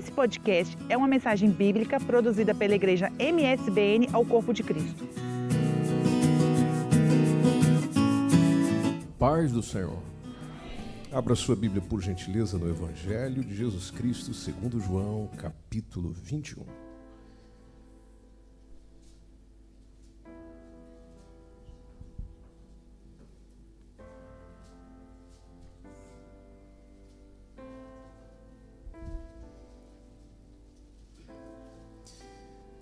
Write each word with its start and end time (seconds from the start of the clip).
Esse 0.00 0.10
podcast 0.12 0.78
é 0.88 0.96
uma 0.96 1.06
mensagem 1.06 1.50
bíblica 1.50 2.00
produzida 2.00 2.54
pela 2.54 2.74
igreja 2.74 3.12
MSBN 3.18 4.08
ao 4.14 4.24
Corpo 4.24 4.50
de 4.50 4.62
Cristo. 4.62 5.06
Paz 9.18 9.52
do 9.52 9.62
Senhor. 9.62 9.98
Abra 11.12 11.34
sua 11.34 11.54
Bíblia, 11.54 11.82
por 11.82 12.00
gentileza, 12.00 12.56
no 12.56 12.70
Evangelho 12.70 13.44
de 13.44 13.54
Jesus 13.54 13.90
Cristo, 13.90 14.32
segundo 14.32 14.80
João, 14.80 15.28
capítulo 15.36 16.10
21. 16.10 16.89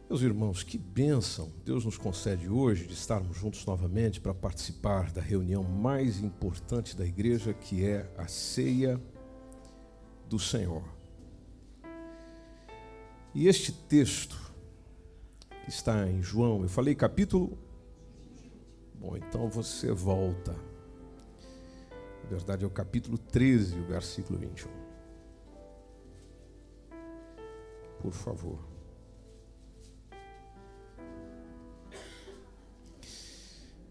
Meus 0.08 0.22
irmãos, 0.22 0.62
que 0.62 0.78
bênção 0.78 1.52
Deus 1.66 1.84
nos 1.84 1.98
concede 1.98 2.48
hoje 2.48 2.86
de 2.86 2.94
estarmos 2.94 3.36
juntos 3.36 3.66
novamente 3.66 4.22
para 4.22 4.32
participar 4.32 5.12
da 5.12 5.20
reunião 5.20 5.62
mais 5.62 6.18
importante 6.18 6.96
da 6.96 7.04
igreja, 7.04 7.52
que 7.52 7.84
é 7.84 8.10
a 8.16 8.26
ceia 8.26 8.98
do 10.26 10.38
Senhor. 10.38 10.82
E 13.34 13.46
este 13.46 13.70
texto 13.70 14.40
está 15.68 16.08
em 16.08 16.22
João, 16.22 16.62
eu 16.62 16.70
falei 16.70 16.94
capítulo. 16.94 17.58
Bom, 18.94 19.14
então 19.14 19.50
você 19.50 19.92
volta. 19.92 20.52
Na 22.24 22.30
verdade 22.30 22.64
é 22.64 22.66
o 22.66 22.70
capítulo 22.70 23.18
13, 23.18 23.78
o 23.78 23.84
versículo 23.84 24.38
21. 24.38 24.70
Por 28.00 28.12
favor. 28.12 28.67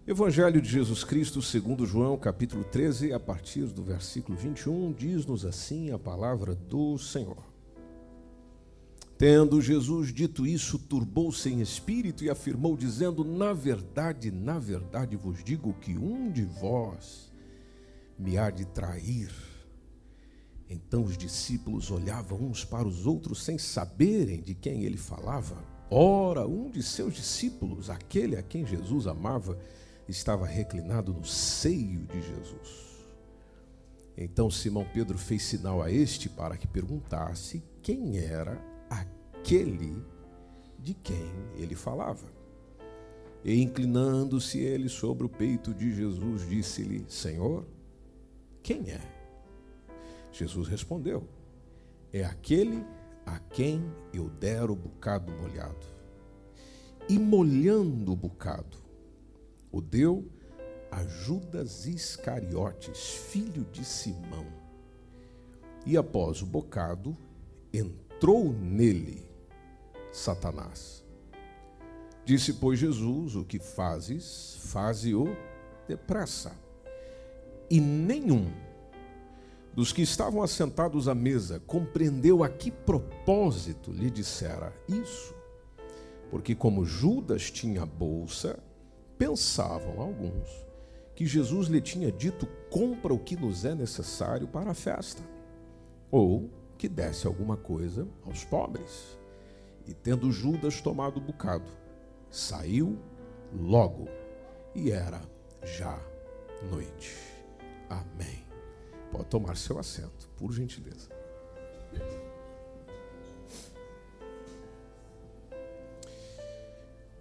Evangelho 0.07 0.61
de 0.61 0.69
Jesus 0.69 1.03
Cristo, 1.03 1.41
segundo 1.41 1.85
João, 1.85 2.17
capítulo 2.17 2.63
13, 2.63 3.11
a 3.11 3.19
partir 3.19 3.65
do 3.65 3.83
versículo 3.83 4.37
21, 4.37 4.93
diz-nos 4.93 5.45
assim 5.45 5.91
a 5.91 5.99
palavra 5.99 6.55
do 6.55 6.97
Senhor. 6.97 7.43
Tendo 9.17 9.61
Jesus 9.61 10.13
dito 10.13 10.47
isso, 10.47 10.79
turbou-se 10.79 11.49
em 11.49 11.59
espírito 11.59 12.23
e 12.23 12.29
afirmou, 12.29 12.77
dizendo: 12.77 13.25
Na 13.25 13.51
verdade, 13.51 14.31
na 14.31 14.57
verdade 14.57 15.17
vos 15.17 15.43
digo 15.43 15.73
que 15.73 15.97
um 15.97 16.31
de 16.31 16.45
vós 16.45 17.29
me 18.17 18.37
há 18.37 18.49
de 18.49 18.63
trair. 18.63 19.29
Então 20.69 21.03
os 21.03 21.17
discípulos 21.17 21.91
olhavam 21.91 22.39
uns 22.39 22.63
para 22.63 22.87
os 22.87 23.05
outros 23.05 23.43
sem 23.43 23.57
saberem 23.57 24.41
de 24.41 24.55
quem 24.55 24.85
ele 24.85 24.97
falava. 24.97 25.61
Ora, 25.91 26.47
um 26.47 26.69
de 26.69 26.81
seus 26.81 27.13
discípulos, 27.13 27.89
aquele 27.89 28.37
a 28.37 28.41
quem 28.41 28.65
Jesus 28.65 29.05
amava, 29.05 29.57
estava 30.07 30.45
reclinado 30.45 31.13
no 31.13 31.25
seio 31.25 32.05
de 32.07 32.21
Jesus. 32.21 32.97
Então 34.17 34.49
Simão 34.49 34.85
Pedro 34.93 35.17
fez 35.17 35.43
sinal 35.43 35.81
a 35.81 35.91
este 35.91 36.27
para 36.27 36.57
que 36.57 36.67
perguntasse 36.67 37.63
quem 37.81 38.17
era 38.17 38.59
aquele 38.89 40.03
de 40.79 40.93
quem 40.93 41.31
ele 41.55 41.75
falava. 41.75 42.25
E 43.43 43.61
inclinando-se 43.61 44.59
ele 44.59 44.89
sobre 44.89 45.25
o 45.25 45.29
peito 45.29 45.73
de 45.73 45.93
Jesus, 45.93 46.47
disse-lhe: 46.49 47.05
Senhor, 47.07 47.65
quem 48.63 48.89
é? 48.89 48.99
Jesus 50.31 50.67
respondeu: 50.67 51.27
É 52.11 52.23
aquele 52.23 52.83
a 53.25 53.39
quem 53.39 53.83
eu 54.13 54.29
der 54.29 54.69
o 54.69 54.75
bocado 54.75 55.31
molhado. 55.31 55.85
E 57.07 57.17
molhando 57.17 58.11
o 58.11 58.15
bocado, 58.15 58.77
o 59.77 59.81
deu 59.81 60.27
a 60.89 61.03
Judas 61.05 61.85
Iscariotes, 61.85 63.11
filho 63.29 63.63
de 63.65 63.85
Simão. 63.85 64.45
E 65.85 65.95
após 65.95 66.41
o 66.41 66.45
bocado, 66.45 67.15
entrou 67.71 68.51
nele 68.51 69.29
Satanás. 70.11 71.05
Disse, 72.25 72.53
pois, 72.53 72.79
Jesus: 72.79 73.35
O 73.35 73.45
que 73.45 73.59
fazes, 73.59 74.57
faze-o 74.63 75.27
depressa. 75.87 76.53
E 77.69 77.79
nenhum 77.79 78.51
dos 79.73 79.93
que 79.93 80.01
estavam 80.01 80.41
assentados 80.41 81.07
à 81.07 81.13
mesa 81.13 81.61
compreendeu 81.67 82.43
a 82.43 82.49
que 82.49 82.71
propósito 82.71 83.91
lhe 83.91 84.09
dissera 84.09 84.73
isso. 84.87 85.35
Porque, 86.31 86.55
como 86.55 86.83
Judas 86.83 87.51
tinha 87.51 87.85
bolsa, 87.85 88.59
pensavam 89.17 89.99
alguns 89.99 90.47
que 91.15 91.25
Jesus 91.25 91.67
lhe 91.67 91.81
tinha 91.81 92.11
dito: 92.11 92.47
compra 92.69 93.13
o 93.13 93.19
que 93.19 93.35
nos 93.35 93.65
é 93.65 93.73
necessário 93.73 94.47
para 94.47 94.71
a 94.71 94.75
festa, 94.75 95.23
ou 96.11 96.49
que 96.77 96.87
desse 96.87 97.25
alguma 97.25 97.57
coisa 97.57 98.07
aos 98.25 98.43
pobres. 98.43 99.17
E 99.85 99.93
tendo 99.93 100.31
Judas 100.31 100.81
tomado 100.81 101.17
o 101.17 101.21
bocado, 101.21 101.71
saiu 102.29 102.99
logo, 103.53 104.07
e 104.75 104.91
era 104.91 105.21
já 105.63 105.99
noite. 106.69 107.15
Amém. 107.89 108.45
Pode 109.11 109.25
tomar 109.25 109.55
seu 109.55 109.79
assento, 109.79 110.29
por 110.37 110.51
gentileza. 110.51 111.09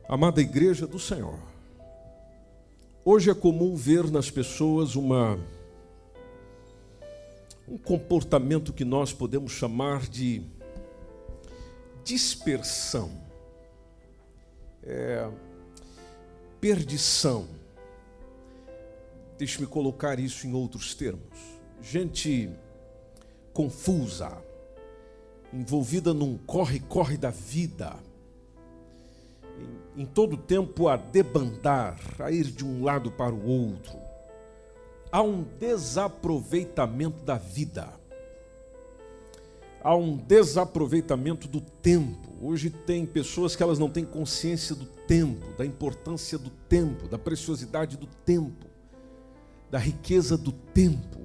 Amada 0.08 0.40
Igreja 0.40 0.86
do 0.86 0.98
Senhor, 0.98 1.38
Hoje 3.08 3.30
é 3.30 3.34
comum 3.34 3.76
ver 3.76 4.10
nas 4.10 4.32
pessoas 4.32 4.96
uma 4.96 5.38
um 7.68 7.78
comportamento 7.78 8.72
que 8.72 8.84
nós 8.84 9.12
podemos 9.12 9.52
chamar 9.52 10.08
de 10.08 10.42
dispersão, 12.02 13.12
é, 14.82 15.30
perdição. 16.60 17.46
Deixe-me 19.38 19.68
colocar 19.68 20.18
isso 20.18 20.44
em 20.44 20.52
outros 20.52 20.92
termos. 20.92 21.38
Gente 21.80 22.50
confusa, 23.52 24.36
envolvida 25.52 26.12
num 26.12 26.36
corre-corre 26.38 27.16
da 27.16 27.30
vida, 27.30 27.96
em 29.96 30.04
todo 30.04 30.36
tempo 30.36 30.88
a 30.88 30.96
debandar, 30.96 31.98
a 32.18 32.30
ir 32.30 32.44
de 32.44 32.64
um 32.64 32.84
lado 32.84 33.10
para 33.10 33.34
o 33.34 33.46
outro. 33.46 33.96
Há 35.10 35.22
um 35.22 35.42
desaproveitamento 35.58 37.24
da 37.24 37.36
vida. 37.36 37.88
Há 39.82 39.94
um 39.94 40.16
desaproveitamento 40.16 41.48
do 41.48 41.60
tempo. 41.60 42.28
Hoje 42.42 42.68
tem 42.70 43.06
pessoas 43.06 43.56
que 43.56 43.62
elas 43.62 43.78
não 43.78 43.88
têm 43.88 44.04
consciência 44.04 44.74
do 44.74 44.84
tempo, 44.84 45.46
da 45.56 45.64
importância 45.64 46.36
do 46.36 46.50
tempo, 46.50 47.08
da 47.08 47.18
preciosidade 47.18 47.96
do 47.96 48.06
tempo, 48.06 48.66
da 49.70 49.78
riqueza 49.78 50.36
do 50.36 50.52
tempo. 50.52 51.20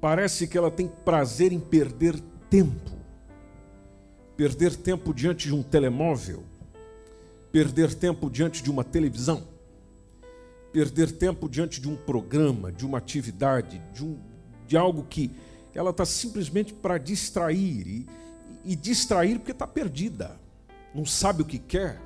Parece 0.00 0.46
que 0.46 0.56
ela 0.56 0.70
tem 0.70 0.88
prazer 0.88 1.52
em 1.52 1.60
perder 1.60 2.18
tempo. 2.48 2.92
Perder 4.36 4.76
tempo 4.76 5.12
diante 5.12 5.48
de 5.48 5.54
um 5.54 5.62
telemóvel, 5.62 6.44
perder 7.56 7.94
tempo 7.94 8.28
diante 8.28 8.62
de 8.62 8.70
uma 8.70 8.84
televisão, 8.84 9.48
perder 10.74 11.10
tempo 11.10 11.48
diante 11.48 11.80
de 11.80 11.88
um 11.88 11.96
programa, 11.96 12.70
de 12.70 12.84
uma 12.84 12.98
atividade, 12.98 13.82
de, 13.94 14.04
um, 14.04 14.20
de 14.66 14.76
algo 14.76 15.04
que 15.04 15.30
ela 15.74 15.88
está 15.88 16.04
simplesmente 16.04 16.74
para 16.74 16.98
distrair 16.98 17.86
e, 17.88 18.06
e 18.62 18.76
distrair 18.76 19.38
porque 19.38 19.52
está 19.52 19.66
perdida, 19.66 20.38
não 20.94 21.06
sabe 21.06 21.40
o 21.40 21.46
que 21.46 21.58
quer, 21.58 21.98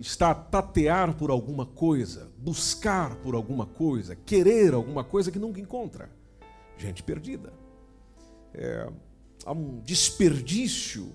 está 0.00 0.32
a 0.32 0.34
tatear 0.34 1.14
por 1.14 1.30
alguma 1.30 1.64
coisa, 1.64 2.28
buscar 2.36 3.14
por 3.18 3.36
alguma 3.36 3.66
coisa, 3.66 4.16
querer 4.16 4.74
alguma 4.74 5.04
coisa 5.04 5.30
que 5.30 5.38
nunca 5.38 5.60
encontra. 5.60 6.10
Gente 6.76 7.04
perdida. 7.04 7.52
É, 8.52 8.88
há 9.44 9.52
um 9.52 9.78
desperdício 9.78 11.14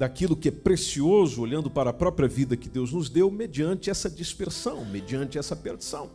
daquilo 0.00 0.34
que 0.34 0.48
é 0.48 0.50
precioso, 0.50 1.42
olhando 1.42 1.70
para 1.70 1.90
a 1.90 1.92
própria 1.92 2.26
vida 2.26 2.56
que 2.56 2.70
Deus 2.70 2.90
nos 2.90 3.10
deu, 3.10 3.30
mediante 3.30 3.90
essa 3.90 4.08
dispersão, 4.08 4.82
mediante 4.82 5.36
essa 5.36 5.54
perdição. 5.54 6.08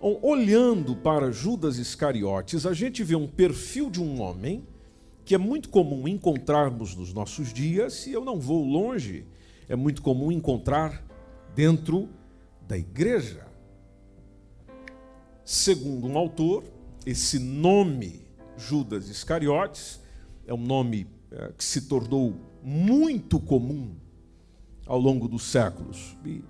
Olhando 0.00 0.96
para 0.96 1.30
Judas 1.30 1.78
Iscariotes, 1.78 2.66
a 2.66 2.74
gente 2.74 3.04
vê 3.04 3.14
um 3.14 3.28
perfil 3.28 3.88
de 3.88 4.02
um 4.02 4.20
homem 4.20 4.66
que 5.24 5.36
é 5.36 5.38
muito 5.38 5.68
comum 5.68 6.08
encontrarmos 6.08 6.96
nos 6.96 7.12
nossos 7.12 7.52
dias, 7.52 8.04
e 8.08 8.12
eu 8.12 8.24
não 8.24 8.40
vou 8.40 8.66
longe, 8.66 9.24
é 9.68 9.76
muito 9.76 10.02
comum 10.02 10.32
encontrar 10.32 11.06
dentro 11.54 12.08
da 12.66 12.76
igreja. 12.76 13.46
Segundo 15.44 16.08
um 16.08 16.18
autor, 16.18 16.64
esse 17.06 17.38
nome, 17.38 18.26
Judas 18.58 19.08
Iscariotes, 19.08 20.00
é 20.48 20.52
um 20.52 20.56
nome 20.66 21.06
que 21.56 21.64
se 21.64 21.82
tornou 21.82 22.34
muito 22.62 23.40
comum 23.40 23.94
ao 24.86 24.98
longo 24.98 25.28
dos 25.28 25.44
séculos. 25.44 26.16
E 26.24 26.42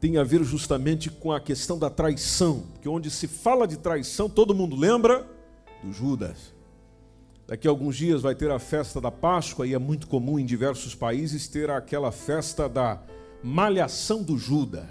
tem 0.00 0.16
a 0.16 0.24
ver 0.24 0.42
justamente 0.44 1.10
com 1.10 1.30
a 1.30 1.40
questão 1.40 1.78
da 1.78 1.90
traição, 1.90 2.60
porque 2.72 2.88
onde 2.88 3.10
se 3.10 3.28
fala 3.28 3.68
de 3.68 3.76
traição, 3.76 4.28
todo 4.28 4.54
mundo 4.54 4.74
lembra 4.74 5.28
do 5.82 5.92
Judas. 5.92 6.54
Daqui 7.46 7.66
a 7.66 7.70
alguns 7.70 7.96
dias 7.96 8.22
vai 8.22 8.34
ter 8.34 8.50
a 8.50 8.58
festa 8.58 9.00
da 9.00 9.10
Páscoa 9.10 9.66
e 9.66 9.74
é 9.74 9.78
muito 9.78 10.06
comum 10.06 10.38
em 10.38 10.46
diversos 10.46 10.94
países 10.94 11.48
ter 11.48 11.68
aquela 11.68 12.12
festa 12.12 12.68
da 12.68 13.02
malhação 13.42 14.22
do 14.22 14.38
Judas. 14.38 14.88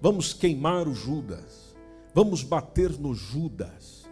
Vamos 0.00 0.34
queimar 0.34 0.86
o 0.86 0.94
Judas. 0.94 1.74
Vamos 2.14 2.42
bater 2.42 2.90
no 2.98 3.14
Judas. 3.14 4.04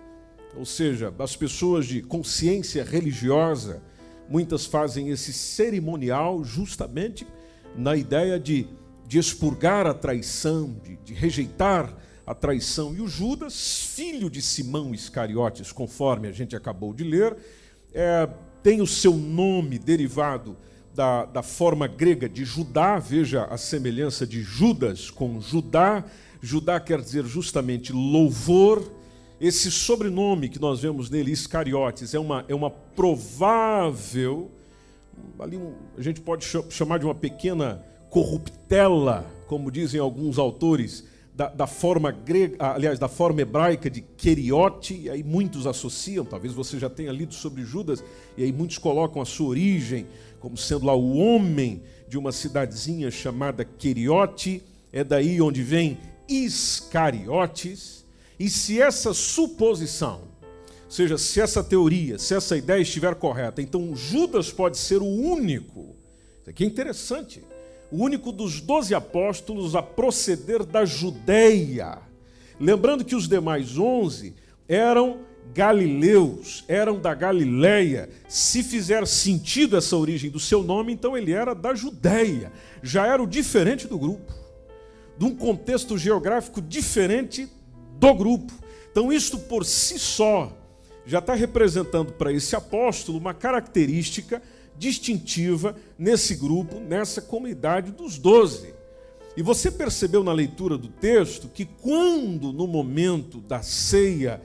Ou 0.57 0.65
seja, 0.65 1.15
as 1.19 1.37
pessoas 1.37 1.87
de 1.87 2.03
consciência 2.03 2.83
religiosa, 2.83 3.83
muitas 4.29 4.67
fazem 4.67 5.09
esse 5.09 5.33
cerimonial 5.33 6.43
justamente 6.45 7.27
na 7.77 7.97
ideia 7.97 8.39
de, 8.39 8.67
de 9.07 9.19
expurgar 9.19 9.87
a 9.87 9.95
traição, 9.95 10.77
de, 10.83 10.97
de 10.97 11.15
rejeitar 11.15 11.95
a 12.27 12.35
traição. 12.35 12.95
E 12.95 13.01
o 13.01 13.09
Judas, 13.09 13.93
filho 13.95 14.31
de 14.31 14.41
Simão 14.41 14.95
Iscariotes, 14.95 15.73
conforme 15.73 16.29
a 16.29 16.33
gente 16.33 16.55
acabou 16.55 16.93
de 16.95 17.05
ler, 17.05 17.37
é, 17.93 18.29
tem 18.63 18.81
o 18.81 18.87
seu 18.87 19.15
nome 19.15 19.79
derivado 19.79 20.57
da, 20.95 21.25
da 21.25 21.43
forma 21.43 21.87
grega 21.87 22.29
de 22.29 22.45
Judá, 22.45 22.99
veja 22.99 23.45
a 23.45 23.57
semelhança 23.57 24.27
de 24.27 24.43
Judas 24.43 25.11
com 25.11 25.41
Judá. 25.41 26.05
Judá 26.41 26.79
quer 26.79 27.01
dizer 27.01 27.25
justamente 27.25 27.93
louvor. 27.93 29.02
Esse 29.43 29.73
sobrenome 29.73 30.49
que 30.49 30.61
nós 30.61 30.83
vemos 30.83 31.11
nele, 31.11 31.33
Iscariotes, 31.33 32.15
é 32.15 32.19
uma, 32.21 32.45
é 32.47 32.55
uma 32.55 32.71
provável, 32.71 34.53
ali 35.37 35.57
um, 35.57 35.75
a 35.99 36.01
gente 36.01 36.21
pode 36.21 36.47
chamar 36.71 37.01
de 37.01 37.05
uma 37.05 37.15
pequena 37.15 37.85
corruptela, 38.09 39.27
como 39.49 39.69
dizem 39.69 39.99
alguns 39.99 40.39
autores, 40.39 41.05
da, 41.35 41.49
da, 41.49 41.67
forma 41.67 42.13
grega, 42.13 42.55
aliás, 42.61 43.01
da 43.01 43.09
forma 43.09 43.41
hebraica 43.41 43.91
de 43.91 44.01
Keriote, 44.01 44.95
e 44.95 45.11
aí 45.11 45.25
muitos 45.25 45.67
associam, 45.67 46.25
talvez 46.25 46.55
você 46.55 46.79
já 46.79 46.89
tenha 46.89 47.11
lido 47.11 47.35
sobre 47.35 47.65
Judas, 47.65 48.05
e 48.37 48.45
aí 48.45 48.53
muitos 48.53 48.79
colocam 48.79 49.21
a 49.21 49.25
sua 49.25 49.49
origem 49.49 50.07
como 50.39 50.57
sendo 50.57 50.87
lá 50.87 50.95
o 50.95 51.17
homem 51.17 51.83
de 52.07 52.17
uma 52.17 52.31
cidadezinha 52.31 53.11
chamada 53.11 53.65
Keriote, 53.65 54.63
é 54.93 55.03
daí 55.03 55.43
onde 55.43 55.65
vem 55.65 55.99
Iscariotes, 56.29 58.02
e 58.43 58.51
se 58.51 58.83
essa 58.83 59.15
suposição, 59.15 60.23
ou 60.85 60.91
seja, 60.91 61.17
se 61.17 61.41
essa 61.41 61.63
teoria, 61.63 62.19
se 62.19 62.35
essa 62.35 62.57
ideia 62.57 62.83
estiver 62.83 63.15
correta, 63.15 63.63
então 63.63 63.95
Judas 63.95 64.51
pode 64.51 64.79
ser 64.79 65.01
o 65.01 65.07
único, 65.07 65.95
isso 66.41 66.51
aqui 66.51 66.65
é 66.65 66.67
interessante, 66.67 67.45
o 67.89 68.03
único 68.03 68.33
dos 68.33 68.61
doze 68.61 68.97
apóstolos 68.97 69.77
a 69.77 69.81
proceder 69.81 70.65
da 70.65 70.85
Judéia. 70.85 71.99
Lembrando 72.59 73.05
que 73.05 73.15
os 73.15 73.29
demais 73.29 73.79
onze 73.79 74.35
eram 74.69 75.21
galileus, 75.55 76.65
eram 76.67 76.99
da 76.99 77.15
Galileia. 77.15 78.09
Se 78.27 78.65
fizer 78.65 79.07
sentido 79.07 79.77
essa 79.77 79.97
origem 79.97 80.33
do 80.33 80.41
seu 80.41 80.65
nome, 80.65 80.93
então 80.93 81.17
ele 81.17 81.31
era 81.31 81.55
da 81.55 81.77
Judéia. 81.77 82.51
Já 82.83 83.07
era 83.07 83.23
o 83.23 83.27
diferente 83.27 83.87
do 83.87 83.97
grupo, 83.97 84.35
de 85.17 85.25
um 85.27 85.33
contexto 85.33 85.97
geográfico 85.97 86.61
diferente 86.61 87.49
do 88.03 88.15
grupo. 88.15 88.53
Então, 88.91 89.13
isto 89.13 89.39
por 89.39 89.65
si 89.65 89.97
só 89.97 90.53
já 91.07 91.21
está 91.21 91.35
representando 91.35 92.13
para 92.13 92.33
esse 92.33 92.57
apóstolo 92.57 93.17
uma 93.17 93.33
característica 93.33 94.43
distintiva 94.77 95.77
nesse 95.97 96.35
grupo, 96.35 96.81
nessa 96.81 97.23
comunidade 97.23 97.93
dos 97.93 98.19
doze. 98.19 98.75
E 99.37 99.43
você 99.43 99.71
percebeu 99.71 100.25
na 100.25 100.33
leitura 100.33 100.77
do 100.77 100.89
texto 100.89 101.49
que 101.49 101.65
quando 101.65 102.53
no 102.53 102.67
momento 102.67 103.39
da 103.39 103.63
ceia 103.63 104.43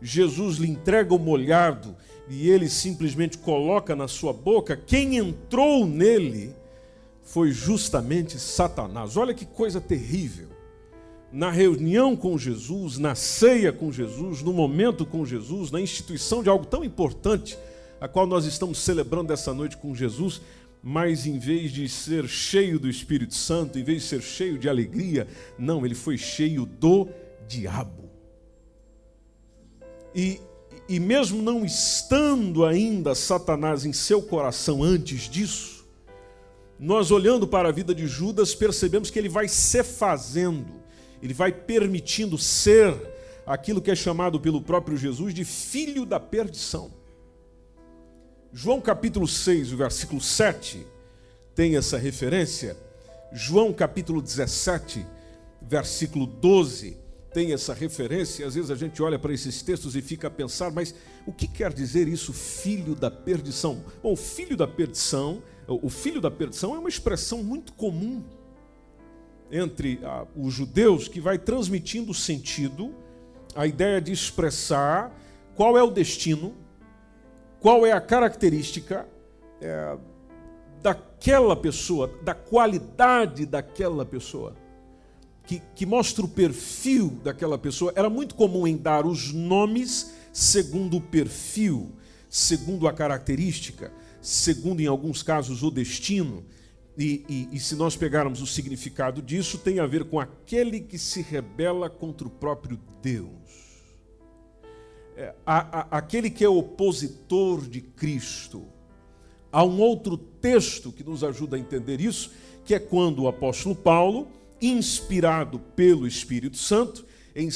Jesus 0.00 0.56
lhe 0.56 0.68
entrega 0.68 1.12
o 1.12 1.18
molhado 1.18 1.96
e 2.28 2.48
ele 2.48 2.68
simplesmente 2.68 3.36
coloca 3.38 3.96
na 3.96 4.06
sua 4.06 4.32
boca, 4.32 4.76
quem 4.76 5.18
entrou 5.18 5.84
nele 5.84 6.54
foi 7.24 7.50
justamente 7.50 8.38
Satanás. 8.38 9.16
Olha 9.16 9.34
que 9.34 9.44
coisa 9.44 9.80
terrível. 9.80 10.49
Na 11.32 11.50
reunião 11.50 12.16
com 12.16 12.36
Jesus, 12.36 12.98
na 12.98 13.14
ceia 13.14 13.72
com 13.72 13.92
Jesus, 13.92 14.42
no 14.42 14.52
momento 14.52 15.06
com 15.06 15.24
Jesus, 15.24 15.70
na 15.70 15.80
instituição 15.80 16.42
de 16.42 16.48
algo 16.48 16.66
tão 16.66 16.84
importante 16.84 17.56
a 18.00 18.08
qual 18.08 18.26
nós 18.26 18.44
estamos 18.46 18.78
celebrando 18.78 19.32
essa 19.32 19.52
noite 19.54 19.76
com 19.76 19.94
Jesus, 19.94 20.40
mas 20.82 21.26
em 21.26 21.38
vez 21.38 21.70
de 21.70 21.88
ser 21.88 22.26
cheio 22.26 22.78
do 22.78 22.88
Espírito 22.88 23.34
Santo, 23.34 23.78
em 23.78 23.84
vez 23.84 24.02
de 24.02 24.08
ser 24.08 24.22
cheio 24.22 24.58
de 24.58 24.68
alegria, 24.68 25.28
não, 25.58 25.84
ele 25.84 25.94
foi 25.94 26.16
cheio 26.16 26.64
do 26.64 27.08
diabo. 27.46 28.10
E, 30.14 30.40
e 30.88 30.98
mesmo 30.98 31.42
não 31.42 31.64
estando 31.64 32.64
ainda 32.64 33.14
Satanás 33.14 33.84
em 33.84 33.92
seu 33.92 34.22
coração 34.22 34.82
antes 34.82 35.28
disso, 35.28 35.86
nós 36.78 37.10
olhando 37.10 37.46
para 37.46 37.68
a 37.68 37.72
vida 37.72 37.94
de 37.94 38.06
Judas, 38.06 38.54
percebemos 38.54 39.10
que 39.10 39.18
ele 39.18 39.28
vai 39.28 39.46
se 39.46 39.84
fazendo, 39.84 40.79
ele 41.22 41.34
vai 41.34 41.52
permitindo 41.52 42.38
ser 42.38 42.94
aquilo 43.46 43.80
que 43.80 43.90
é 43.90 43.94
chamado 43.94 44.40
pelo 44.40 44.62
próprio 44.62 44.96
Jesus 44.96 45.34
de 45.34 45.44
filho 45.44 46.06
da 46.06 46.20
perdição. 46.20 46.90
João 48.52 48.80
capítulo 48.80 49.28
6, 49.28 49.72
o 49.72 49.76
versículo 49.76 50.20
7, 50.20 50.86
tem 51.54 51.76
essa 51.76 51.98
referência. 51.98 52.76
João 53.32 53.72
capítulo 53.72 54.20
17, 54.20 55.06
versículo 55.62 56.26
12, 56.26 56.96
tem 57.32 57.52
essa 57.52 57.72
referência. 57.72 58.46
Às 58.46 58.54
vezes 58.54 58.70
a 58.70 58.74
gente 58.74 59.00
olha 59.02 59.18
para 59.18 59.32
esses 59.32 59.62
textos 59.62 59.94
e 59.94 60.02
fica 60.02 60.26
a 60.26 60.30
pensar, 60.30 60.72
mas 60.72 60.94
o 61.26 61.32
que 61.32 61.46
quer 61.46 61.72
dizer 61.72 62.08
isso, 62.08 62.32
filho 62.32 62.94
da 62.94 63.10
perdição? 63.10 63.84
Bom, 64.02 64.16
filho 64.16 64.56
da 64.56 64.66
perdição, 64.66 65.42
o 65.68 65.88
filho 65.88 66.20
da 66.20 66.30
perdição 66.30 66.74
é 66.74 66.78
uma 66.78 66.88
expressão 66.88 67.42
muito 67.44 67.72
comum 67.74 68.24
entre 69.50 70.00
ah, 70.04 70.26
os 70.36 70.54
judeus 70.54 71.08
que 71.08 71.20
vai 71.20 71.38
transmitindo 71.38 72.14
sentido, 72.14 72.94
a 73.54 73.66
ideia 73.66 74.00
de 74.00 74.12
expressar 74.12 75.12
qual 75.54 75.76
é 75.76 75.82
o 75.82 75.90
destino 75.90 76.54
qual 77.60 77.84
é 77.84 77.92
a 77.92 78.00
característica 78.00 79.06
é, 79.60 79.96
daquela 80.82 81.54
pessoa, 81.54 82.10
da 82.22 82.34
qualidade 82.34 83.44
daquela 83.44 84.04
pessoa, 84.04 84.56
que, 85.44 85.60
que 85.74 85.84
mostra 85.84 86.24
o 86.24 86.28
perfil 86.28 87.10
daquela 87.22 87.58
pessoa. 87.58 87.92
Era 87.94 88.08
muito 88.08 88.34
comum 88.34 88.66
em 88.66 88.76
dar 88.76 89.04
os 89.04 89.32
nomes 89.32 90.14
segundo 90.32 90.96
o 90.96 91.00
perfil, 91.00 91.92
segundo 92.30 92.88
a 92.88 92.92
característica, 92.92 93.92
segundo, 94.22 94.80
em 94.80 94.86
alguns 94.86 95.22
casos, 95.22 95.62
o 95.62 95.70
destino. 95.70 96.44
E, 96.98 97.24
e, 97.28 97.48
e, 97.52 97.60
se 97.60 97.76
nós 97.76 97.96
pegarmos 97.96 98.42
o 98.42 98.46
significado 98.46 99.22
disso, 99.22 99.58
tem 99.58 99.78
a 99.78 99.86
ver 99.86 100.04
com 100.04 100.18
aquele 100.18 100.80
que 100.80 100.98
se 100.98 101.22
rebela 101.22 101.88
contra 101.88 102.26
o 102.26 102.30
próprio 102.30 102.78
Deus. 103.00 103.30
É, 105.16 105.34
a, 105.46 105.80
a, 105.80 105.98
aquele 105.98 106.28
que 106.28 106.44
é 106.44 106.48
opositor 106.48 107.62
de 107.62 107.80
Cristo. 107.80 108.66
Há 109.52 109.64
um 109.64 109.80
outro 109.80 110.16
texto 110.16 110.92
que 110.92 111.04
nos 111.04 111.24
ajuda 111.24 111.56
a 111.56 111.58
entender 111.58 112.00
isso, 112.00 112.32
que 112.64 112.74
é 112.74 112.78
quando 112.78 113.22
o 113.22 113.28
apóstolo 113.28 113.74
Paulo, 113.74 114.28
inspirado 114.60 115.58
pelo 115.58 116.06
Espírito 116.06 116.56
Santo, 116.56 117.04
em 117.34 117.48
2 117.48 117.54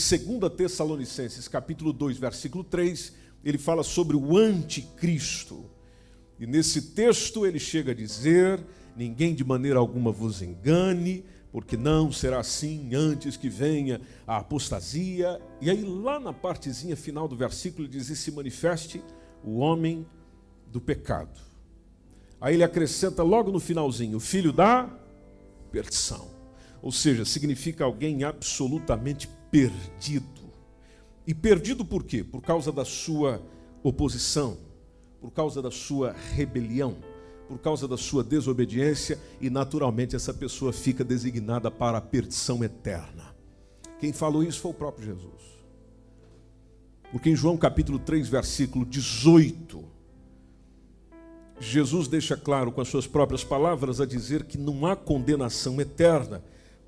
Tessalonicenses, 0.57 1.49
capítulo 1.49 1.93
2, 1.93 2.19
versículo 2.19 2.65
3, 2.65 3.13
ele 3.45 3.59
fala 3.59 3.83
sobre 3.83 4.17
o 4.17 4.37
anticristo. 4.37 5.71
E 6.39 6.47
nesse 6.47 6.81
texto 6.93 7.47
ele 7.47 7.59
chega 7.59 7.93
a 7.93 7.95
dizer: 7.95 8.65
ninguém 8.97 9.35
de 9.35 9.45
maneira 9.45 9.79
alguma 9.79 10.13
vos 10.13 10.43
engane, 10.43 11.25
porque 11.53 11.77
não 11.77 12.11
será 12.11 12.41
assim 12.41 12.95
antes 12.95 13.37
que 13.37 13.49
venha 13.49 14.01
a 14.27 14.39
apostasia. 14.39 15.41
E 15.61 15.71
aí, 15.71 15.85
lá 15.85 16.19
na 16.19 16.33
partezinha 16.33 16.97
final 16.97 17.29
do 17.29 17.37
versículo, 17.37 17.87
diz: 17.87 18.09
e 18.09 18.17
se 18.17 18.33
manifeste 18.33 19.03
o 19.45 19.59
homem 19.59 20.07
do 20.67 20.81
pecado. 20.81 21.41
Aí 22.41 22.55
ele 22.55 22.65
acrescenta 22.65 23.23
logo 23.23 23.53
no 23.53 23.61
finalzinho: 23.61 24.17
o 24.17 24.21
filho 24.21 24.53
da 24.53 24.91
perdição. 25.71 26.29
Ou 26.83 26.93
seja, 26.93 27.25
significa 27.25 27.85
alguém 27.85 28.25
absolutamente 28.25 29.29
perdido. 29.51 30.53
E 31.27 31.33
perdido 31.33 31.85
por 31.85 32.05
quê? 32.05 32.23
Por 32.23 32.43
causa 32.43 32.71
da 32.71 32.85
sua 32.85 33.41
oposição, 33.83 34.59
por 35.21 35.31
causa 35.31 35.63
da 35.63 35.71
sua 35.71 36.13
rebelião 36.13 36.97
por 37.55 37.61
causa 37.61 37.87
da 37.87 37.97
sua 37.97 38.25
desobediência 38.25 39.17
e 39.41 39.49
naturalmente 39.49 40.17
essa 40.17 40.35
pessoa 40.35 40.73
fica 40.73 41.05
designada 41.05 41.71
para 41.71 41.99
a 41.99 42.01
perdição 42.01 42.65
eterna. 42.65 43.33
Quem 44.01 44.13
falou 44.13 44.43
isso 44.43 44.61
foi 44.61 44.73
o 44.73 44.75
próprio 44.75 45.07
Jesus. 45.07 45.41
Porque 47.13 47.31
em 47.31 47.37
João 47.37 47.57
capítulo 47.57 48.01
3, 48.01 48.27
versículo 48.27 48.85
18, 48.85 49.85
Jesus 51.61 52.09
deixa 52.09 52.37
claro 52.37 52.73
com 52.73 52.81
as 52.81 52.89
suas 52.89 53.07
próprias 53.07 53.45
palavras 53.45 54.01
a 54.01 54.05
dizer 54.05 54.43
que 54.47 54.59
não 54.59 54.85
há 54.85 54.97
condenação 54.97 55.81
eterna 55.81 56.43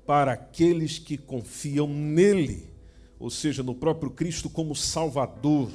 para 0.05 0.33
aqueles 0.33 0.99
que 0.99 1.17
confiam 1.17 1.87
nele, 1.87 2.69
ou 3.17 3.29
seja, 3.29 3.63
no 3.63 3.73
próprio 3.73 4.11
Cristo 4.11 4.49
como 4.49 4.75
Salvador. 4.75 5.71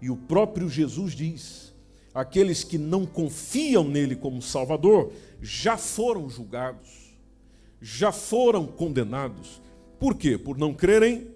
E 0.00 0.08
o 0.10 0.16
próprio 0.16 0.70
Jesus 0.70 1.12
diz: 1.12 1.66
aqueles 2.16 2.64
que 2.64 2.78
não 2.78 3.04
confiam 3.04 3.84
nele 3.84 4.16
como 4.16 4.40
Salvador 4.40 5.12
já 5.38 5.76
foram 5.76 6.30
julgados, 6.30 7.14
já 7.78 8.10
foram 8.10 8.66
condenados. 8.66 9.60
Por 10.00 10.14
quê? 10.14 10.38
Por 10.38 10.56
não 10.56 10.72
crerem 10.72 11.28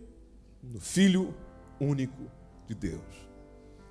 no 0.63 0.81
Filho 0.81 1.35
único 1.79 2.23
de 2.67 2.75
Deus. 2.75 3.03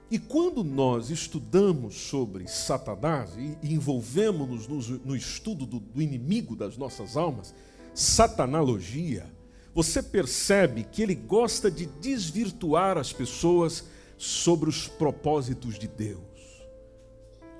E 0.09 0.17
quando 0.17 0.63
nós 0.63 1.11
estudamos 1.11 1.93
sobre 1.93 2.47
Satanás 2.47 3.37
e 3.37 3.71
envolvemos-nos 3.71 4.89
no, 4.89 5.15
estudo 5.15 5.67
do, 5.67 6.01
inimigo 6.01 6.55
das 6.55 6.75
nossas 6.75 7.15
almas, 7.15 7.53
Satanologia, 7.93 9.31
você 9.75 10.01
percebe 10.01 10.87
que 10.91 11.03
ele 11.03 11.13
gosta 11.13 11.69
de 11.69 11.85
desvirtuar 11.85 12.97
as 12.97 13.13
pessoas 13.13 13.85
sobre 14.17 14.67
os 14.67 14.87
propósitos 14.87 15.77
de 15.77 15.87
Deus. 15.87 16.28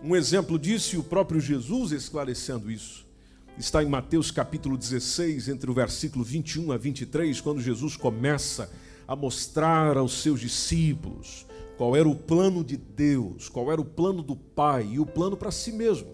Um 0.01 0.15
exemplo 0.15 0.57
disso, 0.57 0.95
e 0.95 0.97
o 0.97 1.03
próprio 1.03 1.41
Jesus 1.41 1.91
esclarecendo 1.91 2.71
isso, 2.71 3.05
está 3.57 3.83
em 3.83 3.89
Mateus 3.89 4.31
capítulo 4.31 4.77
16, 4.77 5.49
entre 5.49 5.69
o 5.69 5.73
versículo 5.73 6.23
21 6.23 6.71
a 6.71 6.77
23, 6.77 7.41
quando 7.41 7.59
Jesus 7.59 7.97
começa 7.97 8.71
a 9.05 9.13
mostrar 9.13 9.97
aos 9.97 10.21
seus 10.21 10.39
discípulos 10.39 11.45
qual 11.77 11.97
era 11.97 12.07
o 12.07 12.15
plano 12.15 12.63
de 12.63 12.77
Deus, 12.77 13.49
qual 13.49 13.69
era 13.69 13.81
o 13.81 13.85
plano 13.85 14.23
do 14.23 14.37
Pai 14.37 14.87
e 14.93 14.99
o 14.99 15.05
plano 15.05 15.35
para 15.35 15.51
si 15.51 15.73
mesmo. 15.73 16.07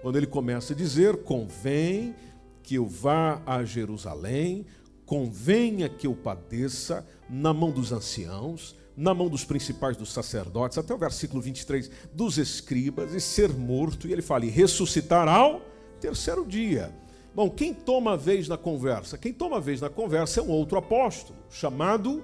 Quando 0.00 0.16
ele 0.16 0.26
começa 0.26 0.72
a 0.72 0.76
dizer: 0.76 1.18
convém 1.18 2.16
que 2.60 2.74
eu 2.74 2.86
vá 2.86 3.40
a 3.46 3.64
Jerusalém, 3.64 4.66
convenha 5.06 5.88
que 5.88 6.08
eu 6.08 6.14
padeça 6.14 7.06
na 7.30 7.54
mão 7.54 7.70
dos 7.70 7.92
anciãos, 7.92 8.74
na 8.96 9.14
mão 9.14 9.28
dos 9.28 9.44
principais 9.44 9.96
dos 9.96 10.12
sacerdotes, 10.12 10.78
até 10.78 10.94
o 10.94 10.98
versículo 10.98 11.40
23, 11.40 11.90
dos 12.12 12.38
escribas, 12.38 13.14
e 13.14 13.20
ser 13.20 13.50
morto. 13.50 14.06
E 14.06 14.12
ele 14.12 14.22
fala: 14.22 14.44
e 14.44 14.50
ressuscitar 14.50 15.28
ao 15.28 15.62
terceiro 16.00 16.44
dia. 16.44 16.94
Bom, 17.34 17.48
quem 17.48 17.72
toma 17.72 18.12
a 18.12 18.16
vez 18.16 18.48
na 18.48 18.58
conversa? 18.58 19.16
Quem 19.16 19.32
toma 19.32 19.56
a 19.56 19.60
vez 19.60 19.80
na 19.80 19.88
conversa 19.88 20.40
é 20.40 20.42
um 20.42 20.50
outro 20.50 20.76
apóstolo, 20.76 21.38
chamado 21.48 22.22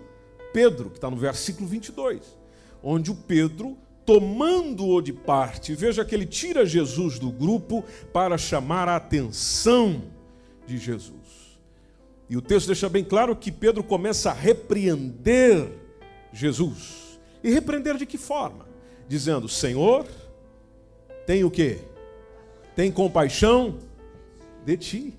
Pedro, 0.52 0.90
que 0.90 0.98
está 0.98 1.10
no 1.10 1.16
versículo 1.16 1.66
22 1.66 2.38
onde 2.82 3.10
o 3.10 3.14
Pedro, 3.14 3.76
tomando-o 4.04 5.00
de 5.00 5.12
parte, 5.12 5.74
veja 5.74 6.04
que 6.04 6.14
ele 6.14 6.26
tira 6.26 6.64
Jesus 6.64 7.18
do 7.18 7.30
grupo 7.30 7.84
para 8.12 8.38
chamar 8.38 8.88
a 8.88 8.96
atenção 8.96 10.02
de 10.66 10.78
Jesus. 10.78 11.58
E 12.28 12.36
o 12.36 12.42
texto 12.42 12.66
deixa 12.66 12.88
bem 12.88 13.04
claro 13.04 13.34
que 13.34 13.50
Pedro 13.50 13.82
começa 13.82 14.30
a 14.30 14.34
repreender 14.34 15.70
Jesus. 16.32 17.18
E 17.42 17.50
repreender 17.50 17.96
de 17.96 18.06
que 18.06 18.18
forma? 18.18 18.66
Dizendo: 19.06 19.48
Senhor, 19.48 20.06
tem 21.26 21.44
o 21.44 21.50
quê? 21.50 21.78
Tem 22.74 22.90
compaixão 22.90 23.78
de 24.64 24.76
ti. 24.76 25.18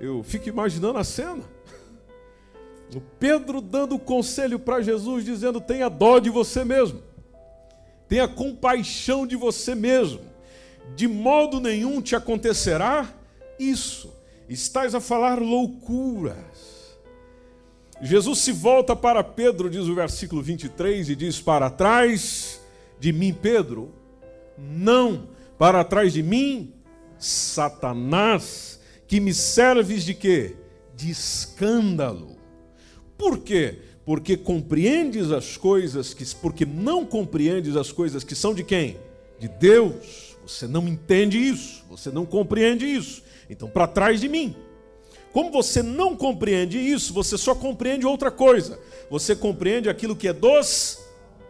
Eu 0.00 0.22
fico 0.22 0.48
imaginando 0.48 0.98
a 0.98 1.04
cena. 1.04 1.44
O 2.94 3.00
Pedro 3.00 3.60
dando 3.60 3.98
conselho 3.98 4.58
para 4.58 4.82
Jesus, 4.82 5.24
dizendo: 5.24 5.60
tenha 5.60 5.88
dó 5.88 6.18
de 6.18 6.30
você 6.30 6.64
mesmo, 6.64 7.02
tenha 8.08 8.28
compaixão 8.28 9.26
de 9.26 9.34
você 9.34 9.74
mesmo, 9.74 10.20
de 10.94 11.08
modo 11.08 11.60
nenhum 11.60 12.00
te 12.00 12.14
acontecerá 12.14 13.12
isso, 13.58 14.14
estás 14.48 14.94
a 14.94 15.00
falar 15.00 15.40
loucuras. 15.40 16.73
Jesus 18.04 18.38
se 18.38 18.52
volta 18.52 18.94
para 18.94 19.24
Pedro, 19.24 19.70
diz 19.70 19.86
o 19.86 19.94
versículo 19.94 20.42
23, 20.42 21.08
e 21.08 21.16
diz: 21.16 21.40
Para 21.40 21.70
trás 21.70 22.60
de 23.00 23.12
mim, 23.12 23.32
Pedro, 23.32 23.92
não, 24.58 25.28
para 25.58 25.82
trás 25.82 26.12
de 26.12 26.22
mim, 26.22 26.72
Satanás, 27.18 28.78
que 29.08 29.18
me 29.18 29.34
serves 29.34 30.04
de 30.04 30.14
quê? 30.14 30.54
De 30.94 31.10
escândalo 31.10 32.34
por 33.16 33.38
quê? 33.38 33.78
Porque 34.04 34.36
compreendes 34.36 35.30
as 35.30 35.56
coisas 35.56 36.12
que 36.12 36.24
porque 36.36 36.66
não 36.66 37.06
compreendes 37.06 37.76
as 37.76 37.90
coisas 37.90 38.22
que 38.22 38.34
são 38.34 38.54
de 38.54 38.62
quem? 38.62 38.98
De 39.38 39.48
Deus. 39.48 40.36
Você 40.46 40.66
não 40.66 40.86
entende 40.86 41.38
isso, 41.38 41.82
você 41.88 42.10
não 42.10 42.26
compreende 42.26 42.84
isso. 42.84 43.22
Então, 43.48 43.68
para 43.68 43.86
trás 43.86 44.20
de 44.20 44.28
mim. 44.28 44.54
Como 45.34 45.50
você 45.50 45.82
não 45.82 46.14
compreende 46.14 46.78
isso, 46.78 47.12
você 47.12 47.36
só 47.36 47.56
compreende 47.56 48.06
outra 48.06 48.30
coisa. 48.30 48.78
Você 49.10 49.34
compreende 49.34 49.88
aquilo 49.88 50.14
que 50.14 50.28
é 50.28 50.32
dos 50.32 51.00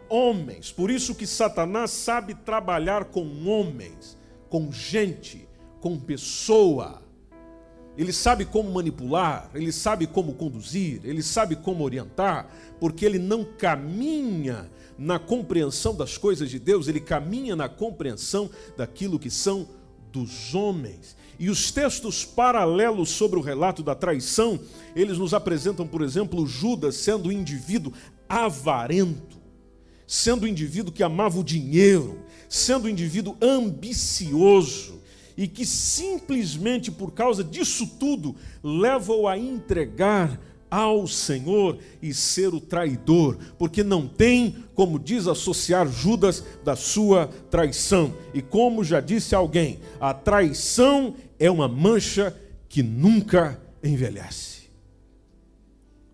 homens. 0.09 0.71
Por 0.71 0.89
isso 0.89 1.13
que 1.13 1.27
Satanás 1.27 1.91
sabe 1.91 2.33
trabalhar 2.33 3.05
com 3.05 3.21
homens, 3.47 4.17
com 4.49 4.71
gente, 4.71 5.47
com 5.79 5.99
pessoa. 5.99 7.03
Ele 7.95 8.11
sabe 8.11 8.43
como 8.43 8.71
manipular, 8.71 9.51
ele 9.53 9.71
sabe 9.71 10.07
como 10.07 10.33
conduzir, 10.33 11.01
ele 11.03 11.21
sabe 11.21 11.55
como 11.55 11.83
orientar, 11.83 12.49
porque 12.79 13.05
ele 13.05 13.19
não 13.19 13.45
caminha 13.45 14.67
na 14.97 15.19
compreensão 15.19 15.95
das 15.95 16.17
coisas 16.17 16.49
de 16.49 16.57
Deus, 16.57 16.87
ele 16.87 16.99
caminha 16.99 17.55
na 17.55 17.69
compreensão 17.69 18.49
daquilo 18.75 19.19
que 19.19 19.29
são 19.29 19.67
dos 20.11 20.55
homens. 20.55 21.15
E 21.37 21.49
os 21.49 21.71
textos 21.71 22.23
paralelos 22.23 23.09
sobre 23.09 23.37
o 23.37 23.41
relato 23.41 23.83
da 23.83 23.93
traição, 23.93 24.59
eles 24.95 25.17
nos 25.17 25.33
apresentam, 25.33 25.85
por 25.85 26.01
exemplo, 26.01 26.45
Judas 26.47 26.95
sendo 26.95 27.29
um 27.29 27.31
indivíduo 27.31 27.93
avarento, 28.27 29.37
sendo 30.07 30.45
um 30.45 30.47
indivíduo 30.47 30.93
que 30.93 31.03
amava 31.03 31.39
o 31.39 31.43
dinheiro, 31.43 32.19
sendo 32.47 32.85
um 32.85 32.89
indivíduo 32.89 33.35
ambicioso 33.41 35.01
e 35.37 35.47
que 35.47 35.65
simplesmente 35.65 36.91
por 36.91 37.11
causa 37.11 37.43
disso 37.43 37.87
tudo 37.99 38.35
leva-o 38.63 39.27
a 39.27 39.37
entregar 39.37 40.39
ao 40.69 41.07
Senhor 41.07 41.77
e 42.01 42.13
ser 42.13 42.53
o 42.53 42.59
traidor, 42.59 43.37
porque 43.57 43.83
não 43.83 44.07
tem 44.07 44.63
como 44.73 44.99
desassociar 44.99 45.87
Judas 45.87 46.43
da 46.63 46.75
sua 46.75 47.27
traição. 47.49 48.13
E 48.33 48.41
como 48.41 48.83
já 48.83 48.99
disse 48.99 49.35
alguém, 49.35 49.79
a 49.99 50.13
traição 50.13 51.15
é 51.39 51.49
uma 51.49 51.67
mancha 51.67 52.35
que 52.67 52.83
nunca 52.83 53.59
envelhece. 53.83 54.65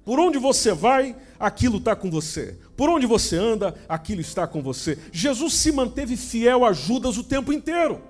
Por 0.03 0.19
onde 0.19 0.37
você 0.37 0.73
vai, 0.73 1.15
aquilo 1.39 1.77
está 1.77 1.95
com 1.95 2.09
você. 2.09 2.57
Por 2.75 2.89
onde 2.89 3.05
você 3.05 3.37
anda, 3.37 3.75
aquilo 3.87 4.21
está 4.21 4.47
com 4.47 4.61
você. 4.61 4.97
Jesus 5.11 5.53
se 5.53 5.71
manteve 5.71 6.17
fiel 6.17 6.65
a 6.65 6.73
Judas 6.73 7.17
o 7.17 7.23
tempo 7.23 7.53
inteiro. 7.53 8.01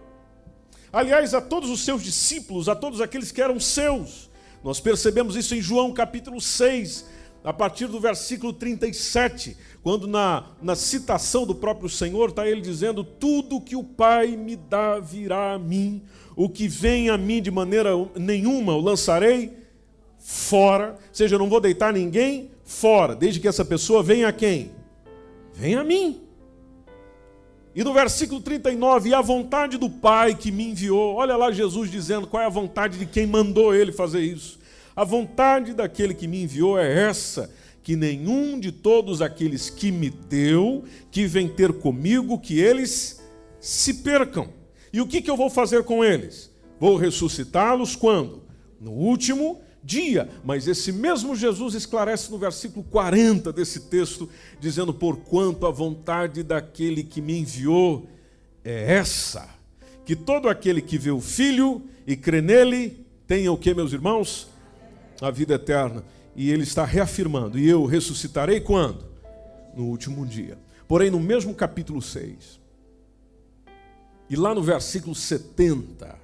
Aliás, 0.92 1.34
a 1.34 1.40
todos 1.40 1.70
os 1.70 1.86
seus 1.86 2.04
discípulos, 2.04 2.68
a 2.68 2.76
todos 2.76 3.00
aqueles 3.00 3.32
que 3.32 3.42
eram 3.42 3.60
seus. 3.60 4.31
Nós 4.64 4.80
percebemos 4.80 5.36
isso 5.36 5.56
em 5.56 5.62
João 5.62 5.92
capítulo 5.92 6.40
6, 6.40 7.10
a 7.44 7.52
partir 7.52 7.88
do 7.88 8.00
versículo 8.00 8.54
37, 8.54 9.58
quando 9.82 10.08
na, 10.08 10.50
na 10.62 10.76
citação 10.76 11.46
do 11.46 11.56
próprio 11.56 11.90
Senhor 11.90 12.30
está 12.30 12.48
ele 12.48 12.62
dizendo: 12.62 13.04
Tudo 13.04 13.60
que 13.60 13.76
o 13.76 13.84
Pai 13.84 14.38
me 14.38 14.56
dá 14.56 15.00
virá 15.00 15.54
a 15.54 15.60
mim, 15.60 16.04
o 16.36 16.48
que 16.48 16.68
vem 16.68 17.10
a 17.10 17.18
mim 17.18 17.42
de 17.42 17.50
maneira 17.50 17.92
nenhuma 18.16 18.76
o 18.76 18.82
lançarei 18.82 19.58
fora, 20.20 20.92
ou 20.92 21.00
seja, 21.12 21.36
eu 21.36 21.40
não 21.40 21.50
vou 21.50 21.60
deitar 21.60 21.92
ninguém 21.92 22.52
fora, 22.64 23.16
desde 23.16 23.40
que 23.40 23.48
essa 23.48 23.66
pessoa 23.66 24.04
venha 24.04 24.28
a 24.28 24.34
quem? 24.34 24.72
Venha 25.54 25.82
a 25.82 25.84
mim. 25.84 26.22
E 27.74 27.84
no 27.84 27.94
versículo 27.94 28.42
39, 28.42 29.10
e 29.10 29.14
a 29.14 29.22
vontade 29.22 29.78
do 29.78 29.90
Pai 29.90 30.36
que 30.36 30.52
me 30.52 30.72
enviou, 30.72 31.16
olha 31.16 31.38
lá 31.38 31.52
Jesus 31.52 31.90
dizendo 31.90 32.28
qual 32.28 32.44
é 32.44 32.46
a 32.46 32.50
vontade 32.50 32.98
de 32.98 33.06
quem 33.06 33.26
mandou 33.26 33.74
ele 33.74 33.94
fazer 33.94 34.20
isso. 34.20 34.60
A 34.94 35.06
vontade 35.06 35.74
daquele 35.74 36.14
que 36.14 36.28
me 36.28 36.44
enviou 36.44 36.78
é 36.78 37.08
essa: 37.08 37.50
que 37.82 37.96
nenhum 37.96 38.60
de 38.60 38.74
todos 38.74 39.22
aqueles 39.22 39.70
que 39.70 39.90
me 39.90 40.10
deu, 40.10 40.84
que 41.10 41.26
vem 41.26 41.48
ter 41.48 41.72
comigo, 41.74 42.40
que 42.40 42.60
eles 42.60 43.22
se 43.60 43.96
percam. 43.96 44.50
E 44.92 45.00
o 45.00 45.08
que, 45.08 45.22
que 45.22 45.32
eu 45.32 45.38
vou 45.38 45.50
fazer 45.50 45.84
com 45.84 46.04
eles? 46.04 46.52
Vou 46.78 46.98
ressuscitá-los 46.98 47.96
quando? 47.96 48.44
No 48.80 48.92
último 48.92 49.62
dia. 49.84 50.30
Mas 50.44 50.68
esse 50.68 50.92
mesmo 50.92 51.36
Jesus 51.36 51.74
esclarece 51.74 52.32
no 52.32 52.38
versículo 52.38 52.86
40 52.86 53.52
desse 53.52 53.82
texto, 53.82 54.30
dizendo: 54.60 54.94
Porquanto 54.94 55.66
a 55.66 55.72
vontade 55.72 56.44
daquele 56.44 57.04
que 57.04 57.22
me 57.22 57.40
enviou 57.40 58.08
é 58.64 58.94
essa, 58.94 59.50
que 60.06 60.16
todo 60.16 60.48
aquele 60.50 60.82
que 60.82 60.98
vê 60.98 61.12
o 61.12 61.22
Filho 61.22 61.82
e 62.06 62.16
crê 62.16 62.42
nele 62.42 63.06
tenha 63.28 63.52
o 63.52 63.58
que, 63.58 63.74
meus 63.74 63.94
irmãos? 63.94 64.48
A 65.22 65.32
vida 65.32 65.56
eterna. 65.56 66.04
E 66.36 66.50
ele 66.52 66.64
está 66.64 66.86
reafirmando: 66.86 67.58
E 67.58 67.68
eu 67.68 67.86
ressuscitarei 67.86 68.60
quando? 68.62 69.06
No 69.76 69.86
último 69.86 70.26
dia. 70.26 70.58
Porém, 70.88 71.10
no 71.10 71.20
mesmo 71.20 71.54
capítulo 71.54 72.02
6, 72.02 72.60
E 74.30 74.36
lá 74.36 74.56
no 74.56 74.62
versículo 74.62 75.14
70, 75.14 76.21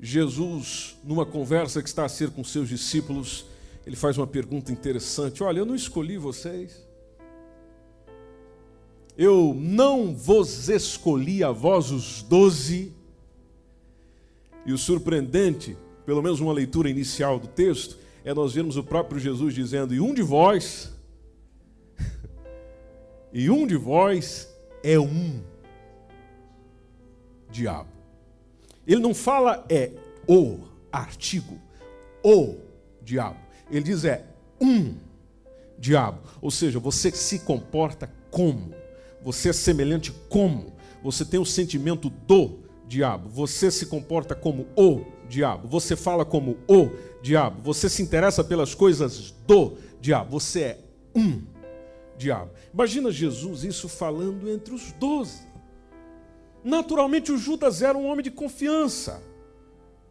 Jesus, 0.00 0.96
numa 1.04 1.26
conversa 1.26 1.82
que 1.82 1.88
está 1.88 2.06
a 2.06 2.08
ser 2.08 2.30
com 2.30 2.42
seus 2.42 2.68
discípulos, 2.68 3.44
ele 3.86 3.96
faz 3.96 4.16
uma 4.16 4.26
pergunta 4.26 4.72
interessante: 4.72 5.42
Olha, 5.42 5.58
eu 5.58 5.66
não 5.66 5.74
escolhi 5.74 6.16
vocês. 6.16 6.88
Eu 9.16 9.54
não 9.54 10.14
vos 10.14 10.70
escolhi 10.70 11.44
a 11.44 11.50
vós 11.50 11.90
os 11.90 12.22
doze. 12.22 12.92
E 14.64 14.72
o 14.72 14.78
surpreendente, 14.78 15.76
pelo 16.06 16.22
menos 16.22 16.40
uma 16.40 16.52
leitura 16.52 16.88
inicial 16.88 17.38
do 17.38 17.46
texto, 17.46 17.98
é 18.24 18.32
nós 18.32 18.54
vermos 18.54 18.78
o 18.78 18.84
próprio 18.84 19.20
Jesus 19.20 19.54
dizendo: 19.54 19.94
E 19.94 20.00
um 20.00 20.14
de 20.14 20.22
vós, 20.22 20.90
e 23.32 23.50
um 23.50 23.66
de 23.66 23.76
vós 23.76 24.48
é 24.82 24.98
um 24.98 25.42
diabo. 27.50 27.99
Ele 28.86 29.00
não 29.00 29.14
fala 29.14 29.64
é 29.68 29.92
o 30.28 30.60
artigo, 30.90 31.58
o 32.24 32.56
diabo. 33.02 33.38
Ele 33.70 33.84
diz 33.84 34.04
é 34.04 34.26
um 34.60 34.94
diabo. 35.78 36.20
Ou 36.40 36.50
seja, 36.50 36.78
você 36.78 37.10
se 37.10 37.40
comporta 37.40 38.12
como? 38.30 38.74
Você 39.22 39.50
é 39.50 39.52
semelhante 39.52 40.12
como? 40.28 40.72
Você 41.02 41.24
tem 41.24 41.40
o 41.40 41.46
sentimento 41.46 42.10
do 42.10 42.58
diabo. 42.86 43.28
Você 43.28 43.70
se 43.70 43.86
comporta 43.86 44.34
como 44.34 44.66
o 44.76 45.04
diabo. 45.28 45.68
Você 45.68 45.96
fala 45.96 46.24
como 46.24 46.58
o 46.68 46.90
diabo. 47.22 47.62
Você 47.62 47.88
se 47.88 48.02
interessa 48.02 48.42
pelas 48.42 48.74
coisas 48.74 49.32
do 49.46 49.76
diabo. 50.00 50.32
Você 50.32 50.60
é 50.60 50.78
um 51.14 51.42
diabo. 52.18 52.50
Imagina 52.72 53.10
Jesus 53.10 53.64
isso 53.64 53.88
falando 53.88 54.50
entre 54.50 54.74
os 54.74 54.92
doze. 54.92 55.49
Naturalmente, 56.62 57.32
o 57.32 57.38
Judas 57.38 57.82
era 57.82 57.96
um 57.96 58.06
homem 58.06 58.22
de 58.22 58.30
confiança. 58.30 59.22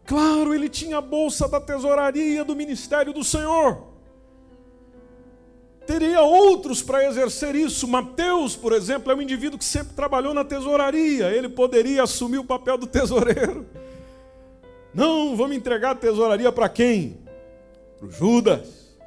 Claro, 0.05 0.53
ele 0.53 0.67
tinha 0.67 0.97
a 0.97 1.01
bolsa 1.01 1.47
da 1.47 1.61
tesouraria 1.61 2.43
do 2.43 2.55
ministério 2.55 3.13
do 3.13 3.23
Senhor. 3.23 3.89
Teria 5.85 6.21
outros 6.21 6.81
para 6.81 7.05
exercer 7.05 7.55
isso. 7.55 7.87
Mateus, 7.87 8.55
por 8.55 8.73
exemplo, 8.73 9.11
é 9.11 9.15
um 9.15 9.21
indivíduo 9.21 9.57
que 9.57 9.65
sempre 9.65 9.93
trabalhou 9.93 10.33
na 10.33 10.43
tesouraria. 10.43 11.29
Ele 11.29 11.49
poderia 11.49 12.03
assumir 12.03 12.39
o 12.39 12.43
papel 12.43 12.77
do 12.77 12.87
tesoureiro. 12.87 13.67
Não, 14.93 15.35
vamos 15.35 15.55
entregar 15.55 15.91
a 15.91 15.95
tesouraria 15.95 16.51
para 16.51 16.69
quem? 16.69 17.19
Para 17.99 18.07
o 18.07 18.11
Judas. 18.11 18.97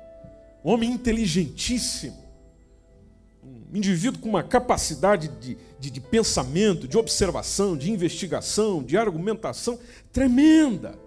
Um 0.64 0.72
homem 0.72 0.90
inteligentíssimo 0.90 2.21
indivíduo 3.72 4.20
com 4.20 4.28
uma 4.28 4.42
capacidade 4.42 5.28
de, 5.28 5.56
de, 5.78 5.90
de, 5.90 6.00
pensamento, 6.00 6.86
de 6.86 6.98
observação, 6.98 7.76
de 7.76 7.90
investigação, 7.90 8.82
de 8.82 8.96
argumentação 8.96 9.78
tremenda. 10.12 10.98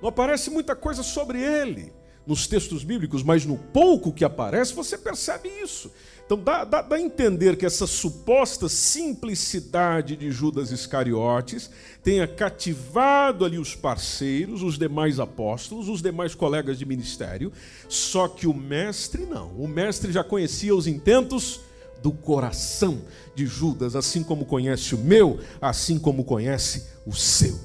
Não 0.00 0.08
aparece 0.08 0.50
muita 0.50 0.74
coisa 0.74 1.02
sobre 1.02 1.40
ele 1.40 1.92
nos 2.26 2.46
textos 2.46 2.82
bíblicos, 2.82 3.22
mas 3.22 3.44
no 3.44 3.58
pouco 3.58 4.12
que 4.12 4.24
aparece 4.24 4.72
você 4.72 4.96
percebe 4.96 5.48
isso. 5.62 5.90
Então 6.24 6.38
dá, 6.38 6.64
dá, 6.64 6.80
dá 6.80 6.96
a 6.96 7.00
entender 7.00 7.54
que 7.56 7.66
essa 7.66 7.86
suposta 7.86 8.66
simplicidade 8.66 10.16
de 10.16 10.30
Judas 10.30 10.70
Iscariotes 10.70 11.70
tenha 12.02 12.26
cativado 12.26 13.44
ali 13.44 13.58
os 13.58 13.74
parceiros, 13.74 14.62
os 14.62 14.78
demais 14.78 15.20
apóstolos, 15.20 15.86
os 15.86 16.00
demais 16.00 16.34
colegas 16.34 16.78
de 16.78 16.86
ministério, 16.86 17.52
só 17.90 18.26
que 18.26 18.46
o 18.46 18.54
mestre 18.54 19.26
não. 19.26 19.48
O 19.52 19.68
mestre 19.68 20.10
já 20.10 20.24
conhecia 20.24 20.74
os 20.74 20.86
intentos 20.86 21.60
do 22.04 22.12
coração 22.12 23.00
de 23.34 23.46
Judas, 23.46 23.96
assim 23.96 24.22
como 24.22 24.44
conhece 24.44 24.94
o 24.94 24.98
meu, 24.98 25.40
assim 25.58 25.98
como 25.98 26.22
conhece 26.22 26.86
o 27.06 27.14
seu. 27.14 27.58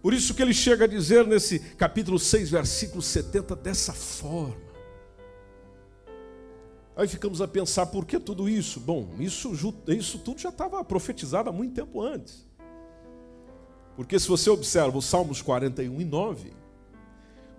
Por 0.00 0.14
isso 0.14 0.32
que 0.32 0.40
ele 0.40 0.54
chega 0.54 0.86
a 0.86 0.88
dizer 0.88 1.26
nesse 1.26 1.58
capítulo 1.58 2.18
6, 2.18 2.48
versículo 2.48 3.02
70, 3.02 3.54
dessa 3.54 3.92
forma. 3.92 4.56
Aí 6.96 7.06
ficamos 7.06 7.42
a 7.42 7.46
pensar 7.46 7.84
por 7.84 8.06
que 8.06 8.18
tudo 8.18 8.48
isso? 8.48 8.80
Bom, 8.80 9.10
isso, 9.18 9.52
isso 9.88 10.18
tudo 10.20 10.40
já 10.40 10.48
estava 10.48 10.82
profetizado 10.82 11.50
há 11.50 11.52
muito 11.52 11.74
tempo 11.74 12.00
antes. 12.00 12.48
Porque 13.94 14.18
se 14.18 14.26
você 14.26 14.48
observa 14.48 14.96
os 14.96 15.04
Salmos 15.04 15.42
41 15.42 16.00
e 16.00 16.04
9, 16.06 16.50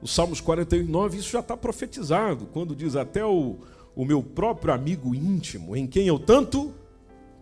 os 0.02 0.10
Salmos 0.10 0.42
41 0.42 0.82
e 0.82 0.88
9, 0.88 1.18
isso 1.20 1.30
já 1.30 1.42
está 1.42 1.56
profetizado, 1.56 2.48
quando 2.48 2.76
diz 2.76 2.96
até 2.96 3.24
o, 3.24 3.60
o 3.98 4.06
meu 4.06 4.22
próprio 4.22 4.72
amigo 4.72 5.16
íntimo, 5.16 5.76
em 5.76 5.88
quem 5.88 6.06
eu 6.06 6.20
tanto 6.20 6.72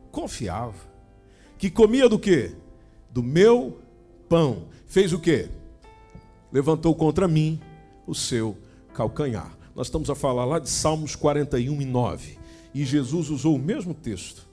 confiava, 0.09 0.87
que 1.57 1.69
comia 1.69 2.07
do 2.07 2.17
quê? 2.17 2.53
Do 3.11 3.21
meu 3.21 3.81
pão. 4.29 4.69
Fez 4.87 5.11
o 5.11 5.19
quê? 5.19 5.49
Levantou 6.53 6.95
contra 6.95 7.27
mim 7.27 7.59
o 8.07 8.15
seu 8.15 8.57
calcanhar. 8.93 9.53
Nós 9.75 9.87
estamos 9.87 10.09
a 10.09 10.15
falar 10.15 10.45
lá 10.45 10.57
de 10.57 10.69
Salmos 10.69 11.13
41 11.13 11.81
e 11.81 11.85
9. 11.85 12.37
E 12.73 12.85
Jesus 12.85 13.29
usou 13.29 13.57
o 13.57 13.59
mesmo 13.59 13.93
texto 13.93 14.47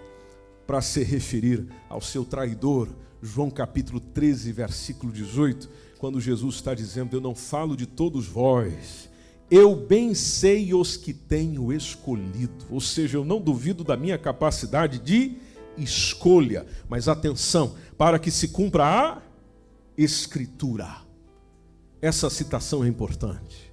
para 0.67 0.83
se 0.83 1.05
referir 1.05 1.69
ao 1.89 2.01
seu 2.01 2.25
traidor, 2.25 2.89
João 3.23 3.49
capítulo 3.49 4.01
13, 4.01 4.51
versículo 4.51 5.13
18, 5.13 5.71
quando 6.01 6.21
Jesus 6.21 6.57
está 6.57 6.75
dizendo: 6.75 7.15
Eu 7.15 7.21
não 7.21 7.37
falo 7.37 7.77
de 7.77 7.87
todos 7.87 8.27
vós, 8.27 9.09
eu 9.55 9.77
bem 9.77 10.15
sei 10.15 10.73
os 10.73 10.97
que 10.97 11.13
tenho 11.13 11.71
escolhido. 11.71 12.65
Ou 12.71 12.81
seja, 12.81 13.19
eu 13.19 13.25
não 13.25 13.39
duvido 13.39 13.85
da 13.85 13.99
minha 13.99 14.17
capacidade 14.17 14.99
de 14.99 15.37
escolha. 15.77 16.65
Mas 16.89 17.07
atenção, 17.07 17.75
para 17.99 18.19
que 18.19 18.31
se 18.31 18.49
cumpra 18.49 18.85
a 18.87 19.23
Escritura. 19.95 20.97
Essa 22.01 22.31
citação 22.31 22.83
é 22.83 22.89
importante. 22.89 23.71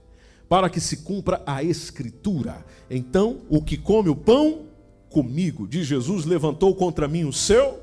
Para 0.50 0.70
que 0.70 0.82
se 0.82 0.98
cumpra 0.98 1.42
a 1.46 1.64
Escritura. 1.64 2.66
Então, 2.90 3.40
o 3.48 3.64
que 3.64 3.78
come 3.78 4.10
o 4.10 4.16
pão 4.18 4.66
comigo, 5.10 5.66
de 5.66 5.82
Jesus, 5.82 6.26
levantou 6.26 6.76
contra 6.76 7.08
mim 7.08 7.24
o 7.24 7.32
seu 7.32 7.80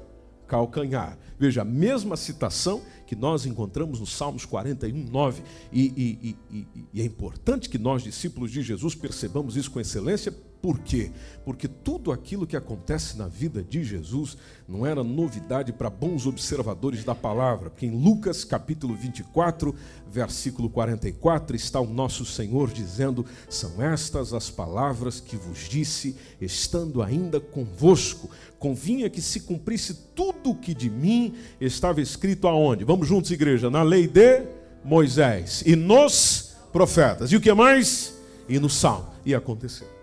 calcanhar. 0.47 1.17
Veja, 1.39 1.63
a 1.63 1.65
mesma 1.65 2.15
citação 2.15 2.83
que 3.07 3.17
nós 3.17 3.47
encontramos 3.47 4.01
no 4.01 4.07
Salmos 4.07 4.45
41, 4.45 5.07
9. 5.11 5.43
E, 5.73 5.83
e, 5.97 6.37
e, 6.51 6.67
e, 6.93 7.01
é 7.01 7.05
importante 7.05 7.69
que 7.69 7.79
nós, 7.79 8.03
discípulos 8.03 8.51
de 8.51 8.63
Jesus, 8.63 8.95
percebamos 8.95 9.57
isso 9.57 9.71
com 9.71 9.81
excelência. 9.81 10.35
Por 10.67 10.81
quê? 10.81 11.13
Porque 11.45 11.69
tudo 11.69 12.11
aquilo 12.11 12.45
que 12.45 12.57
acontece 12.57 13.17
na 13.17 13.29
vida 13.29 13.63
de 13.63 13.85
Jesus 13.85 14.37
não 14.67 14.85
era 14.85 15.05
novidade 15.05 15.73
para 15.73 15.89
bons 15.89 16.27
observadores 16.27 17.05
da 17.05 17.15
palavra. 17.15 17.71
Porque 17.71 17.87
em 17.87 17.97
Lucas 17.97 18.43
capítulo 18.43 18.97
24, 18.97 19.73
versículo 20.11 20.69
44, 20.69 21.55
está 21.55 21.81
o 21.81 21.87
nosso 21.87 22.25
Senhor 22.25 22.73
dizendo: 22.73 23.25
São 23.49 23.81
estas 23.81 24.33
as 24.33 24.51
palavras 24.51 25.21
que 25.21 25.37
vos 25.37 25.69
disse, 25.69 26.17
estando 26.41 27.01
ainda 27.01 27.39
convosco 27.39 28.29
convinha 28.59 29.09
que 29.09 29.23
se 29.23 29.41
cumprisse 29.41 29.95
tudo 30.17 30.51
o 30.51 30.57
que 30.57 30.75
de 30.75 30.91
mim 30.91 31.35
estava 31.61 32.01
escrito 32.01 32.49
aonde? 32.49 32.83
Vamos 32.83 33.07
juntos, 33.07 33.31
igreja, 33.31 33.71
na 33.71 33.85
lei 33.85 34.09
de 34.09 34.43
Moisés 34.83 35.63
e 35.65 35.77
nos 35.77 36.57
profetas. 36.73 37.31
E 37.31 37.37
o 37.37 37.41
que 37.41 37.55
mais? 37.55 38.15
E 38.49 38.59
no 38.59 38.69
Salmo. 38.69 39.11
E 39.25 39.33
aconteceu. 39.33 39.96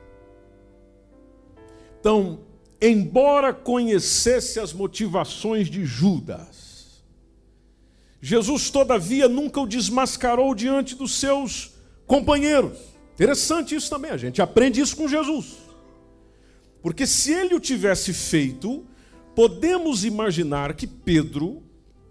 Então, 2.03 2.41
embora 2.81 3.53
conhecesse 3.53 4.59
as 4.59 4.73
motivações 4.73 5.69
de 5.69 5.85
Judas, 5.85 7.01
Jesus, 8.21 8.69
todavia, 8.69 9.29
nunca 9.29 9.61
o 9.61 9.65
desmascarou 9.65 10.53
diante 10.53 10.95
dos 10.95 11.13
seus 11.13 11.71
companheiros. 12.05 12.77
Interessante 13.13 13.73
isso 13.73 13.89
também, 13.89 14.11
a 14.11 14.17
gente 14.17 14.41
aprende 14.41 14.81
isso 14.81 14.97
com 14.97 15.07
Jesus. 15.07 15.59
Porque 16.81 17.07
se 17.07 17.31
ele 17.31 17.55
o 17.55 17.59
tivesse 17.61 18.11
feito, 18.11 18.85
podemos 19.33 20.03
imaginar 20.03 20.73
que 20.73 20.85
Pedro, 20.85 21.63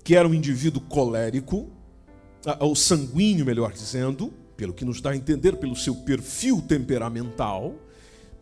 que 0.02 0.16
era 0.16 0.26
um 0.26 0.32
indivíduo 0.32 0.80
colérico, 0.80 1.70
ou 2.60 2.74
sanguíneo, 2.74 3.44
melhor 3.44 3.70
dizendo, 3.74 4.32
pelo 4.56 4.72
que 4.72 4.86
nos 4.86 5.02
dá 5.02 5.10
a 5.10 5.16
entender 5.16 5.56
pelo 5.56 5.76
seu 5.76 5.96
perfil 5.96 6.62
temperamental, 6.62 7.74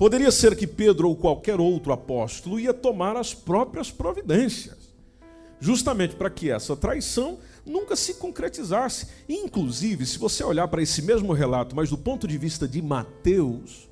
poderia 0.00 0.30
ser 0.30 0.56
que 0.56 0.66
Pedro 0.66 1.10
ou 1.10 1.14
qualquer 1.14 1.60
outro 1.60 1.92
apóstolo 1.92 2.58
ia 2.58 2.72
tomar 2.72 3.18
as 3.18 3.34
próprias 3.34 3.90
providências, 3.90 4.94
justamente 5.60 6.16
para 6.16 6.30
que 6.30 6.50
essa 6.50 6.74
traição 6.74 7.38
nunca 7.66 7.94
se 7.94 8.14
concretizasse. 8.14 9.08
Inclusive, 9.28 10.06
se 10.06 10.18
você 10.18 10.42
olhar 10.42 10.66
para 10.68 10.80
esse 10.80 11.02
mesmo 11.02 11.34
relato, 11.34 11.76
mas 11.76 11.90
do 11.90 11.98
ponto 11.98 12.26
de 12.26 12.38
vista 12.38 12.66
de 12.66 12.80
Mateus, 12.80 13.90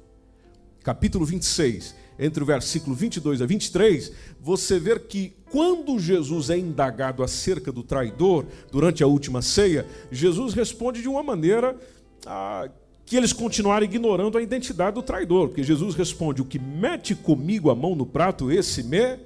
capítulo 0.83 1.27
26, 1.27 1.95
entre 2.19 2.43
o 2.43 2.47
versículo 2.47 2.97
22 2.97 3.43
a 3.43 3.47
23, 3.47 4.11
você 4.41 4.81
vê 4.81 4.99
que 4.99 5.37
quando 5.51 5.99
Jesus 5.99 6.49
é 6.49 6.57
indagado 6.57 7.23
acerca 7.23 7.71
do 7.71 7.83
traidor 7.83 8.47
durante 8.73 9.05
a 9.05 9.07
última 9.07 9.43
ceia, 9.43 9.87
Jesus 10.11 10.55
responde 10.55 11.03
de 11.03 11.09
uma 11.09 11.23
maneira 11.23 11.77
ah, 12.25 12.67
que 13.09 13.17
eles 13.17 13.33
continuaram 13.33 13.87
ignorando 13.87 14.37
a 14.37 14.43
identidade 14.43 14.95
do 14.95 15.03
traidor, 15.03 15.49
porque 15.49 15.63
Jesus 15.63 15.95
responde: 15.95 16.43
O 16.43 16.45
que 16.45 16.59
mete 16.59 17.15
comigo 17.15 17.71
a 17.71 17.75
mão 17.75 17.95
no 17.95 18.05
prato, 18.05 18.53
esse 18.53 18.83
me 18.83 19.19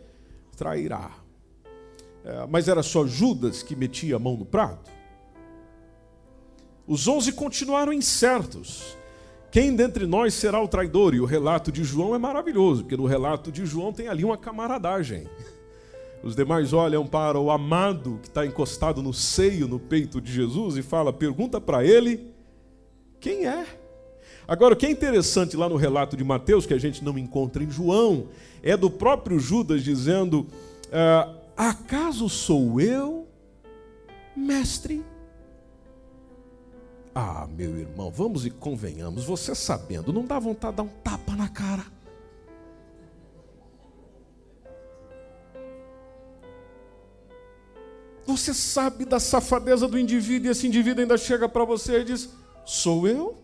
trairá. 0.56 1.10
é, 2.24 2.46
mas 2.48 2.68
era 2.68 2.82
só 2.82 3.04
Judas 3.04 3.62
que 3.62 3.74
metia 3.74 4.16
a 4.16 4.18
mão 4.20 4.36
no 4.36 4.44
prato? 4.44 4.88
Os 6.86 7.08
onze 7.08 7.32
continuaram 7.32 7.92
incertos. 7.92 8.96
Quem 9.50 9.74
dentre 9.74 10.06
nós 10.06 10.32
será 10.32 10.62
o 10.62 10.68
traidor? 10.68 11.14
E 11.14 11.20
o 11.20 11.24
relato 11.24 11.72
de 11.72 11.82
João 11.82 12.14
é 12.14 12.18
maravilhoso, 12.18 12.82
porque 12.82 12.96
no 12.96 13.06
relato 13.06 13.50
de 13.50 13.66
João 13.66 13.92
tem 13.92 14.06
ali 14.06 14.24
uma 14.24 14.38
camaradagem. 14.38 15.26
Os 16.22 16.36
demais 16.36 16.72
olham 16.72 17.04
para 17.04 17.38
o 17.38 17.50
amado 17.50 18.20
que 18.22 18.28
está 18.28 18.46
encostado 18.46 19.02
no 19.02 19.12
seio, 19.12 19.66
no 19.66 19.80
peito 19.80 20.20
de 20.20 20.32
Jesus 20.32 20.76
e 20.76 20.82
fala: 20.82 21.12
pergunta 21.12 21.60
para 21.60 21.84
ele 21.84 22.31
quem 23.22 23.46
é. 23.46 23.64
Agora, 24.46 24.74
o 24.74 24.76
que 24.76 24.84
é 24.84 24.90
interessante 24.90 25.56
lá 25.56 25.68
no 25.68 25.76
relato 25.76 26.16
de 26.16 26.24
Mateus, 26.24 26.66
que 26.66 26.74
a 26.74 26.78
gente 26.78 27.02
não 27.04 27.16
encontra 27.16 27.62
em 27.62 27.70
João, 27.70 28.26
é 28.62 28.76
do 28.76 28.90
próprio 28.90 29.38
Judas 29.38 29.82
dizendo: 29.82 30.46
ah, 30.92 31.32
Acaso 31.56 32.28
sou 32.28 32.80
eu, 32.80 33.28
mestre? 34.36 35.04
Ah, 37.14 37.46
meu 37.46 37.78
irmão, 37.78 38.10
vamos 38.10 38.44
e 38.44 38.50
convenhamos, 38.50 39.24
você 39.24 39.54
sabendo, 39.54 40.12
não 40.12 40.24
dá 40.24 40.38
vontade 40.38 40.72
de 40.72 40.76
dar 40.78 40.82
um 40.82 41.00
tapa 41.02 41.36
na 41.36 41.48
cara. 41.48 41.84
Você 48.26 48.54
sabe 48.54 49.04
da 49.04 49.20
safadeza 49.20 49.86
do 49.86 49.98
indivíduo 49.98 50.48
e 50.48 50.50
esse 50.50 50.66
indivíduo 50.66 51.02
ainda 51.02 51.18
chega 51.18 51.48
para 51.48 51.64
você 51.64 52.00
e 52.00 52.04
diz: 52.04 52.30
Sou 52.64 53.08
eu? 53.08 53.42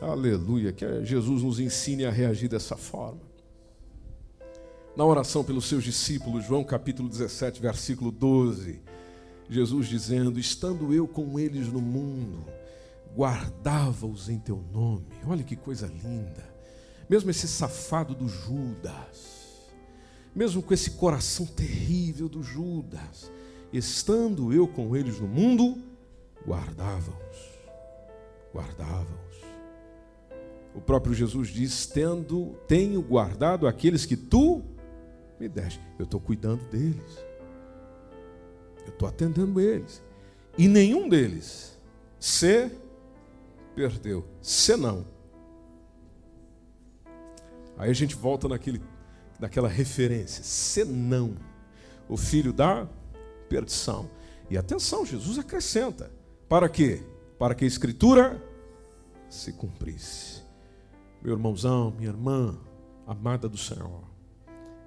Aleluia, 0.00 0.72
que 0.72 1.04
Jesus 1.04 1.42
nos 1.42 1.58
ensine 1.58 2.04
a 2.04 2.10
reagir 2.10 2.48
dessa 2.48 2.76
forma. 2.76 3.20
Na 4.96 5.04
oração 5.04 5.42
pelos 5.42 5.66
seus 5.66 5.82
discípulos, 5.82 6.44
João 6.44 6.62
capítulo 6.62 7.08
17, 7.08 7.60
versículo 7.60 8.10
12, 8.10 8.80
Jesus 9.48 9.88
dizendo: 9.88 10.38
Estando 10.38 10.92
eu 10.94 11.08
com 11.08 11.38
eles 11.38 11.68
no 11.68 11.80
mundo, 11.80 12.46
guardava-os 13.14 14.28
em 14.28 14.38
teu 14.38 14.62
nome. 14.72 15.06
Olha 15.26 15.42
que 15.42 15.56
coisa 15.56 15.86
linda. 15.86 16.54
Mesmo 17.08 17.30
esse 17.30 17.48
safado 17.48 18.14
do 18.14 18.28
Judas, 18.28 19.72
mesmo 20.34 20.62
com 20.62 20.74
esse 20.74 20.92
coração 20.92 21.46
terrível 21.46 22.28
do 22.28 22.42
Judas, 22.42 23.30
estando 23.72 24.52
eu 24.52 24.66
com 24.66 24.96
eles 24.96 25.20
no 25.20 25.28
mundo, 25.28 25.76
guardava-os. 26.46 27.56
Guardava-os. 28.54 29.26
O 30.74 30.80
próprio 30.80 31.14
Jesus 31.14 31.48
diz: 31.48 31.86
Tendo, 31.86 32.54
tenho 32.68 33.00
guardado 33.02 33.66
aqueles 33.66 34.04
que 34.04 34.16
tu 34.16 34.62
me 35.40 35.48
deste. 35.48 35.80
Eu 35.98 36.04
estou 36.04 36.20
cuidando 36.20 36.62
deles. 36.68 37.24
Eu 38.84 38.92
estou 38.92 39.08
atendendo 39.08 39.60
eles. 39.60 40.02
E 40.56 40.68
nenhum 40.68 41.08
deles 41.08 41.78
se 42.18 42.70
perdeu. 43.74 44.24
Se 44.40 44.76
não. 44.76 45.06
Aí 47.78 47.90
a 47.90 47.94
gente 47.94 48.14
volta 48.14 48.48
naquele, 48.48 48.80
naquela 49.38 49.68
referência. 49.68 50.42
Se 50.42 50.84
não. 50.84 51.34
O 52.08 52.16
filho 52.16 52.52
da 52.52 52.88
perdição. 53.48 54.10
E 54.50 54.56
atenção, 54.56 55.04
Jesus 55.04 55.38
acrescenta. 55.38 56.10
Para 56.48 56.68
quê? 56.68 57.02
Para 57.38 57.54
que 57.54 57.64
a 57.64 57.68
escritura 57.68 58.42
se 59.28 59.52
cumprisse. 59.52 60.42
Meu 61.22 61.32
irmãozão, 61.32 61.90
minha 61.90 62.10
irmã, 62.10 62.58
amada 63.06 63.48
do 63.48 63.58
Senhor, 63.58 64.04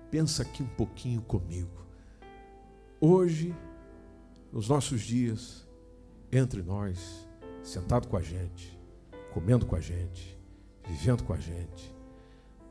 pensa 0.10 0.44
aqui 0.44 0.64
um 0.64 0.68
pouquinho 0.68 1.22
comigo. 1.22 1.86
Hoje, 3.02 3.56
nos 4.52 4.70
nossos 4.70 5.02
dias, 5.02 5.68
entre 6.32 6.62
nós, 6.62 7.28
sentado 7.64 8.08
com 8.08 8.18
a 8.18 8.22
gente, 8.22 8.78
comendo 9.34 9.66
com 9.66 9.76
a 9.76 9.82
gente, 9.82 10.38
vivendo 10.88 11.24
com 11.24 11.34
a 11.34 11.40
gente, 11.40 11.96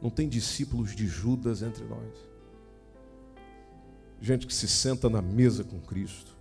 não 0.00 0.10
tem 0.10 0.28
discípulos 0.28 0.94
de 0.94 1.06
Judas 1.06 1.62
entre 1.62 1.84
nós. 1.84 2.27
Gente 4.20 4.46
que 4.46 4.54
se 4.54 4.66
senta 4.66 5.08
na 5.08 5.22
mesa 5.22 5.62
com 5.62 5.80
Cristo, 5.80 6.36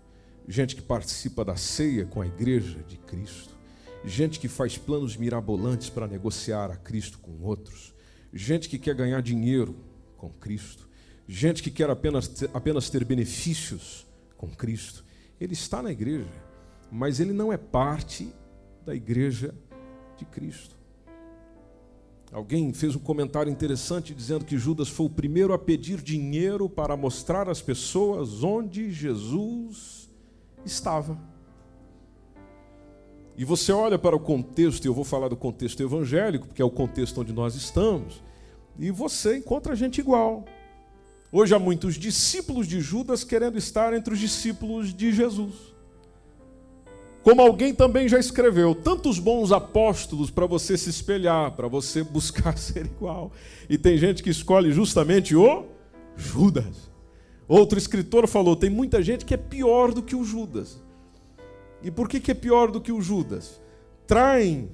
gente 0.48 0.76
que 0.76 0.82
participa 0.82 1.46
da 1.46 1.56
ceia 1.56 2.06
com 2.06 2.22
a 2.22 2.28
igreja 2.28 2.80
de 2.88 2.98
Cristo, 2.98 3.56
gente 4.04 4.40
que 4.40 4.48
faz 4.48 4.78
planos 4.78 5.16
mirabolantes 5.16 5.90
para 5.90 6.08
negociar 6.08 6.72
a 6.72 6.76
Cristo 6.76 7.20
com 7.20 7.40
outros, 7.44 7.94
gente 8.34 8.70
que 8.70 8.80
quer 8.80 8.96
ganhar 8.96 9.22
dinheiro 9.22 9.76
com 10.18 10.30
Cristo, 10.30 10.90
gente 11.28 11.62
que 11.62 11.70
quer 11.70 11.90
apenas 11.90 12.28
ter, 12.28 12.50
apenas 12.54 12.90
ter 12.90 13.04
benefícios 13.04 14.08
com 14.38 14.50
Cristo. 14.50 15.04
Ele 15.40 15.54
está 15.54 15.84
na 15.84 15.92
igreja, 15.92 16.32
mas 16.92 17.20
ele 17.20 17.34
não 17.34 17.52
é 17.52 17.58
parte 17.58 18.34
da 18.86 18.96
igreja 18.96 19.54
de 20.18 20.26
Cristo. 20.26 20.77
Alguém 22.32 22.74
fez 22.74 22.96
um 22.96 23.00
comentário 23.00 23.52
interessante 23.52 24.14
dizendo 24.14 24.44
que 24.44 24.58
Judas 24.58 24.90
foi 24.90 25.06
o 25.06 25.10
primeiro 25.10 25.54
a 25.54 25.58
pedir 25.58 26.02
dinheiro 26.02 26.68
para 26.68 26.98
mostrar 26.98 27.50
às 27.50 27.62
pessoas 27.62 28.44
onde 28.44 28.92
Jesus 28.92 30.10
estava. 30.66 31.18
E 33.38 33.46
você 33.46 33.72
olha 33.72 33.98
para 33.98 34.16
o 34.16 34.20
contexto, 34.20 34.84
e 34.84 34.88
eu 34.88 34.94
vou 34.94 35.06
falar 35.06 35.30
do 35.30 35.38
contexto 35.38 35.82
evangélico, 35.82 36.48
porque 36.48 36.62
é 36.62 36.66
o 36.66 36.72
contexto 36.72 37.22
onde 37.22 37.32
nós 37.32 37.56
estamos, 37.56 38.22
e 38.78 38.92
você 38.92 39.38
encontra 39.38 39.76
gente 39.76 40.00
igual. 40.00 40.44
Hoje 41.32 41.54
há 41.54 41.60
muitos 41.60 41.96
discípulos 41.96 42.68
de 42.68 42.82
Judas 42.82 43.24
querendo 43.24 43.58
estar 43.58 43.94
entre 43.94 44.14
os 44.14 44.20
discípulos 44.20 44.94
de 44.94 45.14
Jesus. 45.14 45.77
Como 47.28 47.42
alguém 47.42 47.76
também 47.76 48.08
já 48.08 48.18
escreveu, 48.18 48.74
tantos 48.74 49.20
bons 49.20 49.52
apóstolos 49.52 50.32
para 50.32 50.46
você 50.46 50.78
se 50.78 50.90
espelhar, 50.90 51.52
para 51.58 51.68
você 51.68 52.02
buscar 52.08 52.58
ser 52.58 52.86
igual. 52.86 53.34
E 53.70 53.78
tem 53.78 53.98
gente 53.98 54.24
que 54.24 54.30
escolhe 54.30 54.72
justamente 54.72 55.36
o 55.36 55.66
Judas. 56.16 56.90
Outro 57.46 57.78
escritor 57.78 58.30
falou: 58.30 58.56
tem 58.56 58.70
muita 58.70 59.04
gente 59.04 59.26
que 59.26 59.34
é 59.34 59.38
pior 59.38 59.92
do 59.92 60.02
que 60.02 60.16
o 60.16 60.24
Judas. 60.24 60.82
E 61.84 61.92
por 61.92 62.08
que, 62.08 62.22
que 62.22 62.32
é 62.32 62.34
pior 62.34 62.72
do 62.72 62.80
que 62.80 62.94
o 62.94 63.02
Judas? 63.02 63.60
Traem 64.08 64.72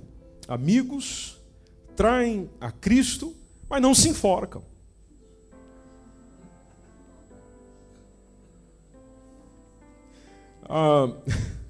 amigos, 0.48 1.42
traem 1.96 2.52
a 2.62 2.72
Cristo, 2.72 3.34
mas 3.68 3.82
não 3.82 3.96
se 3.96 4.10
enforcam. 4.10 4.62
Ah, 10.70 11.12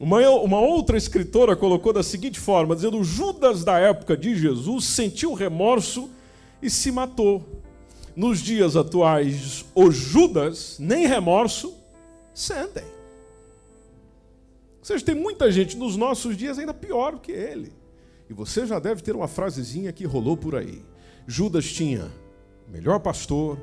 uma, 0.00 0.28
uma 0.28 0.60
outra 0.60 0.96
escritora 0.96 1.54
colocou 1.54 1.92
da 1.92 2.02
seguinte 2.02 2.40
forma: 2.40 2.74
dizendo, 2.74 3.02
Judas 3.04 3.64
da 3.64 3.78
época 3.78 4.16
de 4.16 4.34
Jesus 4.34 4.84
sentiu 4.86 5.34
remorso 5.34 6.10
e 6.60 6.70
se 6.70 6.90
matou. 6.90 7.60
Nos 8.14 8.40
dias 8.40 8.76
atuais, 8.76 9.64
o 9.74 9.90
Judas 9.90 10.76
nem 10.78 11.06
remorso 11.06 11.74
sentem. 12.34 12.84
Ou 14.82 14.84
seja, 14.84 15.04
tem 15.04 15.14
muita 15.14 15.50
gente 15.50 15.76
nos 15.76 15.96
nossos 15.96 16.36
dias 16.36 16.58
ainda 16.58 16.74
pior 16.74 17.18
que 17.20 17.32
ele. 17.32 17.72
E 18.28 18.34
você 18.34 18.66
já 18.66 18.78
deve 18.78 19.02
ter 19.02 19.14
uma 19.14 19.28
frasezinha 19.28 19.92
que 19.92 20.04
rolou 20.04 20.36
por 20.36 20.56
aí. 20.56 20.82
Judas 21.26 21.66
tinha 21.72 22.10
o 22.68 22.72
melhor 22.72 22.98
pastor, 22.98 23.58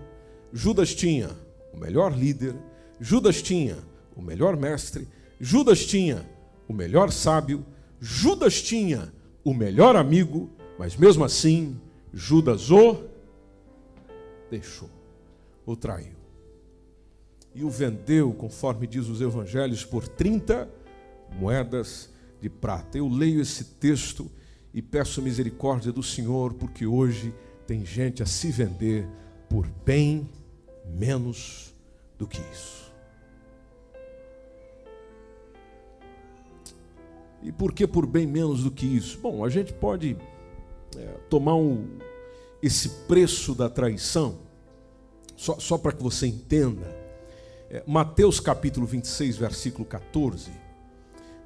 Judas 0.54 0.96
tinha 0.96 1.30
o 1.74 1.78
melhor 1.78 2.18
líder, 2.18 2.56
Judas 3.00 3.42
tinha 3.42 3.78
o 4.16 4.22
melhor 4.22 4.56
mestre, 4.56 5.08
Judas 5.40 5.86
tinha 5.86 6.30
o 6.68 6.74
melhor 6.74 7.12
sábio, 7.12 7.66
Judas 8.00 8.62
tinha 8.62 9.14
o 9.44 9.54
melhor 9.54 9.96
amigo, 9.96 10.50
mas 10.78 10.96
mesmo 10.96 11.24
assim, 11.24 11.80
Judas 12.14 12.70
o 12.72 13.04
deixou, 14.50 14.90
o 15.66 15.76
traiu. 15.76 16.18
E 17.56 17.64
o 17.64 17.70
vendeu, 17.70 18.34
conforme 18.34 18.86
diz 18.86 19.08
os 19.08 19.22
evangelhos, 19.22 19.84
por 19.84 20.08
30 20.08 20.70
moedas 21.40 22.10
de 22.42 22.50
prata. 22.50 22.98
Eu 22.98 23.08
leio 23.08 23.42
esse 23.42 23.64
texto 23.64 24.30
e 24.74 24.82
peço 24.82 25.22
misericórdia 25.22 25.92
do 25.92 26.04
Senhor, 26.04 26.54
porque 26.54 26.86
hoje 26.86 27.34
tem 27.66 27.86
gente 27.86 28.22
a 28.22 28.26
se 28.26 28.52
vender 28.52 29.08
por 29.50 29.68
bem 29.86 30.30
menos 30.86 31.74
do 32.18 32.28
que 32.28 32.42
isso. 32.52 32.89
E 37.42 37.52
por 37.52 37.74
que 37.74 37.88
por 37.88 38.06
bem 38.06 38.28
menos 38.28 38.64
do 38.64 38.72
que 38.72 38.86
isso? 38.86 39.18
Bom, 39.20 39.44
a 39.46 39.50
gente 39.50 39.74
pode 39.74 40.18
é, 40.98 41.06
tomar 41.30 41.56
um, 41.56 41.88
esse 42.62 42.90
preço 43.08 43.56
da 43.56 43.70
traição, 43.70 44.40
só, 45.36 45.58
só 45.60 45.78
para 45.78 45.92
que 45.92 46.04
você 46.04 46.28
entenda. 46.28 46.88
É, 47.70 47.84
Mateus 47.88 48.40
capítulo 48.40 48.86
26, 48.86 49.38
versículo 49.38 49.86
14 49.86 50.52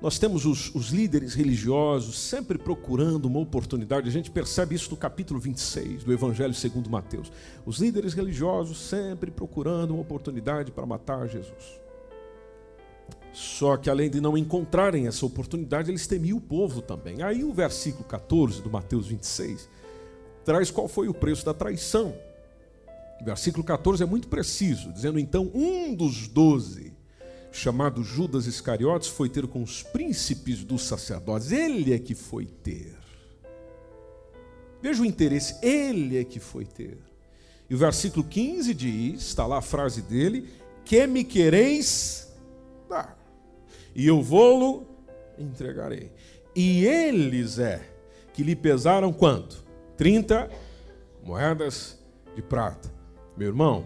nós 0.04 0.20
temos 0.20 0.46
os, 0.46 0.76
os, 0.76 0.90
líderes 0.90 1.34
religiosos 1.34 2.20
sempre 2.20 2.58
procurando 2.58 3.24
uma 3.24 3.40
oportunidade, 3.40 4.10
a 4.10 4.12
gente 4.12 4.30
percebe 4.30 4.76
isso 4.76 4.92
no 4.92 4.98
capítulo 4.98 5.40
26 5.40 6.04
do 6.04 6.12
Evangelho 6.12 6.54
segundo 6.54 6.90
Mateus. 6.90 7.32
Os 7.66 7.78
líderes 7.78 8.14
religiosos 8.14 8.78
sempre 8.78 9.32
procurando 9.32 9.92
uma 9.92 10.02
oportunidade 10.02 10.74
para 10.74 10.86
matar 10.86 11.26
Jesus. 11.30 11.82
Só 13.34 13.76
que 13.76 13.90
além 13.90 14.10
de 14.10 14.22
não 14.22 14.38
encontrarem 14.38 15.08
essa 15.08 15.26
oportunidade, 15.26 15.90
eles 15.90 16.08
temiam 16.08 16.38
o 16.38 16.42
povo 16.42 16.82
também. 16.82 17.24
Aí 17.24 17.44
o 17.44 17.52
versículo 17.52 18.06
14 18.06 18.62
do 18.62 18.70
Mateus 18.70 19.08
26 19.08 19.68
traz 20.46 20.70
qual 20.70 20.88
foi 20.88 21.08
o 21.08 21.14
preço 21.14 21.44
da 21.44 21.54
traição. 21.54 22.16
O 23.20 23.26
versículo 23.26 23.64
14 23.64 24.04
é 24.04 24.06
muito 24.06 24.28
preciso, 24.28 24.94
dizendo 24.94 25.18
então: 25.18 25.50
um 25.54 25.96
dos 25.96 26.28
doze 26.28 26.94
chamado 27.54 28.04
Judas 28.04 28.48
Iscariotes, 28.48 29.08
foi 29.08 29.30
ter 29.30 29.46
com 29.48 29.62
os 29.62 29.84
príncipes 29.84 30.64
dos 30.64 30.84
sacerdotes. 30.84 31.52
Ele 31.52 31.94
é 31.94 32.00
que 32.00 32.16
foi 32.16 32.48
ter. 32.48 32.98
Veja 34.82 35.04
o 35.04 35.06
interesse, 35.06 35.56
ele 35.62 36.18
é 36.18 36.24
que 36.24 36.40
foi 36.40 36.66
ter. 36.66 36.98
E 37.70 37.76
o 37.76 37.78
versículo 37.78 38.26
15 38.26 38.74
diz, 38.74 39.22
está 39.22 39.46
lá 39.46 39.60
a 39.60 39.62
frase 39.62 40.02
dele, 40.02 40.50
que 40.84 41.06
me 41.08 41.24
quereis 41.24 42.28
dar, 42.90 43.18
e 43.96 44.08
eu 44.08 44.22
vou-lo 44.22 44.86
entregarei. 45.38 46.12
E 46.56 46.86
eles 46.86 47.60
é 47.60 47.82
que 48.34 48.44
lhe 48.44 48.56
pesaram 48.56 49.12
quanto? 49.12 49.64
30 49.98 50.50
moedas 51.24 52.00
de 52.36 52.42
prata. 52.42 52.92
Meu 53.38 53.48
irmão, 53.48 53.86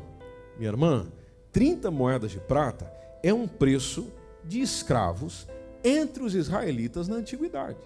minha 0.58 0.70
irmã, 0.70 1.08
30 1.52 1.90
moedas 1.92 2.32
de 2.32 2.40
prata 2.40 2.92
é 3.24 3.34
um 3.34 3.48
preço 3.48 4.08
de 4.44 4.62
escravos 4.62 5.48
entre 5.84 6.24
os 6.24 6.36
israelitas 6.36 7.08
na 7.08 7.16
antiguidade. 7.16 7.78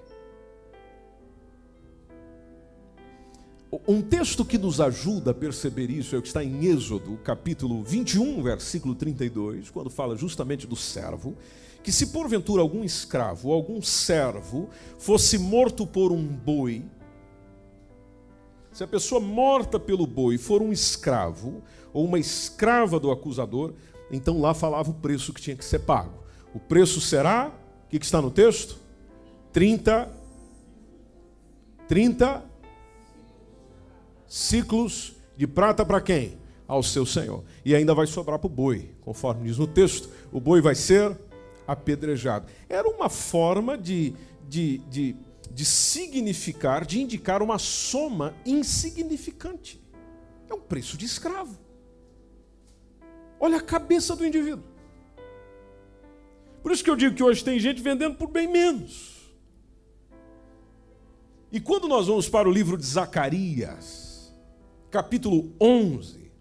Um 3.87 4.01
texto 4.01 4.43
que 4.43 4.57
nos 4.57 4.81
ajuda 4.81 5.31
a 5.31 5.33
perceber 5.33 5.89
isso 5.89 6.13
é 6.13 6.19
o 6.19 6.21
que 6.21 6.27
está 6.27 6.43
em 6.43 6.65
Êxodo, 6.65 7.17
capítulo 7.23 7.81
21, 7.81 8.43
versículo 8.43 8.93
32, 8.93 9.69
quando 9.69 9.89
fala 9.89 10.17
justamente 10.17 10.67
do 10.67 10.75
servo, 10.75 11.37
que 11.83 11.91
se 11.91 12.07
porventura 12.07 12.61
algum 12.61 12.83
escravo 12.83 13.49
ou 13.49 13.53
algum 13.53 13.81
servo 13.81 14.69
fosse 14.99 15.37
morto 15.37 15.85
por 15.87 16.11
um 16.11 16.25
boi, 16.25 16.83
se 18.71 18.83
a 18.83 18.87
pessoa 18.87 19.19
morta 19.19 19.79
pelo 19.79 20.07
boi 20.07 20.37
for 20.37 20.61
um 20.61 20.71
escravo 20.71 21.61
ou 21.91 22.05
uma 22.05 22.19
escrava 22.19 22.99
do 22.99 23.11
acusador, 23.11 23.73
então 24.11 24.39
lá 24.39 24.53
falava 24.53 24.91
o 24.91 24.93
preço 24.93 25.33
que 25.33 25.41
tinha 25.41 25.55
que 25.55 25.65
ser 25.65 25.79
pago. 25.79 26.23
O 26.53 26.59
preço 26.59 27.01
será, 27.01 27.51
o 27.85 27.89
que, 27.89 27.99
que 27.99 28.05
está 28.05 28.21
no 28.21 28.31
texto? 28.31 28.77
30, 29.51 30.09
30 31.87 32.45
ciclos 34.27 35.13
de 35.35 35.45
prata 35.45 35.85
para 35.85 35.99
quem? 35.99 36.37
Ao 36.65 36.81
seu 36.81 37.05
senhor. 37.05 37.43
E 37.65 37.75
ainda 37.75 37.93
vai 37.93 38.07
sobrar 38.07 38.39
para 38.39 38.47
o 38.47 38.49
boi, 38.49 38.91
conforme 39.01 39.47
diz 39.47 39.57
no 39.57 39.67
texto, 39.67 40.09
o 40.31 40.39
boi 40.39 40.61
vai 40.61 40.75
ser 40.75 41.17
apedrejado. 41.67 42.47
Era 42.67 42.87
uma 42.87 43.09
forma 43.09 43.77
de, 43.77 44.13
de, 44.47 44.79
de, 44.89 45.15
de 45.49 45.65
significar, 45.65 46.85
de 46.85 47.01
indicar 47.01 47.41
uma 47.41 47.57
soma 47.57 48.35
insignificante. 48.45 49.81
É 50.49 50.53
um 50.53 50.61
preço 50.61 50.97
de 50.97 51.05
escravo. 51.05 51.57
Olha 53.39 53.57
a 53.57 53.61
cabeça 53.61 54.15
do 54.15 54.25
indivíduo. 54.25 54.63
Por 56.61 56.71
isso 56.71 56.83
que 56.83 56.89
eu 56.89 56.95
digo 56.95 57.15
que 57.15 57.23
hoje 57.23 57.43
tem 57.43 57.59
gente 57.59 57.81
vendendo 57.81 58.15
por 58.15 58.29
bem 58.29 58.47
menos. 58.47 59.33
E 61.51 61.59
quando 61.59 61.87
nós 61.87 62.07
vamos 62.07 62.29
para 62.29 62.47
o 62.47 62.51
livro 62.51 62.77
de 62.77 62.85
Zacarias, 62.85 64.33
capítulo 64.89 65.53
11, 65.59 66.31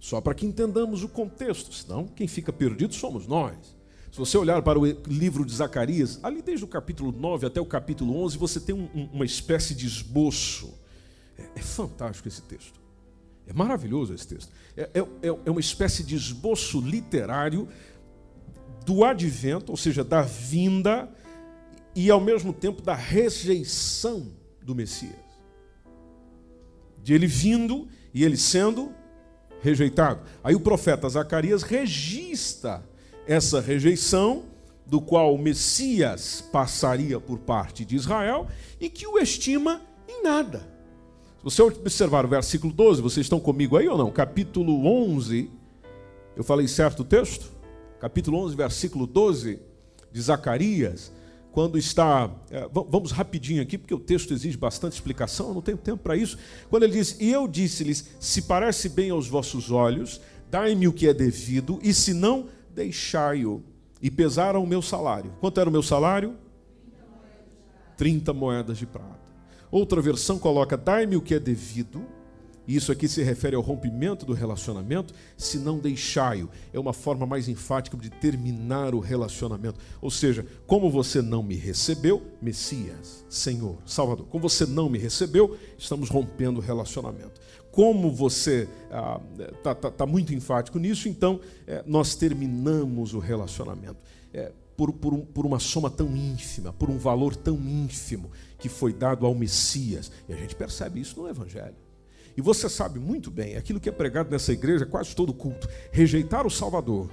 só 0.00 0.20
para 0.20 0.34
que 0.34 0.46
entendamos 0.46 1.04
o 1.04 1.08
contexto, 1.08 1.72
senão 1.74 2.06
quem 2.06 2.26
fica 2.26 2.52
perdido 2.52 2.94
somos 2.94 3.26
nós. 3.26 3.75
Se 4.16 4.20
você 4.20 4.38
olhar 4.38 4.62
para 4.62 4.78
o 4.78 4.86
livro 5.06 5.44
de 5.44 5.54
Zacarias, 5.54 6.18
ali 6.22 6.40
desde 6.40 6.64
o 6.64 6.66
capítulo 6.66 7.12
9 7.12 7.48
até 7.48 7.60
o 7.60 7.66
capítulo 7.66 8.16
11, 8.24 8.38
você 8.38 8.58
tem 8.58 8.74
um, 8.74 8.88
um, 8.94 9.10
uma 9.12 9.26
espécie 9.26 9.74
de 9.74 9.86
esboço. 9.86 10.72
É, 11.36 11.42
é 11.56 11.60
fantástico 11.60 12.26
esse 12.26 12.40
texto. 12.40 12.80
É 13.46 13.52
maravilhoso 13.52 14.14
esse 14.14 14.26
texto. 14.26 14.50
É, 14.74 14.88
é, 14.94 15.00
é, 15.00 15.28
é 15.44 15.50
uma 15.50 15.60
espécie 15.60 16.02
de 16.02 16.16
esboço 16.16 16.80
literário 16.80 17.68
do 18.86 19.04
advento, 19.04 19.70
ou 19.70 19.76
seja, 19.76 20.02
da 20.02 20.22
vinda 20.22 21.12
e 21.94 22.10
ao 22.10 22.18
mesmo 22.18 22.54
tempo 22.54 22.80
da 22.80 22.94
rejeição 22.94 24.32
do 24.62 24.74
Messias. 24.74 25.12
De 27.02 27.12
ele 27.12 27.26
vindo 27.26 27.86
e 28.14 28.24
ele 28.24 28.38
sendo 28.38 28.94
rejeitado. 29.60 30.22
Aí 30.42 30.54
o 30.54 30.60
profeta 30.60 31.06
Zacarias 31.06 31.62
registra 31.62 32.82
essa 33.26 33.60
rejeição, 33.60 34.44
do 34.84 35.00
qual 35.00 35.34
o 35.34 35.38
Messias 35.38 36.44
passaria 36.52 37.18
por 37.18 37.38
parte 37.38 37.84
de 37.84 37.96
Israel 37.96 38.46
e 38.80 38.88
que 38.88 39.06
o 39.06 39.18
estima 39.18 39.82
em 40.08 40.22
nada 40.22 40.76
você 41.46 41.62
observar 41.62 42.24
o 42.24 42.28
versículo 42.28 42.72
12, 42.72 43.00
vocês 43.00 43.24
estão 43.24 43.38
comigo 43.38 43.76
aí 43.76 43.86
ou 43.86 43.96
não? 43.96 44.10
Capítulo 44.10 44.84
11, 44.84 45.48
eu 46.34 46.42
falei 46.42 46.66
certo 46.66 47.02
o 47.02 47.04
texto? 47.04 47.52
Capítulo 48.00 48.36
11, 48.38 48.56
versículo 48.56 49.06
12 49.06 49.60
de 50.10 50.20
Zacarias, 50.20 51.12
quando 51.52 51.78
está. 51.78 52.28
É, 52.50 52.68
vamos 52.68 53.12
rapidinho 53.12 53.62
aqui, 53.62 53.78
porque 53.78 53.94
o 53.94 54.00
texto 54.00 54.34
exige 54.34 54.56
bastante 54.56 54.94
explicação, 54.94 55.46
eu 55.50 55.54
não 55.54 55.62
tenho 55.62 55.78
tempo 55.78 56.02
para 56.02 56.16
isso. 56.16 56.36
Quando 56.68 56.82
ele 56.82 56.94
diz: 56.94 57.16
E 57.20 57.30
eu 57.30 57.46
disse-lhes: 57.46 58.08
Se 58.18 58.42
parece 58.42 58.88
bem 58.88 59.10
aos 59.10 59.28
vossos 59.28 59.70
olhos, 59.70 60.20
dai-me 60.50 60.88
o 60.88 60.92
que 60.92 61.06
é 61.06 61.14
devido, 61.14 61.78
e 61.80 61.94
se 61.94 62.12
não, 62.12 62.48
deixai-o. 62.76 63.62
E 64.00 64.10
pesaram 64.10 64.62
o 64.62 64.66
meu 64.66 64.82
salário. 64.82 65.32
Quanto 65.40 65.58
era 65.58 65.68
o 65.68 65.72
meu 65.72 65.82
salário? 65.82 66.36
30 67.96 68.32
moedas 68.34 68.76
de 68.76 68.86
prata. 68.86 69.18
Outra 69.70 70.02
versão 70.02 70.38
coloca: 70.38 70.76
dai-me 70.76 71.16
o 71.16 71.22
que 71.22 71.34
é 71.34 71.40
devido. 71.40 72.04
Isso 72.68 72.90
aqui 72.90 73.06
se 73.06 73.22
refere 73.22 73.54
ao 73.54 73.62
rompimento 73.62 74.26
do 74.26 74.32
relacionamento, 74.32 75.14
se 75.36 75.56
não 75.56 75.78
deixai-o. 75.78 76.50
É 76.72 76.80
uma 76.80 76.92
forma 76.92 77.24
mais 77.24 77.48
enfática 77.48 77.96
de 77.96 78.10
terminar 78.10 78.92
o 78.92 78.98
relacionamento. 78.98 79.78
Ou 80.02 80.10
seja, 80.10 80.44
como 80.66 80.90
você 80.90 81.22
não 81.22 81.44
me 81.44 81.54
recebeu, 81.54 82.20
Messias, 82.42 83.24
Senhor, 83.30 83.78
Salvador, 83.86 84.26
como 84.26 84.48
você 84.48 84.66
não 84.66 84.88
me 84.88 84.98
recebeu, 84.98 85.56
estamos 85.78 86.08
rompendo 86.08 86.58
o 86.58 86.62
relacionamento. 86.62 87.40
Como 87.76 88.10
você 88.10 88.66
está 88.84 89.20
ah, 89.20 89.20
tá, 89.62 89.74
tá, 89.74 89.90
tá 89.90 90.06
muito 90.06 90.32
enfático 90.32 90.78
nisso, 90.78 91.10
então 91.10 91.38
é, 91.66 91.84
nós 91.86 92.14
terminamos 92.14 93.12
o 93.12 93.18
relacionamento. 93.18 93.98
É, 94.32 94.50
por, 94.74 94.94
por, 94.94 95.14
por 95.26 95.44
uma 95.44 95.58
soma 95.58 95.90
tão 95.90 96.16
ínfima, 96.16 96.72
por 96.72 96.88
um 96.88 96.96
valor 96.96 97.36
tão 97.36 97.56
ínfimo 97.56 98.30
que 98.58 98.70
foi 98.70 98.94
dado 98.94 99.26
ao 99.26 99.34
Messias. 99.34 100.10
E 100.26 100.32
a 100.32 100.36
gente 100.36 100.56
percebe 100.56 101.00
isso 101.00 101.20
no 101.20 101.28
Evangelho. 101.28 101.76
E 102.34 102.40
você 102.40 102.66
sabe 102.66 102.98
muito 102.98 103.30
bem, 103.30 103.56
aquilo 103.56 103.78
que 103.78 103.90
é 103.90 103.92
pregado 103.92 104.30
nessa 104.30 104.54
igreja, 104.54 104.86
quase 104.86 105.14
todo 105.14 105.34
culto, 105.34 105.68
rejeitar 105.92 106.46
o 106.46 106.50
Salvador 106.50 107.10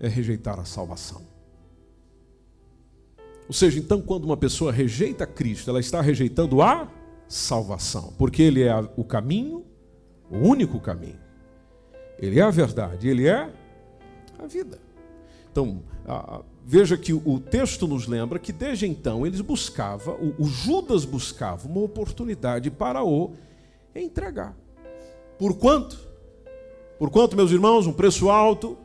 é 0.00 0.08
rejeitar 0.08 0.58
a 0.58 0.64
salvação. 0.64 1.20
Ou 3.46 3.52
seja, 3.52 3.78
então, 3.78 4.00
quando 4.00 4.24
uma 4.24 4.36
pessoa 4.36 4.72
rejeita 4.72 5.26
Cristo, 5.26 5.68
ela 5.68 5.78
está 5.78 6.00
rejeitando 6.00 6.62
a 6.62 6.90
salvação, 7.32 8.12
porque 8.18 8.42
Ele 8.42 8.62
é 8.62 8.74
o 8.94 9.02
caminho, 9.02 9.64
o 10.30 10.36
único 10.36 10.78
caminho. 10.78 11.18
Ele 12.18 12.38
é 12.38 12.42
a 12.42 12.50
verdade, 12.50 13.08
Ele 13.08 13.26
é 13.26 13.50
a 14.38 14.46
vida. 14.46 14.78
Então, 15.50 15.82
veja 16.62 16.96
que 16.96 17.12
o 17.14 17.40
texto 17.40 17.86
nos 17.86 18.06
lembra 18.06 18.38
que 18.38 18.52
desde 18.52 18.86
então 18.86 19.26
eles 19.26 19.40
buscavam, 19.40 20.34
o, 20.38 20.44
Judas 20.44 21.06
buscava 21.06 21.66
uma 21.66 21.80
oportunidade 21.80 22.70
para 22.70 23.02
o 23.02 23.32
entregar. 23.94 24.54
Por 25.38 25.56
quanto? 25.56 25.98
Por 26.98 27.10
quanto, 27.10 27.34
meus 27.34 27.50
irmãos? 27.50 27.86
Um 27.86 27.94
preço 27.94 28.28
alto? 28.28 28.76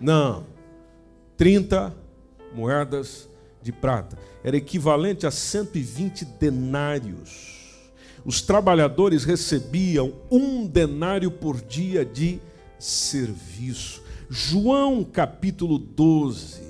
Não. 0.00 0.46
30 1.36 1.92
moedas 2.54 3.28
de 3.60 3.72
prata. 3.72 4.16
Era 4.44 4.56
equivalente 4.56 5.26
a 5.26 5.30
120 5.32 6.24
denários. 6.24 7.55
Os 8.26 8.42
trabalhadores 8.42 9.22
recebiam 9.22 10.12
um 10.28 10.66
denário 10.66 11.30
por 11.30 11.60
dia 11.60 12.04
de 12.04 12.40
serviço. 12.76 14.02
João 14.28 15.04
capítulo 15.04 15.78
12 15.78 16.60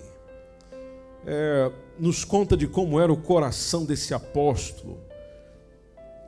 é, 1.25 1.73
nos 1.99 2.27
conta 2.27 2.59
de 2.59 2.67
como 2.67 3.01
era 3.01 3.11
o 3.11 3.17
coração 3.17 3.87
desse 3.87 4.13
apóstolo. 4.13 5.01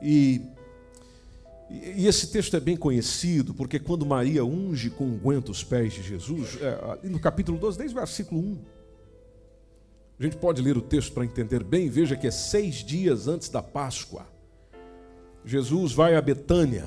E, 0.01 0.41
e, 1.69 2.07
esse 2.07 2.31
texto 2.31 2.57
é 2.57 2.59
bem 2.59 2.75
conhecido, 2.75 3.53
porque 3.53 3.77
quando 3.77 4.07
Maria 4.07 4.43
unge 4.43 4.89
com 4.89 5.03
unguento 5.03 5.49
os 5.49 5.63
pés 5.63 5.93
de 5.93 6.01
Jesus, 6.01 6.57
é, 6.59 7.07
no 7.07 7.19
capítulo 7.19 7.59
12, 7.59 7.77
desde 7.77 7.95
o 7.95 7.99
versículo 7.99 8.41
1, 8.41 8.57
A 10.19 10.23
gente 10.23 10.37
pode 10.37 10.59
ler 10.59 10.75
o 10.75 10.81
texto 10.81 11.13
para 11.13 11.23
entender 11.23 11.63
bem, 11.63 11.87
veja 11.87 12.15
que 12.15 12.25
é 12.25 12.31
seis 12.31 12.77
dias 12.77 13.27
antes 13.27 13.47
da 13.47 13.61
Páscoa. 13.61 14.38
Jesus 15.45 15.93
vai 15.93 16.15
a 16.15 16.21
Betânia, 16.21 16.85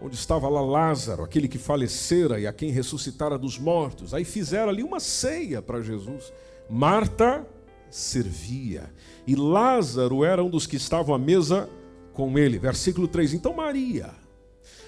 onde 0.00 0.14
estava 0.14 0.48
lá 0.48 0.60
Lázaro, 0.60 1.22
aquele 1.22 1.48
que 1.48 1.58
falecera 1.58 2.38
e 2.38 2.46
a 2.46 2.52
quem 2.52 2.70
ressuscitara 2.70 3.38
dos 3.38 3.58
mortos. 3.58 4.12
Aí 4.12 4.24
fizeram 4.24 4.68
ali 4.68 4.82
uma 4.82 5.00
ceia 5.00 5.62
para 5.62 5.80
Jesus. 5.80 6.32
Marta 6.68 7.46
servia 7.90 8.92
e 9.26 9.34
Lázaro 9.34 10.24
era 10.24 10.42
um 10.42 10.50
dos 10.50 10.66
que 10.66 10.76
estavam 10.76 11.14
à 11.14 11.18
mesa 11.18 11.68
com 12.12 12.38
ele. 12.38 12.58
Versículo 12.58 13.08
3. 13.08 13.34
Então 13.34 13.54
Maria, 13.54 14.10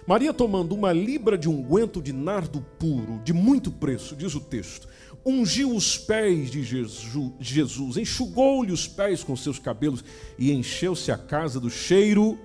Maria 0.06 0.32
tomando 0.32 0.74
uma 0.74 0.92
libra 0.92 1.36
de 1.36 1.48
unguento 1.48 2.00
de 2.00 2.12
nardo 2.12 2.60
puro, 2.78 3.20
de 3.24 3.32
muito 3.32 3.70
preço, 3.70 4.16
diz 4.16 4.34
o 4.34 4.40
texto, 4.40 4.88
ungiu 5.24 5.74
os 5.74 5.98
pés 5.98 6.50
de 6.50 6.62
Jesus, 6.62 7.96
enxugou-lhe 7.96 8.72
os 8.72 8.86
pés 8.86 9.22
com 9.22 9.36
seus 9.36 9.58
cabelos 9.58 10.02
e 10.38 10.52
encheu-se 10.52 11.12
a 11.12 11.18
casa 11.18 11.60
do 11.60 11.68
cheiro 11.68 12.38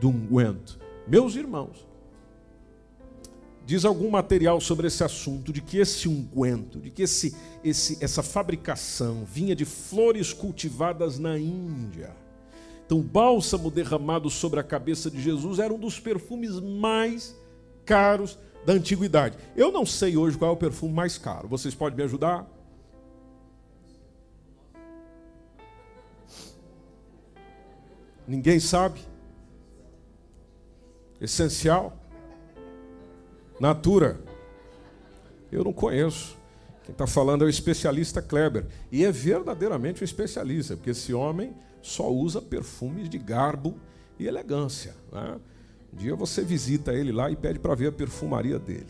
do 0.00 0.08
unguento. 0.08 0.78
Meus 1.06 1.36
irmãos, 1.36 1.86
diz 3.66 3.84
algum 3.84 4.10
material 4.10 4.60
sobre 4.60 4.86
esse 4.86 5.04
assunto 5.04 5.52
de 5.52 5.60
que 5.60 5.78
esse 5.78 6.08
unguento, 6.08 6.80
de 6.80 6.90
que 6.90 7.02
esse, 7.02 7.36
esse, 7.62 8.02
essa 8.02 8.22
fabricação 8.22 9.24
vinha 9.24 9.54
de 9.54 9.64
flores 9.64 10.32
cultivadas 10.32 11.18
na 11.18 11.38
Índia. 11.38 12.16
Então, 12.84 12.98
o 12.98 13.02
bálsamo 13.04 13.70
derramado 13.70 14.28
sobre 14.28 14.58
a 14.58 14.64
cabeça 14.64 15.08
de 15.08 15.22
Jesus 15.22 15.60
era 15.60 15.72
um 15.72 15.78
dos 15.78 16.00
perfumes 16.00 16.58
mais 16.58 17.36
caros 17.84 18.36
da 18.66 18.72
antiguidade. 18.72 19.36
Eu 19.54 19.70
não 19.70 19.86
sei 19.86 20.16
hoje 20.16 20.36
qual 20.36 20.50
é 20.50 20.54
o 20.54 20.56
perfume 20.56 20.92
mais 20.92 21.16
caro. 21.16 21.46
Vocês 21.46 21.74
podem 21.74 21.96
me 21.96 22.02
ajudar? 22.02 22.48
Ninguém 28.26 28.58
sabe? 28.60 29.09
Essencial? 31.20 31.96
Natura? 33.60 34.20
Eu 35.52 35.64
não 35.64 35.72
conheço. 35.72 36.38
Quem 36.84 36.92
está 36.92 37.06
falando 37.06 37.42
é 37.42 37.46
o 37.46 37.50
especialista 37.50 38.22
Kleber. 38.22 38.66
E 38.90 39.04
é 39.04 39.12
verdadeiramente 39.12 40.02
um 40.02 40.04
especialista, 40.04 40.76
porque 40.76 40.90
esse 40.90 41.12
homem 41.12 41.54
só 41.82 42.10
usa 42.10 42.40
perfumes 42.40 43.08
de 43.08 43.18
garbo 43.18 43.78
e 44.18 44.26
elegância. 44.26 44.94
Né? 45.12 45.38
Um 45.92 45.96
dia 45.96 46.14
você 46.14 46.42
visita 46.42 46.92
ele 46.92 47.12
lá 47.12 47.30
e 47.30 47.36
pede 47.36 47.58
para 47.58 47.74
ver 47.74 47.88
a 47.88 47.92
perfumaria 47.92 48.58
dele. 48.58 48.86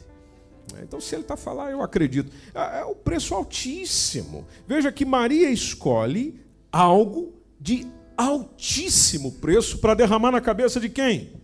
Então, 0.82 1.00
se 1.00 1.14
ele 1.14 1.22
está 1.22 1.36
falando, 1.36 1.70
eu 1.70 1.82
acredito. 1.82 2.30
É, 2.54 2.80
é 2.80 2.84
o 2.84 2.94
preço 2.94 3.34
altíssimo. 3.34 4.46
Veja 4.68 4.92
que 4.92 5.04
Maria 5.04 5.50
escolhe 5.50 6.40
algo 6.70 7.34
de 7.58 7.86
altíssimo 8.16 9.32
preço 9.32 9.78
para 9.78 9.94
derramar 9.94 10.30
na 10.30 10.40
cabeça 10.40 10.78
de 10.78 10.88
quem? 10.88 11.39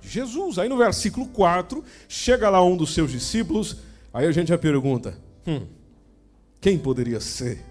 De 0.00 0.08
Jesus. 0.08 0.58
Aí 0.58 0.68
no 0.68 0.76
versículo 0.76 1.26
4, 1.26 1.84
chega 2.08 2.48
lá 2.48 2.64
um 2.64 2.76
dos 2.76 2.94
seus 2.94 3.10
discípulos, 3.10 3.78
aí 4.12 4.26
a 4.26 4.32
gente 4.32 4.48
já 4.48 4.58
pergunta: 4.58 5.18
hum, 5.46 5.66
quem 6.60 6.78
poderia 6.78 7.20
ser? 7.20 7.64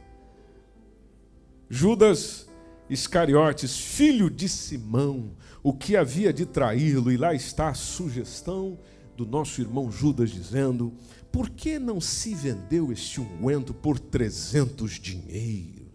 Judas 1.70 2.48
Iscariotes, 2.90 3.78
filho 3.78 4.30
de 4.30 4.48
Simão, 4.48 5.32
o 5.62 5.74
que 5.74 5.98
havia 5.98 6.32
de 6.32 6.46
traí-lo, 6.46 7.12
e 7.12 7.18
lá 7.18 7.34
está 7.34 7.70
a 7.70 7.74
sugestão 7.74 8.78
do 9.18 9.26
nosso 9.26 9.60
irmão 9.60 9.92
Judas 9.92 10.30
dizendo: 10.30 10.94
por 11.32 11.50
que 11.50 11.78
não 11.78 12.00
se 12.00 12.34
vendeu 12.34 12.92
este 12.92 13.20
unguento 13.20 13.74
por 13.74 14.00
trezentos 14.00 14.94
dinheiros? 14.94 15.88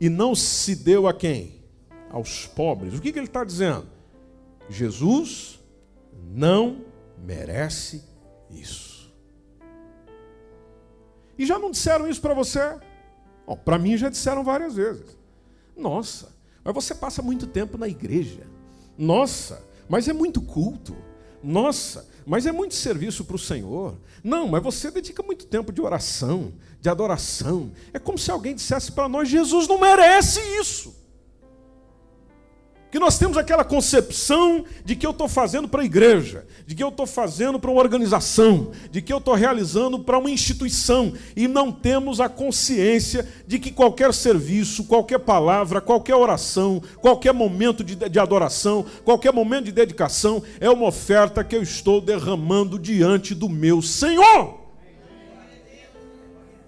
E 0.00 0.08
não 0.08 0.34
se 0.34 0.76
deu 0.76 1.08
a 1.08 1.14
quem? 1.14 1.54
Aos 2.10 2.46
pobres. 2.46 2.94
O 2.94 3.00
que, 3.00 3.12
que 3.12 3.18
ele 3.18 3.26
está 3.26 3.44
dizendo? 3.44 3.88
Jesus 4.68 5.58
não 6.30 6.84
merece 7.24 8.04
isso. 8.50 9.12
E 11.38 11.46
já 11.46 11.58
não 11.58 11.70
disseram 11.70 12.08
isso 12.08 12.20
para 12.20 12.34
você? 12.34 12.60
Para 13.64 13.78
mim 13.78 13.96
já 13.96 14.08
disseram 14.08 14.44
várias 14.44 14.74
vezes. 14.74 15.16
Nossa, 15.76 16.34
mas 16.64 16.74
você 16.74 16.94
passa 16.94 17.22
muito 17.22 17.46
tempo 17.46 17.78
na 17.78 17.88
igreja. 17.88 18.46
Nossa, 18.96 19.64
mas 19.88 20.08
é 20.08 20.12
muito 20.12 20.42
culto. 20.42 20.96
Nossa, 21.42 22.08
mas 22.26 22.46
é 22.46 22.52
muito 22.52 22.74
serviço 22.74 23.24
para 23.24 23.36
o 23.36 23.38
Senhor. 23.38 23.96
Não, 24.22 24.48
mas 24.48 24.62
você 24.62 24.90
dedica 24.90 25.22
muito 25.22 25.46
tempo 25.46 25.72
de 25.72 25.80
oração, 25.80 26.52
de 26.80 26.88
adoração. 26.88 27.72
É 27.92 27.98
como 27.98 28.18
se 28.18 28.30
alguém 28.30 28.54
dissesse 28.54 28.90
para 28.90 29.08
nós: 29.08 29.28
Jesus 29.28 29.68
não 29.68 29.78
merece 29.78 30.40
isso 30.60 31.07
que 32.90 32.98
nós 32.98 33.18
temos 33.18 33.36
aquela 33.36 33.64
concepção 33.64 34.64
de 34.84 34.96
que 34.96 35.06
eu 35.06 35.10
estou 35.10 35.28
fazendo 35.28 35.68
para 35.68 35.82
a 35.82 35.84
igreja, 35.84 36.46
de 36.66 36.74
que 36.74 36.82
eu 36.82 36.88
estou 36.88 37.06
fazendo 37.06 37.58
para 37.58 37.70
uma 37.70 37.80
organização, 37.80 38.72
de 38.90 39.02
que 39.02 39.12
eu 39.12 39.18
estou 39.18 39.34
realizando 39.34 39.98
para 39.98 40.18
uma 40.18 40.30
instituição, 40.30 41.12
e 41.36 41.46
não 41.46 41.70
temos 41.70 42.20
a 42.20 42.28
consciência 42.28 43.28
de 43.46 43.58
que 43.58 43.70
qualquer 43.70 44.14
serviço, 44.14 44.84
qualquer 44.84 45.18
palavra, 45.18 45.80
qualquer 45.80 46.14
oração, 46.14 46.82
qualquer 47.00 47.34
momento 47.34 47.84
de, 47.84 47.94
de 47.94 48.18
adoração, 48.18 48.86
qualquer 49.04 49.32
momento 49.32 49.66
de 49.66 49.72
dedicação, 49.72 50.42
é 50.58 50.70
uma 50.70 50.86
oferta 50.86 51.44
que 51.44 51.56
eu 51.56 51.62
estou 51.62 52.00
derramando 52.00 52.78
diante 52.78 53.34
do 53.34 53.50
meu 53.50 53.82
Senhor. 53.82 54.58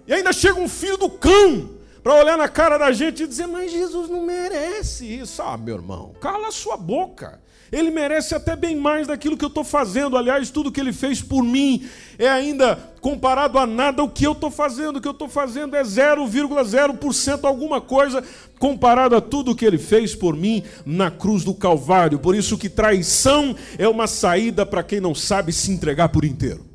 E 0.07 0.13
ainda 0.13 0.31
chega 0.31 0.59
um 0.59 0.69
filho 0.69 0.97
do 0.97 1.09
cão 1.09 1.80
para 2.03 2.15
olhar 2.15 2.37
na 2.37 2.47
cara 2.47 2.77
da 2.77 2.91
gente 2.91 3.23
e 3.23 3.27
dizer, 3.27 3.47
mas 3.47 3.71
Jesus 3.71 4.09
não 4.09 4.25
merece 4.25 5.05
isso. 5.05 5.41
Ah, 5.41 5.57
meu 5.57 5.75
irmão, 5.75 6.13
cala 6.19 6.47
a 6.47 6.51
sua 6.51 6.75
boca. 6.75 7.39
Ele 7.71 7.89
merece 7.89 8.35
até 8.35 8.53
bem 8.53 8.75
mais 8.75 9.07
daquilo 9.07 9.37
que 9.37 9.45
eu 9.45 9.49
estou 9.49 9.63
fazendo. 9.63 10.17
Aliás, 10.17 10.49
tudo 10.49 10.71
que 10.71 10.79
ele 10.79 10.91
fez 10.91 11.21
por 11.21 11.41
mim 11.41 11.87
é 12.19 12.27
ainda 12.27 12.75
comparado 12.99 13.57
a 13.57 13.65
nada 13.65 14.03
o 14.03 14.09
que 14.09 14.27
eu 14.27 14.33
estou 14.33 14.51
fazendo. 14.51 14.97
O 14.97 15.01
que 15.01 15.07
eu 15.07 15.13
estou 15.13 15.29
fazendo 15.29 15.75
é 15.75 15.81
0,0% 15.81 17.45
alguma 17.45 17.79
coisa 17.79 18.21
comparado 18.59 19.15
a 19.15 19.21
tudo 19.21 19.55
que 19.55 19.65
ele 19.65 19.77
fez 19.77 20.13
por 20.13 20.35
mim 20.35 20.63
na 20.85 21.09
cruz 21.09 21.45
do 21.45 21.53
Calvário. 21.53 22.19
Por 22.19 22.35
isso 22.35 22.57
que 22.57 22.67
traição 22.67 23.55
é 23.77 23.87
uma 23.87 24.05
saída 24.05 24.65
para 24.65 24.83
quem 24.83 24.99
não 24.99 25.15
sabe 25.15 25.53
se 25.53 25.71
entregar 25.71 26.09
por 26.09 26.25
inteiro. 26.25 26.70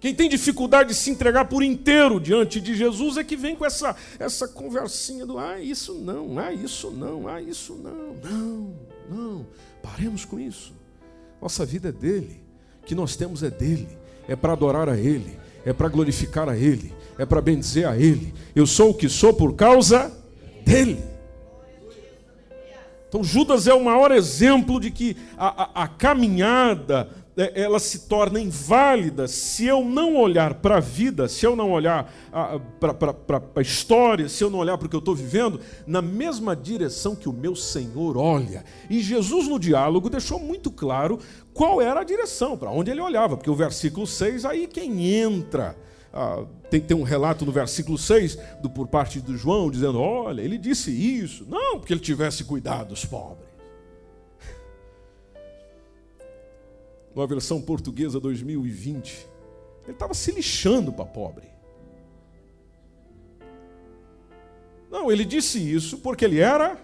Quem 0.00 0.14
tem 0.14 0.30
dificuldade 0.30 0.88
de 0.88 0.94
se 0.94 1.10
entregar 1.10 1.44
por 1.44 1.62
inteiro 1.62 2.18
diante 2.18 2.58
de 2.58 2.74
Jesus 2.74 3.18
é 3.18 3.22
que 3.22 3.36
vem 3.36 3.54
com 3.54 3.66
essa, 3.66 3.94
essa 4.18 4.48
conversinha 4.48 5.26
do 5.26 5.38
ah, 5.38 5.60
isso 5.60 5.92
não, 5.92 6.38
ah, 6.38 6.50
isso 6.50 6.90
não, 6.90 7.28
ah, 7.28 7.40
isso 7.42 7.74
não. 7.74 8.14
Não, 8.14 8.74
não. 9.10 9.46
Paremos 9.82 10.24
com 10.24 10.40
isso. 10.40 10.72
Nossa 11.40 11.66
vida 11.66 11.90
é 11.90 11.92
dele. 11.92 12.40
O 12.82 12.86
que 12.86 12.94
nós 12.94 13.14
temos 13.14 13.42
é 13.42 13.50
dele. 13.50 13.88
É 14.26 14.34
para 14.34 14.54
adorar 14.54 14.88
a 14.88 14.96
ele, 14.96 15.38
é 15.66 15.72
para 15.72 15.88
glorificar 15.88 16.48
a 16.48 16.56
ele, 16.56 16.94
é 17.18 17.26
para 17.26 17.42
bendizer 17.42 17.86
a 17.86 17.98
ele. 17.98 18.32
Eu 18.54 18.66
sou 18.66 18.90
o 18.90 18.94
que 18.94 19.08
sou 19.08 19.34
por 19.34 19.54
causa 19.54 20.10
dele. 20.64 21.02
Então 23.08 23.24
Judas 23.24 23.66
é 23.66 23.74
o 23.74 23.84
maior 23.84 24.12
exemplo 24.12 24.80
de 24.80 24.90
que 24.90 25.16
a, 25.36 25.80
a, 25.80 25.84
a 25.84 25.88
caminhada 25.88 27.10
ela 27.36 27.78
se 27.78 28.00
torna 28.00 28.40
inválida 28.40 29.28
se 29.28 29.66
eu 29.66 29.84
não 29.84 30.16
olhar 30.16 30.54
para 30.54 30.76
a 30.76 30.80
vida, 30.80 31.28
se 31.28 31.46
eu 31.46 31.54
não 31.54 31.70
olhar 31.70 32.12
para 32.78 33.42
a 33.56 33.60
história, 33.60 34.28
se 34.28 34.42
eu 34.42 34.50
não 34.50 34.58
olhar 34.58 34.76
para 34.76 34.86
o 34.86 34.90
que 34.90 34.96
eu 34.96 35.00
estou 35.00 35.14
vivendo, 35.14 35.60
na 35.86 36.02
mesma 36.02 36.56
direção 36.56 37.14
que 37.14 37.28
o 37.28 37.32
meu 37.32 37.54
Senhor 37.54 38.16
olha. 38.16 38.64
E 38.88 39.00
Jesus, 39.00 39.48
no 39.48 39.58
diálogo, 39.58 40.10
deixou 40.10 40.40
muito 40.40 40.70
claro 40.70 41.18
qual 41.54 41.80
era 41.80 42.00
a 42.00 42.04
direção, 42.04 42.56
para 42.56 42.70
onde 42.70 42.90
ele 42.90 43.00
olhava, 43.00 43.36
porque 43.36 43.50
o 43.50 43.54
versículo 43.54 44.06
6, 44.06 44.44
aí 44.44 44.66
quem 44.66 45.14
entra. 45.14 45.76
Ah, 46.12 46.44
tem, 46.68 46.80
tem 46.80 46.96
um 46.96 47.04
relato 47.04 47.46
no 47.46 47.52
versículo 47.52 47.96
6 47.96 48.36
do, 48.60 48.68
por 48.68 48.88
parte 48.88 49.20
de 49.20 49.36
João 49.36 49.70
dizendo: 49.70 50.00
Olha, 50.00 50.42
ele 50.42 50.58
disse 50.58 50.90
isso, 50.90 51.46
não 51.48 51.78
porque 51.78 51.92
ele 51.92 52.00
tivesse 52.00 52.42
cuidado 52.42 52.88
dos 52.88 53.04
pobres. 53.04 53.49
Numa 57.14 57.26
versão 57.26 57.60
portuguesa 57.60 58.20
2020, 58.20 59.28
ele 59.84 59.92
estava 59.92 60.14
se 60.14 60.30
lixando 60.30 60.92
para 60.92 61.04
pobre. 61.04 61.48
Não, 64.90 65.10
ele 65.10 65.24
disse 65.24 65.58
isso 65.58 65.98
porque 65.98 66.24
ele 66.24 66.40
era 66.40 66.78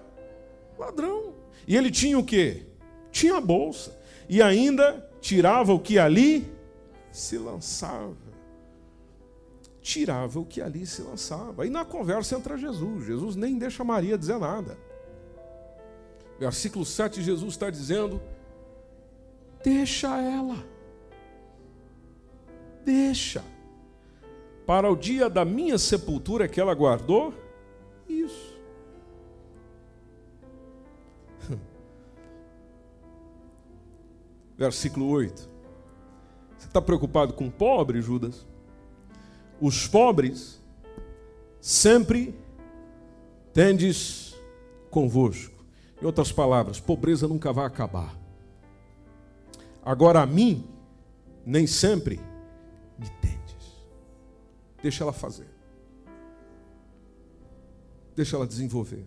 ladrão. 0.79 1.35
E 1.66 1.77
ele 1.77 1.91
tinha 1.91 2.18
o 2.18 2.24
quê? 2.24 2.62
Tinha 3.11 3.37
a 3.37 3.41
bolsa. 3.41 3.99
E 4.29 4.41
ainda 4.41 5.09
tirava 5.20 5.72
o 5.72 5.81
que 5.81 5.99
ali 5.99 6.49
se 7.11 7.37
lançava. 7.37 8.14
Tirava 9.81 10.39
o 10.41 10.45
que 10.45 10.61
ali 10.61 10.87
se 10.87 11.03
lançava. 11.03 11.66
E 11.66 11.70
na 11.70 11.85
conversa 11.85 12.37
entra 12.37 12.57
Jesus. 12.57 13.07
Jesus 13.07 13.37
nem 13.37 13.59
deixa 13.59 13.83
Maria 13.83 14.16
dizer 14.16 14.39
nada. 14.39 14.79
Versículo 16.39 16.85
7, 16.85 17.22
Jesus 17.22 17.55
está 17.55 17.70
dizendo 17.70 18.20
Deixa 19.66 20.16
ela. 20.22 20.64
Deixa. 22.84 23.42
para 24.64 24.88
o 24.88 24.94
dia 24.94 25.28
da 25.28 25.44
minha 25.44 25.76
sepultura 25.76 26.46
que 26.46 26.60
ela 26.60 26.72
guardou 26.72 27.34
isso. 28.08 28.56
Versículo 34.56 35.08
8. 35.08 35.50
Você 36.56 36.68
está 36.68 36.80
preocupado 36.80 37.32
com 37.32 37.48
o 37.48 37.50
pobre, 37.50 38.00
Judas? 38.00 38.46
Os 39.60 39.88
pobres 39.88 40.62
sempre 41.60 42.38
tendes 43.52 44.36
convosco. 44.90 45.64
Em 46.00 46.06
outras 46.06 46.30
palavras, 46.30 46.78
pobreza 46.78 47.26
nunca 47.26 47.52
vai 47.52 47.66
acabar. 47.66 48.26
Agora 49.87 50.20
a 50.20 50.26
mim, 50.26 50.64
nem 51.47 51.64
sempre 51.64 52.18
me 52.99 53.09
tendes. 53.20 53.87
Deixa 54.82 55.05
ela 55.05 55.12
fazer. 55.12 55.47
Deixa 58.16 58.34
ela 58.34 58.49
desenvolver. 58.49 59.07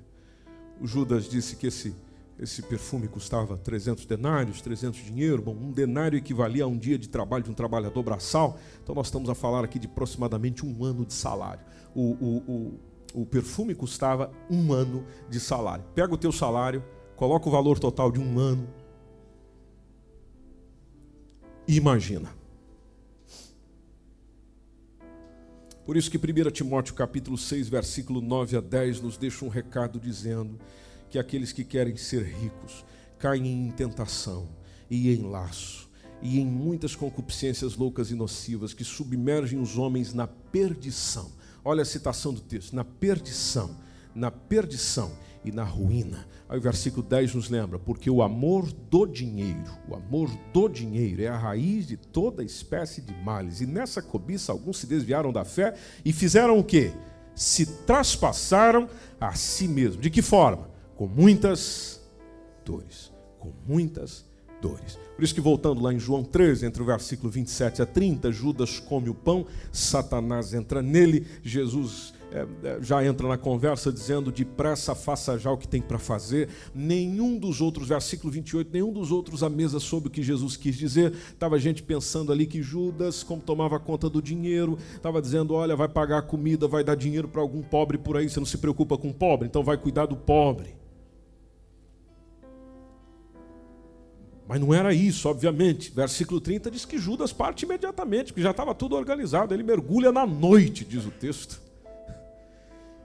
O 0.79 0.87
Judas 0.87 1.27
disse 1.27 1.57
que 1.57 1.67
esse, 1.67 1.93
esse 2.39 2.61
perfume 2.61 3.09
custava 3.09 3.57
300 3.57 4.05
denários, 4.05 4.61
300 4.61 5.03
dinheiro. 5.03 5.41
Bom, 5.41 5.51
um 5.51 5.69
denário 5.69 6.17
equivalia 6.17 6.63
a 6.63 6.67
um 6.67 6.77
dia 6.77 6.97
de 6.97 7.09
trabalho 7.09 7.43
de 7.43 7.51
um 7.51 7.53
trabalhador 7.53 8.01
braçal. 8.01 8.57
Então 8.81 8.95
nós 8.95 9.07
estamos 9.07 9.29
a 9.29 9.35
falar 9.35 9.65
aqui 9.65 9.79
de 9.79 9.87
aproximadamente 9.87 10.65
um 10.65 10.85
ano 10.85 11.05
de 11.05 11.13
salário. 11.13 11.65
O, 11.93 12.13
o, 12.13 12.37
o, 12.47 12.79
o 13.23 13.25
perfume 13.25 13.75
custava 13.75 14.31
um 14.49 14.71
ano 14.71 15.03
de 15.29 15.41
salário. 15.41 15.83
Pega 15.93 16.13
o 16.13 16.17
teu 16.17 16.31
salário, 16.31 16.81
coloca 17.17 17.49
o 17.49 17.51
valor 17.51 17.77
total 17.79 18.09
de 18.09 18.21
um 18.21 18.39
ano 18.39 18.78
imagina. 21.77 22.33
Por 25.85 25.97
isso 25.97 26.09
que 26.09 26.17
1 26.17 26.51
Timóteo 26.51 26.93
capítulo 26.93 27.37
6, 27.37 27.69
versículo 27.69 28.21
9 28.21 28.57
a 28.57 28.61
10 28.61 29.01
nos 29.01 29.17
deixa 29.17 29.43
um 29.45 29.49
recado 29.49 29.99
dizendo 29.99 30.59
que 31.09 31.17
aqueles 31.17 31.51
que 31.51 31.63
querem 31.63 31.97
ser 31.97 32.23
ricos 32.23 32.85
caem 33.17 33.67
em 33.67 33.71
tentação 33.71 34.47
e 34.89 35.13
em 35.13 35.23
laço 35.23 35.89
e 36.21 36.39
em 36.39 36.45
muitas 36.45 36.95
concupiscências 36.95 37.75
loucas 37.75 38.11
e 38.11 38.15
nocivas 38.15 38.73
que 38.73 38.83
submergem 38.83 39.59
os 39.59 39.77
homens 39.77 40.13
na 40.13 40.27
perdição. 40.27 41.31
Olha 41.63 41.81
a 41.81 41.85
citação 41.85 42.33
do 42.33 42.41
texto: 42.41 42.75
na 42.75 42.83
perdição, 42.83 43.75
na 44.13 44.29
perdição 44.29 45.11
e 45.49 45.51
na 45.51 45.63
ruína. 45.63 46.27
Aí 46.47 46.57
o 46.57 46.61
versículo 46.61 47.03
10 47.03 47.35
nos 47.35 47.49
lembra, 47.49 47.77
porque 47.77 48.09
o 48.09 48.21
amor 48.23 48.71
do 48.89 49.05
dinheiro, 49.05 49.71
o 49.87 49.95
amor 49.95 50.29
do 50.53 50.67
dinheiro 50.67 51.21
é 51.21 51.27
a 51.27 51.37
raiz 51.37 51.87
de 51.87 51.97
toda 51.97 52.43
espécie 52.43 53.01
de 53.01 53.13
males. 53.23 53.61
E 53.61 53.65
nessa 53.65 54.01
cobiça 54.01 54.51
alguns 54.51 54.77
se 54.77 54.87
desviaram 54.87 55.31
da 55.31 55.45
fé 55.45 55.75
e 56.03 56.13
fizeram 56.13 56.57
o 56.57 56.63
quê? 56.63 56.91
Se 57.35 57.65
traspassaram 57.65 58.89
a 59.19 59.33
si 59.33 59.67
mesmos. 59.67 60.01
De 60.01 60.09
que 60.09 60.21
forma? 60.21 60.69
Com 60.95 61.07
muitas 61.07 62.01
dores. 62.65 63.11
Com 63.37 63.51
muitas 63.67 64.25
dores. 64.61 64.97
Por 65.15 65.23
isso 65.23 65.35
que 65.35 65.41
voltando 65.41 65.81
lá 65.81 65.93
em 65.93 65.99
João 65.99 66.23
13, 66.23 66.65
entre 66.65 66.81
o 66.81 66.85
versículo 66.85 67.29
27 67.29 67.81
a 67.81 67.85
30, 67.85 68.31
Judas 68.31 68.79
come 68.79 69.09
o 69.09 69.13
pão, 69.13 69.45
Satanás 69.71 70.53
entra 70.53 70.81
nele, 70.81 71.27
Jesus 71.43 72.13
já 72.81 73.03
entra 73.03 73.27
na 73.27 73.37
conversa 73.37 73.91
dizendo: 73.91 74.31
depressa 74.31 74.93
faça 74.93 75.37
já 75.37 75.51
o 75.51 75.57
que 75.57 75.67
tem 75.67 75.81
para 75.81 75.97
fazer. 75.97 76.49
Nenhum 76.73 77.37
dos 77.37 77.61
outros, 77.61 77.87
versículo 77.87 78.31
28, 78.31 78.69
nenhum 78.71 78.93
dos 78.93 79.11
outros 79.11 79.43
à 79.43 79.49
mesa 79.49 79.79
soube 79.79 80.07
o 80.07 80.11
que 80.11 80.21
Jesus 80.21 80.55
quis 80.55 80.77
dizer. 80.77 81.11
Estava 81.11 81.57
gente 81.59 81.81
pensando 81.81 82.31
ali 82.31 82.45
que 82.45 82.61
Judas, 82.61 83.23
como 83.23 83.41
tomava 83.41 83.79
conta 83.79 84.09
do 84.09 84.21
dinheiro, 84.21 84.77
estava 84.95 85.21
dizendo: 85.21 85.53
olha, 85.53 85.75
vai 85.75 85.87
pagar 85.87 86.23
comida, 86.23 86.67
vai 86.67 86.83
dar 86.83 86.95
dinheiro 86.95 87.27
para 87.27 87.41
algum 87.41 87.61
pobre 87.61 87.97
por 87.97 88.17
aí. 88.17 88.29
Você 88.29 88.39
não 88.39 88.45
se 88.45 88.57
preocupa 88.57 88.97
com 88.97 89.09
o 89.09 89.13
pobre, 89.13 89.47
então 89.47 89.63
vai 89.63 89.77
cuidar 89.77 90.05
do 90.05 90.15
pobre. 90.15 90.77
Mas 94.47 94.59
não 94.59 94.73
era 94.73 94.91
isso, 94.91 95.29
obviamente. 95.29 95.91
Versículo 95.91 96.41
30 96.41 96.71
diz 96.71 96.83
que 96.83 96.97
Judas 96.97 97.31
parte 97.31 97.65
imediatamente, 97.65 98.27
porque 98.27 98.41
já 98.41 98.49
estava 98.49 98.73
tudo 98.73 98.95
organizado. 98.95 99.53
Ele 99.53 99.61
mergulha 99.61 100.11
na 100.11 100.25
noite, 100.25 100.83
diz 100.83 101.05
o 101.05 101.11
texto 101.11 101.68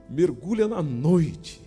mergulha 0.09 0.67
na 0.67 0.81
noite. 0.81 1.61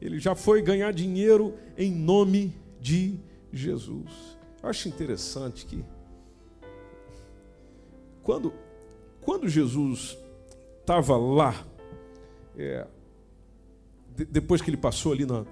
Ele 0.00 0.18
já 0.18 0.34
foi 0.34 0.62
ganhar 0.62 0.92
dinheiro 0.92 1.54
em 1.76 1.90
nome 1.92 2.54
de 2.80 3.18
Jesus. 3.52 4.38
Eu 4.62 4.68
acho 4.68 4.88
interessante 4.88 5.66
que 5.66 5.84
quando, 8.22 8.52
quando 9.22 9.48
Jesus 9.48 10.16
estava 10.80 11.16
lá, 11.16 11.66
é, 12.56 12.86
de, 14.14 14.24
depois 14.24 14.60
que 14.60 14.70
ele 14.70 14.76
passou 14.76 15.12
ali 15.12 15.24
na, 15.24 15.44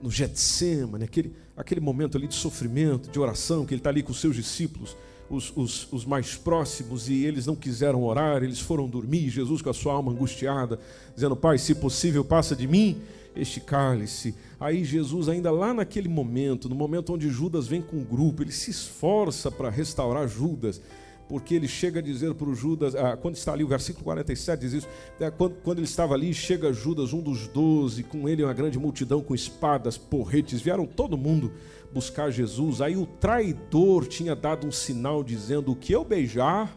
no 0.00 0.10
Getsemane, 0.10 1.04
aquele, 1.04 1.34
aquele 1.56 1.80
momento 1.80 2.16
ali 2.16 2.26
de 2.26 2.34
sofrimento, 2.34 3.10
de 3.10 3.18
oração, 3.18 3.64
que 3.64 3.74
ele 3.74 3.80
está 3.80 3.90
ali 3.90 4.02
com 4.02 4.12
os 4.12 4.20
seus 4.20 4.36
discípulos, 4.36 4.96
os, 5.30 5.52
os, 5.56 5.92
os, 5.92 6.04
mais 6.04 6.36
próximos 6.36 7.08
e 7.08 7.24
eles 7.24 7.46
não 7.46 7.54
quiseram 7.54 8.02
orar, 8.02 8.42
eles 8.42 8.60
foram 8.60 8.88
dormir. 8.88 9.28
Jesus, 9.28 9.62
com 9.62 9.70
a 9.70 9.74
sua 9.74 9.94
alma 9.94 10.12
angustiada, 10.12 10.78
dizendo: 11.14 11.36
Pai, 11.36 11.58
se 11.58 11.74
possível, 11.74 12.24
passa 12.24 12.56
de 12.56 12.66
mim 12.66 13.00
este 13.36 13.60
cálice. 13.60 14.34
Aí 14.58 14.84
Jesus, 14.84 15.28
ainda 15.28 15.50
lá 15.50 15.72
naquele 15.72 16.08
momento, 16.08 16.68
no 16.68 16.74
momento 16.74 17.12
onde 17.12 17.28
Judas 17.28 17.66
vem 17.66 17.80
com 17.80 17.98
o 17.98 18.04
grupo, 18.04 18.42
ele 18.42 18.52
se 18.52 18.70
esforça 18.70 19.50
para 19.50 19.70
restaurar 19.70 20.28
Judas 20.28 20.80
porque 21.28 21.54
ele 21.54 21.68
chega 21.68 22.00
a 22.00 22.02
dizer 22.02 22.32
para 22.34 22.48
o 22.48 22.54
Judas, 22.54 22.94
ah, 22.94 23.16
quando 23.16 23.36
está 23.36 23.52
ali, 23.52 23.62
o 23.62 23.68
versículo 23.68 24.04
47 24.04 24.60
diz 24.60 24.72
isso, 24.72 24.88
é, 25.20 25.30
quando, 25.30 25.56
quando, 25.62 25.78
ele 25.78 25.86
estava 25.86 26.14
ali, 26.14 26.32
chega 26.32 26.72
Judas, 26.72 27.12
um 27.12 27.20
dos 27.20 27.46
doze, 27.48 28.02
com 28.02 28.28
ele 28.28 28.42
uma 28.42 28.54
grande 28.54 28.78
multidão 28.78 29.20
com 29.20 29.34
espadas, 29.34 29.98
porretes, 29.98 30.62
vieram 30.62 30.86
todo 30.86 31.18
mundo 31.18 31.52
buscar 31.92 32.30
Jesus. 32.30 32.80
Aí 32.80 32.96
o 32.96 33.04
traidor 33.06 34.06
tinha 34.06 34.34
dado 34.34 34.66
um 34.66 34.72
sinal 34.72 35.22
dizendo: 35.22 35.72
O 35.72 35.76
que 35.76 35.92
eu 35.92 36.04
beijar 36.04 36.74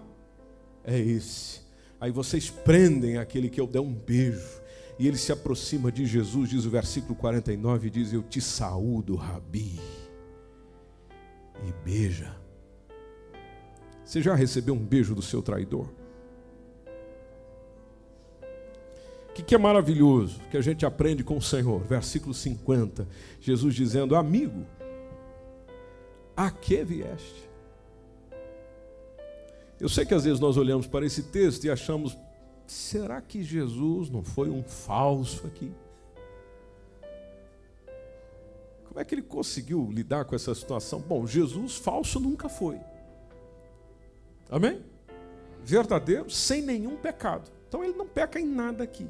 é 0.83 0.99
esse. 0.99 1.61
Aí 1.99 2.11
vocês 2.11 2.49
prendem 2.49 3.17
aquele 3.17 3.49
que 3.49 3.61
eu 3.61 3.67
der 3.67 3.79
um 3.79 3.93
beijo. 3.93 4.61
E 4.99 5.07
ele 5.07 5.17
se 5.17 5.31
aproxima 5.31 5.91
de 5.91 6.05
Jesus, 6.05 6.49
diz 6.49 6.65
o 6.65 6.69
versículo 6.69 7.15
49, 7.15 7.89
diz: 7.89 8.11
Eu 8.11 8.21
te 8.21 8.41
saúdo, 8.41 9.15
Rabi. 9.15 9.79
E 11.65 11.73
beija. 11.85 12.40
Você 14.03 14.21
já 14.21 14.35
recebeu 14.35 14.73
um 14.73 14.85
beijo 14.85 15.15
do 15.15 15.21
seu 15.21 15.41
traidor? 15.41 15.87
O 19.29 19.33
que, 19.33 19.43
que 19.43 19.55
é 19.55 19.57
maravilhoso 19.57 20.41
que 20.51 20.57
a 20.57 20.61
gente 20.61 20.85
aprende 20.85 21.23
com 21.23 21.37
o 21.37 21.41
Senhor? 21.41 21.79
Versículo 21.83 22.33
50, 22.33 23.07
Jesus 23.39 23.73
dizendo: 23.73 24.15
Amigo, 24.15 24.65
a 26.35 26.51
que 26.51 26.83
vieste? 26.83 27.49
Eu 29.79 29.87
sei 29.87 30.05
que 30.05 30.13
às 30.13 30.25
vezes 30.25 30.39
nós 30.39 30.57
olhamos 30.57 30.85
para 30.85 31.05
esse 31.05 31.23
texto 31.23 31.63
e 31.63 31.71
achamos: 31.71 32.17
será 32.67 33.21
que 33.21 33.41
Jesus 33.41 34.09
não 34.09 34.21
foi 34.21 34.49
um 34.49 34.61
falso 34.61 35.47
aqui? 35.47 35.71
Como 38.85 38.99
é 38.99 39.05
que 39.05 39.15
ele 39.15 39.21
conseguiu 39.21 39.89
lidar 39.89 40.25
com 40.25 40.35
essa 40.35 40.53
situação? 40.53 40.99
Bom, 40.99 41.25
Jesus 41.25 41.77
falso 41.77 42.19
nunca 42.19 42.49
foi. 42.49 42.77
Amém? 44.51 44.83
Verdadeiro, 45.63 46.29
sem 46.29 46.61
nenhum 46.61 46.97
pecado. 46.97 47.49
Então 47.69 47.83
ele 47.83 47.93
não 47.93 48.05
peca 48.05 48.37
em 48.37 48.45
nada 48.45 48.83
aqui. 48.83 49.07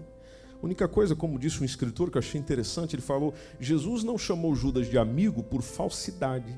A 0.62 0.64
única 0.64 0.88
coisa, 0.88 1.16
como 1.16 1.39
disse 1.39 1.60
um 1.60 1.66
escritor 1.66 2.12
que 2.12 2.18
eu 2.18 2.20
achei 2.20 2.39
interessante, 2.39 2.96
ele 2.96 3.02
falou: 3.02 3.34
Jesus 3.60 4.04
não 4.04 4.20
chamou 4.20 4.56
Judas 4.56 4.88
de 4.88 5.00
amigo 5.00 5.42
por 5.42 5.64
falsidade, 5.64 6.54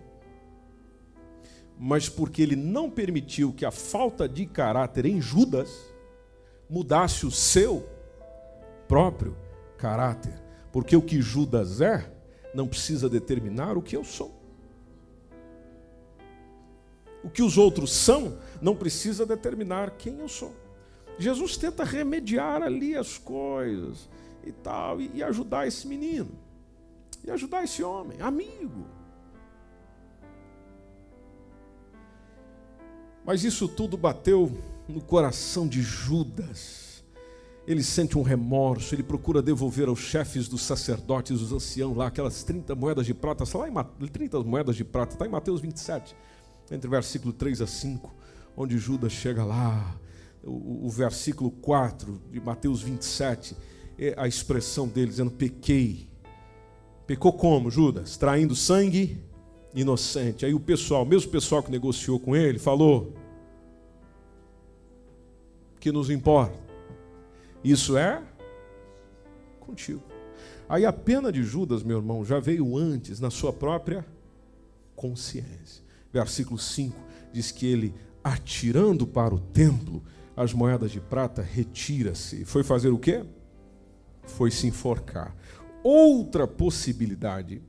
mas 1.80 2.10
porque 2.10 2.42
ele 2.42 2.58
não 2.58 2.90
permitiu 2.90 3.54
que 3.54 3.64
a 3.64 3.72
falta 3.72 4.28
de 4.28 4.46
caráter 4.46 5.06
em 5.06 5.22
Judas 5.22 5.70
mudasse 6.70 7.26
o 7.26 7.32
seu 7.32 7.88
próprio 8.88 9.38
caráter. 9.78 10.34
Porque 10.72 10.96
o 10.96 11.02
que 11.02 11.22
Judas 11.22 11.80
é 11.80 12.12
não 12.54 12.68
precisa 12.68 13.08
determinar 13.10 13.78
o 13.78 13.82
que 13.82 13.96
eu 13.96 14.04
sou. 14.04 14.43
O 17.24 17.30
que 17.30 17.41
os 17.41 17.57
outros 17.57 17.93
são 17.93 18.38
não 18.61 18.76
precisa 18.76 19.26
determinar 19.26 19.91
quem 19.91 20.19
eu 20.19 20.28
sou. 20.28 20.53
Jesus 21.17 21.55
tenta 21.55 21.84
remediar 21.84 22.61
ali 22.61 22.95
as 22.95 23.17
coisas 23.17 24.09
e 24.43 24.51
tal, 24.51 24.99
e, 24.99 25.24
ajudar 25.24 25.67
esse 25.67 25.88
menino, 25.88 26.32
e 27.24 27.32
ajudar 27.32 27.63
esse 27.63 27.82
homem, 27.82 28.19
amigo. 28.19 28.86
Mas 33.26 33.45
isso 33.45 33.69
tudo 33.69 33.95
bateu 33.95 34.51
no 34.86 35.01
coração 35.01 35.65
de 35.65 35.82
Judas. 35.82 37.05
Ele 37.65 37.82
sente 37.82 38.17
um 38.17 38.21
remorso, 38.21 38.93
ele 38.93 39.03
procura 39.03 39.41
devolver 39.41 39.88
aos 39.88 39.99
chefes 39.99 40.49
dos 40.49 40.63
sacerdotes, 40.63 41.39
os 41.39 41.53
anciãos 41.53 41.95
lá, 41.95 42.07
aquelas 42.07 42.43
30 42.43 42.76
moedas 42.76 43.05
de 43.05 43.13
prata, 43.13 43.45
sei 43.45 43.71
lá, 43.71 43.84
30 43.84 44.43
moedas 44.43 44.76
de 44.76 44.84
prata, 44.84 45.13
está 45.13 45.26
em 45.26 45.30
Mateus 45.30 45.61
27 45.61 46.13
entre 46.72 46.88
o 46.88 46.91
versículo 46.91 47.34
3 47.34 47.61
a 47.61 47.68
5, 47.68 48.14
onde 48.55 48.78
Judas 48.78 49.11
chega 49.11 49.43
lá, 49.43 49.95
o, 50.43 50.86
o 50.88 50.89
versículo 50.89 51.51
4 51.51 52.22
de 52.32 52.39
Mateus 52.39 52.82
27, 52.82 53.55
é 53.97 54.14
a 54.18 54.28
expressão 54.28 54.88
dele 54.88 55.07
dizendo: 55.07 55.32
pequei. 55.32 56.09
Pecou 57.05 57.34
como, 57.34 57.70
Judas? 57.70 58.18
Traindo 58.18 58.55
sangue 58.55 59.22
inocente. 59.74 60.45
Aí 60.45 60.53
o 60.53 60.59
pessoal, 60.59 61.05
mesmo 61.05 61.30
o 61.30 61.32
pessoal 61.32 61.61
que 61.61 61.72
negociou 61.72 62.20
com 62.20 62.36
ele, 62.36 62.59
falou: 62.59 63.14
que 65.80 65.91
nos 65.91 66.09
importa? 66.09 66.57
Isso 67.64 67.97
é 67.97 68.22
contigo. 69.59 70.01
Aí 70.68 70.86
a 70.86 70.93
pena 70.93 71.32
de 71.32 71.43
Judas, 71.43 71.84
meu 71.84 71.97
irmão, 71.97 72.24
já 72.24 72.39
veio 72.39 72.78
antes 72.78 73.20
na 73.20 73.30
sua 73.30 73.51
própria 73.51 74.05
consciência. 74.95 75.83
Versículo 76.14 76.59
5 76.59 76.95
diz 77.34 77.51
que 77.51 77.66
ele, 77.66 77.95
atirando 78.24 79.07
para 79.07 79.34
o 79.34 79.39
templo 79.39 80.03
as 80.38 80.53
moedas 80.53 80.91
de 80.91 80.99
prata, 80.99 81.41
retira-se. 81.41 82.45
Foi 82.45 82.64
fazer 82.64 82.89
o 82.89 82.99
quê? 82.99 83.26
Foi 84.24 84.51
se 84.51 84.68
enforcar. 84.68 85.36
Outra 85.84 86.47
possibilidade, 86.47 87.61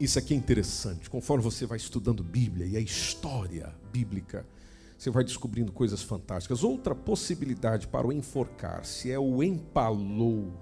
isso 0.00 0.18
aqui 0.18 0.34
é 0.34 0.36
interessante, 0.36 1.08
conforme 1.08 1.44
você 1.44 1.66
vai 1.66 1.76
estudando 1.76 2.24
Bíblia 2.24 2.66
e 2.66 2.76
a 2.76 2.80
história 2.80 3.72
bíblica, 3.92 4.46
você 4.96 5.10
vai 5.10 5.24
descobrindo 5.24 5.72
coisas 5.72 6.02
fantásticas. 6.02 6.62
Outra 6.64 6.94
possibilidade 6.94 7.86
para 7.86 8.06
o 8.06 8.12
enforcar-se 8.12 9.10
é 9.10 9.18
o 9.18 9.42
empalou. 9.42 10.52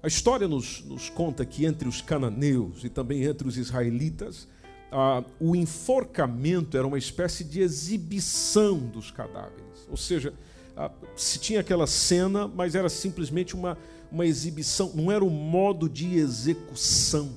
A 0.00 0.06
história 0.06 0.46
nos, 0.46 0.84
nos, 0.84 1.10
conta 1.10 1.44
que 1.44 1.66
entre 1.66 1.88
os 1.88 2.00
cananeus 2.00 2.84
e 2.84 2.88
também 2.88 3.24
entre 3.24 3.48
os 3.48 3.56
israelitas, 3.56 4.46
ah, 4.90 5.22
o 5.40 5.54
enforcamento 5.54 6.76
era 6.76 6.86
uma 6.86 6.98
espécie 6.98 7.44
de 7.44 7.60
exibição 7.60 8.78
dos 8.78 9.10
cadáveres. 9.10 9.86
Ou 9.88 9.96
seja, 9.96 10.32
ah, 10.76 10.90
se 11.16 11.38
tinha 11.38 11.60
aquela 11.60 11.86
cena, 11.86 12.48
mas 12.48 12.74
era 12.74 12.88
simplesmente 12.88 13.54
uma, 13.54 13.76
uma 14.10 14.26
exibição, 14.26 14.92
não 14.94 15.10
era 15.10 15.24
o 15.24 15.30
modo 15.30 15.88
de 15.88 16.16
execução. 16.16 17.30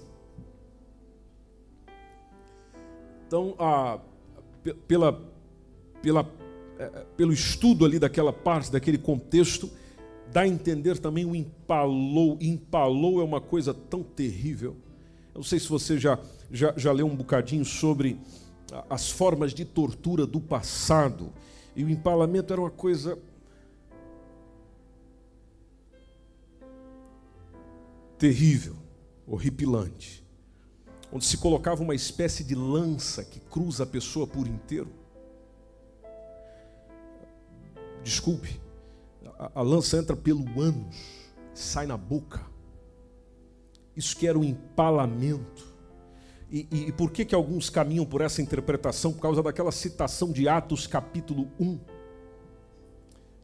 Então, 3.27 3.55
ah, 3.57 3.99
pela, 4.87 5.21
pela, 6.01 6.29
eh, 6.77 7.05
pelo 7.15 7.33
estudo 7.33 7.85
ali 7.85 7.97
daquela 7.97 8.33
parte, 8.33 8.71
daquele 8.71 8.97
contexto, 8.97 9.69
dá 10.31 10.41
a 10.41 10.47
entender 10.47 10.97
também 10.97 11.25
o 11.25 11.35
empalou. 11.35 12.37
Empalou 12.41 13.21
é 13.21 13.23
uma 13.23 13.41
coisa 13.41 13.73
tão 13.73 14.03
terrível. 14.03 14.75
Eu 15.33 15.39
não 15.39 15.43
sei 15.43 15.59
se 15.59 15.67
você 15.67 15.97
já, 15.97 16.19
já, 16.51 16.73
já 16.75 16.91
leu 16.91 17.07
um 17.07 17.15
bocadinho 17.15 17.63
sobre 17.63 18.19
as 18.89 19.09
formas 19.09 19.53
de 19.53 19.65
tortura 19.65 20.25
do 20.25 20.39
passado. 20.39 21.31
E 21.75 21.83
o 21.83 21.89
empalamento 21.89 22.51
era 22.51 22.61
uma 22.61 22.69
coisa 22.71 23.17
terrível, 28.17 28.75
horripilante, 29.25 30.23
onde 31.11 31.25
se 31.25 31.37
colocava 31.37 31.81
uma 31.81 31.95
espécie 31.95 32.43
de 32.43 32.53
lança 32.53 33.23
que 33.23 33.39
cruza 33.39 33.83
a 33.83 33.87
pessoa 33.87 34.27
por 34.27 34.47
inteiro. 34.47 34.91
Desculpe, 38.03 38.61
a, 39.39 39.51
a 39.55 39.61
lança 39.61 39.97
entra 39.97 40.15
pelo 40.15 40.61
ânus, 40.61 41.31
sai 41.53 41.87
na 41.87 41.97
boca. 41.97 42.45
Isso 43.95 44.15
que 44.15 44.27
era 44.27 44.37
o 44.37 44.43
empalamento. 44.43 45.70
E, 46.51 46.67
e, 46.69 46.87
e, 46.89 46.91
por 46.91 47.11
que, 47.11 47.23
que 47.23 47.33
alguns 47.33 47.69
caminham 47.69 48.05
por 48.05 48.19
essa 48.19 48.41
interpretação? 48.41 49.13
Por 49.13 49.21
causa 49.21 49.41
daquela 49.41 49.71
citação 49.71 50.33
de 50.33 50.49
Atos 50.49 50.85
capítulo 50.85 51.49
1, 51.57 51.79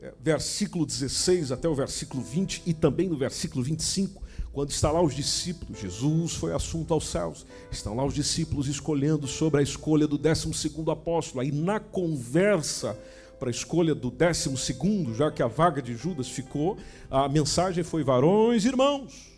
é, 0.02 0.14
versículo 0.22 0.86
16 0.86 1.54
até 1.54 1.70
o 1.70 1.74
versículo 1.74 2.22
20 2.22 2.64
e 2.66 2.74
também 2.74 3.08
no 3.08 3.16
versículo 3.16 3.64
25, 3.64 4.22
quando 4.52 4.72
está 4.72 4.92
lá 4.92 5.02
os 5.02 5.16
discípulos, 5.16 5.80
Jesus 5.80 6.34
foi 6.34 6.54
assunto 6.54 6.94
aos 6.94 7.08
céus, 7.08 7.46
estão 7.72 7.96
lá 7.96 8.04
os 8.04 8.14
discípulos 8.14 8.68
escolhendo 8.68 9.26
sobre 9.26 9.62
a 9.62 9.64
escolha 9.64 10.06
do 10.06 10.18
12 10.18 10.52
apóstolo. 10.92 11.42
Aí 11.42 11.52
na 11.52 11.80
conversa 11.80 12.98
para 13.40 13.50
a 13.50 13.52
escolha 13.52 13.96
do 13.96 14.12
12, 14.12 15.14
já 15.16 15.32
que 15.32 15.42
a 15.42 15.48
vaga 15.48 15.82
de 15.82 15.96
Judas 15.96 16.28
ficou, 16.28 16.78
a 17.10 17.30
mensagem 17.30 17.84
foi: 17.84 18.04
varões 18.04 18.66
irmãos. 18.66 19.37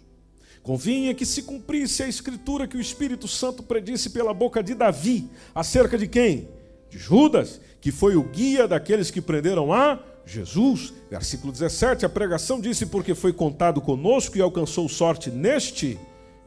Convinha 0.63 1.13
que 1.15 1.25
se 1.25 1.43
cumprisse 1.43 2.03
a 2.03 2.07
escritura 2.07 2.67
que 2.67 2.77
o 2.77 2.81
Espírito 2.81 3.27
Santo 3.27 3.63
predisse 3.63 4.09
pela 4.09 4.33
boca 4.33 4.61
de 4.61 4.75
Davi, 4.75 5.29
acerca 5.55 5.97
de 5.97 6.07
quem? 6.07 6.49
De 6.89 6.97
Judas, 6.97 7.61
que 7.79 7.91
foi 7.91 8.15
o 8.15 8.23
guia 8.23 8.67
daqueles 8.67 9.09
que 9.09 9.21
prenderam 9.21 9.71
a 9.73 9.99
Jesus, 10.25 10.93
versículo 11.09 11.51
17, 11.51 12.05
a 12.05 12.09
pregação 12.09 12.61
disse: 12.61 12.85
Porque 12.85 13.15
foi 13.15 13.33
contado 13.33 13.81
conosco 13.81 14.37
e 14.37 14.41
alcançou 14.41 14.87
sorte 14.87 15.31
neste 15.31 15.97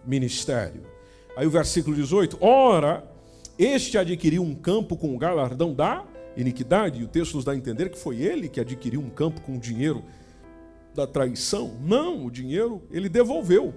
ministério. 0.07 0.83
Aí 1.37 1.47
o 1.47 1.51
versículo 1.51 1.97
18: 1.97 2.39
Ora, 2.41 3.05
este 3.59 3.99
adquiriu 3.99 4.43
um 4.43 4.55
campo 4.55 4.97
com 4.97 5.15
o 5.15 5.19
galardão 5.19 5.75
da 5.75 6.05
iniquidade, 6.37 7.01
e 7.01 7.05
o 7.05 7.09
texto 7.09 7.35
nos 7.35 7.45
dá 7.45 7.53
a 7.53 7.57
entender 7.57 7.91
que 7.91 7.99
foi 7.99 8.21
ele 8.21 8.49
que 8.49 8.61
adquiriu 8.61 9.01
um 9.01 9.11
campo 9.11 9.41
com 9.41 9.57
o 9.57 9.59
dinheiro 9.59 10.05
da 10.95 11.07
traição. 11.07 11.77
Não, 11.81 12.25
o 12.25 12.31
dinheiro 12.31 12.83
ele 12.91 13.09
devolveu. 13.09 13.75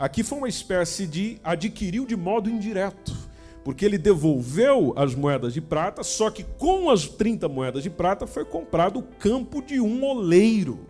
Aqui 0.00 0.22
foi 0.22 0.38
uma 0.38 0.48
espécie 0.48 1.06
de 1.06 1.38
adquiriu 1.44 2.06
de 2.06 2.16
modo 2.16 2.48
indireto 2.48 3.14
porque 3.62 3.84
ele 3.84 3.98
devolveu 3.98 4.94
as 4.96 5.14
moedas 5.14 5.52
de 5.52 5.60
prata, 5.60 6.02
só 6.02 6.30
que 6.30 6.42
com 6.42 6.88
as 6.88 7.06
30 7.06 7.46
moedas 7.46 7.82
de 7.82 7.90
prata 7.90 8.26
foi 8.26 8.42
comprado 8.42 8.98
o 8.98 9.02
campo 9.02 9.60
de 9.60 9.78
um 9.78 10.02
oleiro. 10.02 10.86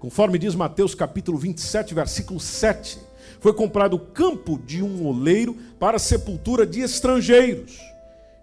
Conforme 0.00 0.40
diz 0.40 0.56
Mateus 0.56 0.92
capítulo 0.96 1.38
27, 1.38 1.94
versículo 1.94 2.40
7, 2.40 2.98
foi 3.38 3.52
comprado 3.52 3.94
o 3.94 4.00
campo 4.00 4.58
de 4.58 4.82
um 4.82 5.06
oleiro 5.06 5.56
para 5.78 5.96
sepultura 5.96 6.66
de 6.66 6.80
estrangeiros, 6.80 7.78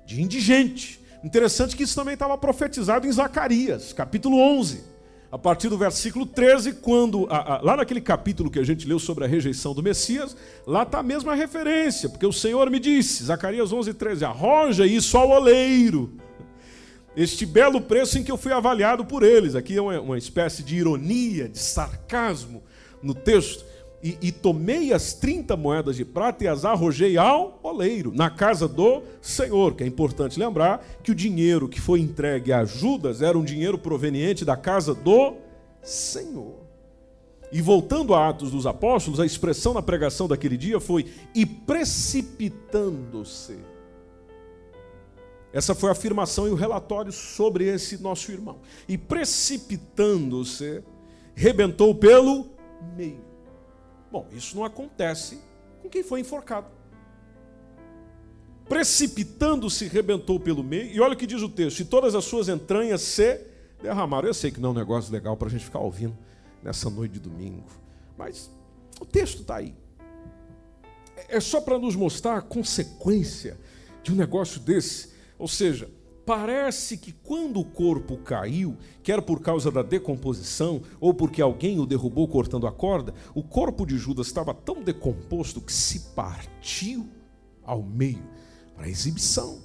de 0.06 0.22
indigente. 0.22 0.98
Interessante 1.22 1.76
que 1.76 1.84
isso 1.84 1.96
também 1.96 2.14
estava 2.14 2.38
profetizado 2.38 3.06
em 3.06 3.12
Zacarias, 3.12 3.92
capítulo 3.92 4.40
11 4.40 4.95
a 5.36 5.38
partir 5.38 5.68
do 5.68 5.78
versículo 5.78 6.26
13, 6.26 6.76
quando, 6.76 7.26
lá 7.26 7.76
naquele 7.76 8.00
capítulo 8.00 8.50
que 8.50 8.58
a 8.58 8.64
gente 8.64 8.88
leu 8.88 8.98
sobre 8.98 9.26
a 9.26 9.28
rejeição 9.28 9.74
do 9.74 9.84
Messias, 9.84 10.34
lá 10.66 10.84
está 10.84 11.00
a 11.00 11.04
mesma 11.04 11.36
referência, 11.36 12.08
porque 12.08 12.26
o 12.26 12.32
Senhor 12.32 12.72
me 12.72 12.80
disse, 12.80 13.26
Zacarias 13.26 13.74
11, 13.74 13.94
13, 13.96 14.24
arroja 14.24 14.88
isso 14.88 15.18
ao 15.18 15.32
oleiro, 15.32 16.14
este 17.18 17.46
belo 17.46 17.82
preço 17.82 18.18
em 18.18 18.24
que 18.24 18.32
eu 18.32 18.38
fui 18.38 18.54
avaliado 18.54 19.04
por 19.04 19.24
eles. 19.24 19.56
Aqui 19.56 19.76
é 19.76 19.82
uma, 19.82 20.00
uma 20.00 20.18
espécie 20.18 20.64
de 20.64 20.78
ironia, 20.78 21.50
de 21.50 21.60
sarcasmo 21.60 22.64
no 23.04 23.14
texto 23.14 23.66
e, 24.06 24.18
e, 24.22 24.32
tomei 24.32 24.94
as 24.94 25.14
30 25.14 25.58
moedas 25.58 25.96
de 25.96 26.06
prata 26.06 26.44
e 26.44 26.48
as 26.48 26.64
arrojei 26.64 27.18
ao 27.18 27.60
oleiro, 27.64 28.12
na 28.14 28.30
casa 28.30 28.68
do 28.68 29.02
Senhor. 29.20 29.74
Que 29.74 29.84
é 29.84 29.88
importante 29.88 30.38
lembrar 30.38 30.86
que 31.02 31.12
o 31.12 31.16
dinheiro 31.16 31.68
que 31.68 31.82
foi 31.82 32.02
entregue 32.02 32.54
a 32.54 32.64
Judas 32.66 33.24
era 33.24 33.36
um 33.36 33.44
dinheiro 33.44 33.80
proveniente 33.80 34.46
da 34.46 34.56
casa 34.56 34.94
do 34.94 35.34
Senhor. 35.82 36.54
E 37.52 37.64
voltando 37.64 38.14
a 38.14 38.30
Atos 38.30 38.52
dos 38.52 38.68
Apóstolos, 38.68 39.20
a 39.20 39.26
expressão 39.26 39.74
na 39.74 39.82
pregação 39.82 40.28
daquele 40.28 40.56
dia 40.56 40.80
foi: 40.80 41.08
e 41.34 41.44
precipitando-se. 41.44 43.58
Essa 45.52 45.74
foi 45.74 45.90
a 45.90 45.94
afirmação 45.94 46.48
e 46.48 46.52
o 46.52 46.56
relatório 46.56 47.12
sobre 47.12 47.66
esse 47.66 48.00
nosso 48.00 48.32
irmão. 48.32 48.60
E 48.88 49.00
precipitando-se, 49.00 50.84
rebentou 51.34 51.96
pelo 51.96 52.46
meio. 52.96 53.25
Bom, 54.16 54.30
isso 54.32 54.56
não 54.56 54.64
acontece 54.64 55.42
com 55.82 55.90
quem 55.90 56.02
foi 56.02 56.22
enforcado. 56.22 56.68
Precipitando-se, 58.64 59.90
rebentou 59.90 60.40
pelo 60.40 60.64
meio, 60.64 60.90
e 60.90 61.02
olha 61.02 61.16
o 61.16 61.18
que 61.18 61.28
diz 61.28 61.42
o 61.42 61.50
texto: 61.50 61.82
e 61.82 61.86
todas 61.86 62.16
as 62.16 62.24
suas 62.24 62.48
entranhas 62.48 63.02
se 63.02 63.46
derramaram. 63.84 64.26
Eu 64.26 64.34
sei 64.34 64.52
que 64.52 64.62
não 64.62 64.70
é 64.70 64.72
um 64.72 64.76
negócio 64.76 65.12
legal 65.12 65.36
para 65.36 65.50
a 65.50 65.52
gente 65.52 65.66
ficar 65.66 65.80
ouvindo 65.80 66.18
nessa 66.64 66.90
noite 66.90 67.12
de 67.12 67.20
domingo, 67.20 67.66
mas 68.18 68.50
o 69.02 69.06
texto 69.06 69.42
está 69.42 69.58
aí. 69.58 69.76
É 71.28 71.42
só 71.42 71.60
para 71.60 71.78
nos 71.78 71.98
mostrar 71.98 72.38
a 72.38 72.42
consequência 72.42 73.60
de 74.02 74.14
um 74.14 74.16
negócio 74.16 74.62
desse. 74.62 75.10
Ou 75.38 75.50
seja, 75.50 75.90
Parece 76.26 76.98
que 76.98 77.12
quando 77.12 77.60
o 77.60 77.66
corpo 77.66 78.18
caiu, 78.18 78.76
quer 79.04 79.22
por 79.22 79.42
causa 79.42 79.70
da 79.70 79.84
decomposição 79.84 80.82
ou 81.00 81.14
porque 81.14 81.40
alguém 81.40 81.80
o 81.80 81.86
derrubou 81.86 82.28
cortando 82.28 82.66
a 82.66 82.72
corda, 82.72 83.14
o 83.36 83.44
corpo 83.44 83.86
de 83.86 83.96
Judas 83.98 84.26
estava 84.26 84.52
tão 84.52 84.82
decomposto 84.82 85.62
que 85.62 85.72
se 85.72 86.00
partiu 86.16 87.08
ao 87.64 87.84
meio 87.84 88.24
para 88.76 88.90
exibição. 88.90 89.60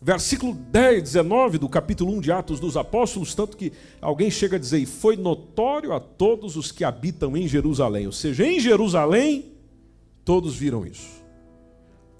Versículo 0.00 0.54
10, 0.54 1.02
19 1.02 1.58
do 1.58 1.68
capítulo 1.68 2.12
1 2.12 2.20
de 2.20 2.30
Atos 2.30 2.60
dos 2.60 2.76
Apóstolos, 2.76 3.34
tanto 3.34 3.56
que 3.56 3.72
alguém 4.00 4.30
chega 4.30 4.56
a 4.56 4.58
dizer: 4.60 4.78
E 4.78 4.86
foi 4.86 5.16
notório 5.16 5.92
a 5.92 5.98
todos 5.98 6.56
os 6.56 6.70
que 6.70 6.84
habitam 6.84 7.36
em 7.36 7.48
Jerusalém, 7.48 8.06
ou 8.06 8.12
seja, 8.12 8.46
em 8.46 8.60
Jerusalém, 8.60 9.52
todos 10.24 10.54
viram 10.54 10.86
isso. 10.86 11.23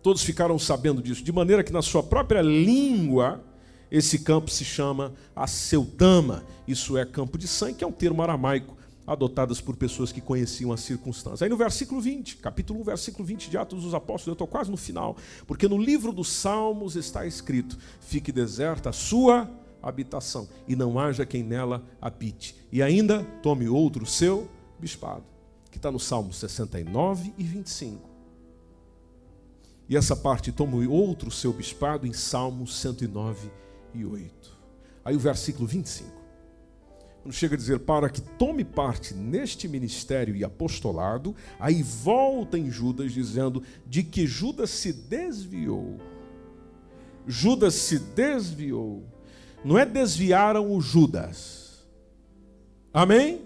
Todos 0.04 0.22
ficaram 0.22 0.58
sabendo 0.58 1.00
disso, 1.00 1.24
de 1.24 1.32
maneira 1.32 1.64
que 1.64 1.72
na 1.72 1.80
sua 1.80 2.02
própria 2.02 2.42
língua 2.42 3.42
Esse 3.90 4.18
campo 4.18 4.50
se 4.50 4.62
chama 4.62 5.14
Aceutama, 5.34 6.44
isso 6.68 6.98
é 6.98 7.06
campo 7.06 7.38
de 7.38 7.48
sangue, 7.48 7.78
que 7.78 7.84
é 7.84 7.86
um 7.86 7.92
termo 7.92 8.22
aramaico 8.22 8.76
adotadas 9.06 9.62
por 9.62 9.76
pessoas 9.76 10.12
que 10.12 10.20
conheciam 10.20 10.72
as 10.72 10.80
circunstâncias. 10.80 11.40
Aí 11.40 11.48
no 11.48 11.56
versículo 11.56 12.02
20, 12.02 12.36
capítulo 12.36 12.80
1, 12.80 12.84
versículo 12.84 13.24
20 13.24 13.48
de 13.48 13.56
Atos 13.56 13.82
dos 13.82 13.94
Apóstolos, 13.94 14.26
eu 14.26 14.32
estou 14.34 14.46
quase 14.46 14.70
no 14.70 14.76
final, 14.76 15.16
porque 15.46 15.66
no 15.66 15.78
livro 15.78 16.12
dos 16.12 16.28
Salmos 16.28 16.96
está 16.96 17.24
escrito: 17.24 17.78
fique 18.00 18.30
deserta 18.30 18.90
a 18.90 18.92
sua 18.92 19.48
habitação, 19.82 20.46
e 20.68 20.76
não 20.76 20.98
haja 20.98 21.24
quem 21.24 21.42
nela 21.42 21.82
habite. 21.98 22.54
E 22.70 22.82
ainda 22.82 23.24
tome 23.42 23.68
outro 23.68 24.04
seu 24.04 24.50
bispado, 24.78 25.24
que 25.70 25.78
está 25.78 25.90
no 25.90 26.00
Salmo 26.00 26.30
69 26.30 27.32
e 27.38 27.44
25. 27.44 28.13
E 29.88 29.96
essa 29.96 30.16
parte 30.16 30.50
tome 30.50 30.86
outro 30.86 31.30
seu 31.30 31.52
bispado 31.52 32.06
em 32.06 32.12
Salmo 32.12 32.66
109 32.66 33.50
e 33.92 34.04
8. 34.04 34.58
Aí 35.04 35.14
o 35.14 35.18
versículo 35.18 35.66
25 35.66 36.24
quando 37.24 37.32
chega 37.32 37.54
a 37.54 37.56
dizer 37.56 37.78
para 37.78 38.10
que 38.10 38.20
tome 38.20 38.62
parte 38.66 39.14
neste 39.14 39.66
ministério 39.66 40.36
e 40.36 40.44
apostolado, 40.44 41.34
aí 41.58 41.82
volta 41.82 42.58
em 42.58 42.70
Judas 42.70 43.12
dizendo 43.12 43.62
de 43.86 44.02
que 44.02 44.26
Judas 44.26 44.68
se 44.68 44.92
desviou. 44.92 45.96
Judas 47.26 47.72
se 47.76 47.98
desviou. 47.98 49.02
Não 49.64 49.78
é 49.78 49.86
desviaram 49.86 50.70
o 50.70 50.82
Judas. 50.82 51.86
Amém? 52.92 53.40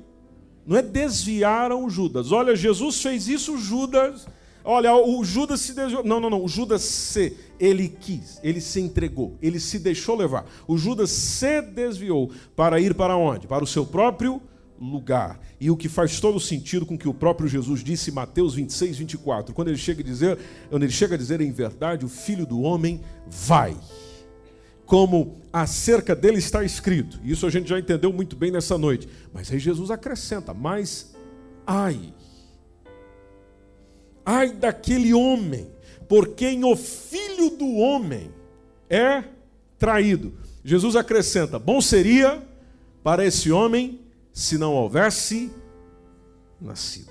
Não 0.66 0.76
é 0.76 0.82
desviaram 0.82 1.84
o 1.84 1.88
Judas. 1.88 2.32
Olha, 2.32 2.56
Jesus 2.56 3.00
fez 3.00 3.28
isso, 3.28 3.56
Judas 3.58 4.26
Olha, 4.64 4.94
o 4.94 5.24
Judas 5.24 5.60
se 5.60 5.72
desviou. 5.72 6.04
Não, 6.04 6.20
não, 6.20 6.28
não. 6.28 6.44
O 6.44 6.48
Judas 6.48 6.82
se, 6.82 7.36
ele 7.58 7.88
quis, 7.88 8.38
ele 8.42 8.60
se 8.60 8.80
entregou, 8.80 9.36
ele 9.40 9.58
se 9.58 9.78
deixou 9.78 10.16
levar. 10.16 10.46
O 10.66 10.76
Judas 10.76 11.10
se 11.10 11.62
desviou 11.62 12.30
para 12.54 12.80
ir 12.80 12.94
para 12.94 13.16
onde? 13.16 13.46
Para 13.46 13.64
o 13.64 13.66
seu 13.66 13.86
próprio 13.86 14.42
lugar. 14.80 15.40
E 15.60 15.70
o 15.70 15.76
que 15.76 15.88
faz 15.88 16.20
todo 16.20 16.38
sentido 16.38 16.86
com 16.86 16.96
que 16.96 17.08
o 17.08 17.14
próprio 17.14 17.48
Jesus 17.48 17.82
disse 17.82 18.10
em 18.10 18.14
Mateus 18.14 18.54
26, 18.54 18.98
24, 18.98 19.54
quando 19.54 19.68
ele 19.68 19.76
chega 19.76 20.00
a 20.00 20.04
dizer, 20.04 20.38
quando 20.70 20.82
ele 20.84 20.92
chega 20.92 21.14
a 21.14 21.18
dizer 21.18 21.40
em 21.40 21.50
verdade, 21.50 22.04
o 22.04 22.08
filho 22.08 22.46
do 22.46 22.60
homem 22.60 23.00
vai. 23.26 23.76
Como 24.86 25.40
acerca 25.52 26.14
dele 26.14 26.38
está 26.38 26.64
escrito. 26.64 27.20
Isso 27.22 27.46
a 27.46 27.50
gente 27.50 27.68
já 27.68 27.78
entendeu 27.78 28.12
muito 28.12 28.36
bem 28.36 28.50
nessa 28.50 28.78
noite. 28.78 29.08
Mas 29.34 29.50
aí 29.50 29.58
Jesus 29.58 29.90
acrescenta: 29.90 30.54
"Mas 30.54 31.14
ai 31.66 32.14
Ai 34.30 34.52
daquele 34.52 35.14
homem, 35.14 35.66
por 36.06 36.34
quem 36.34 36.62
o 36.62 36.76
filho 36.76 37.48
do 37.48 37.76
homem 37.76 38.30
é 38.90 39.24
traído. 39.78 40.34
Jesus 40.62 40.96
acrescenta: 40.96 41.58
bom 41.58 41.80
seria 41.80 42.46
para 43.02 43.24
esse 43.24 43.50
homem 43.50 44.02
se 44.30 44.58
não 44.58 44.74
houvesse 44.74 45.50
nascido. 46.60 47.10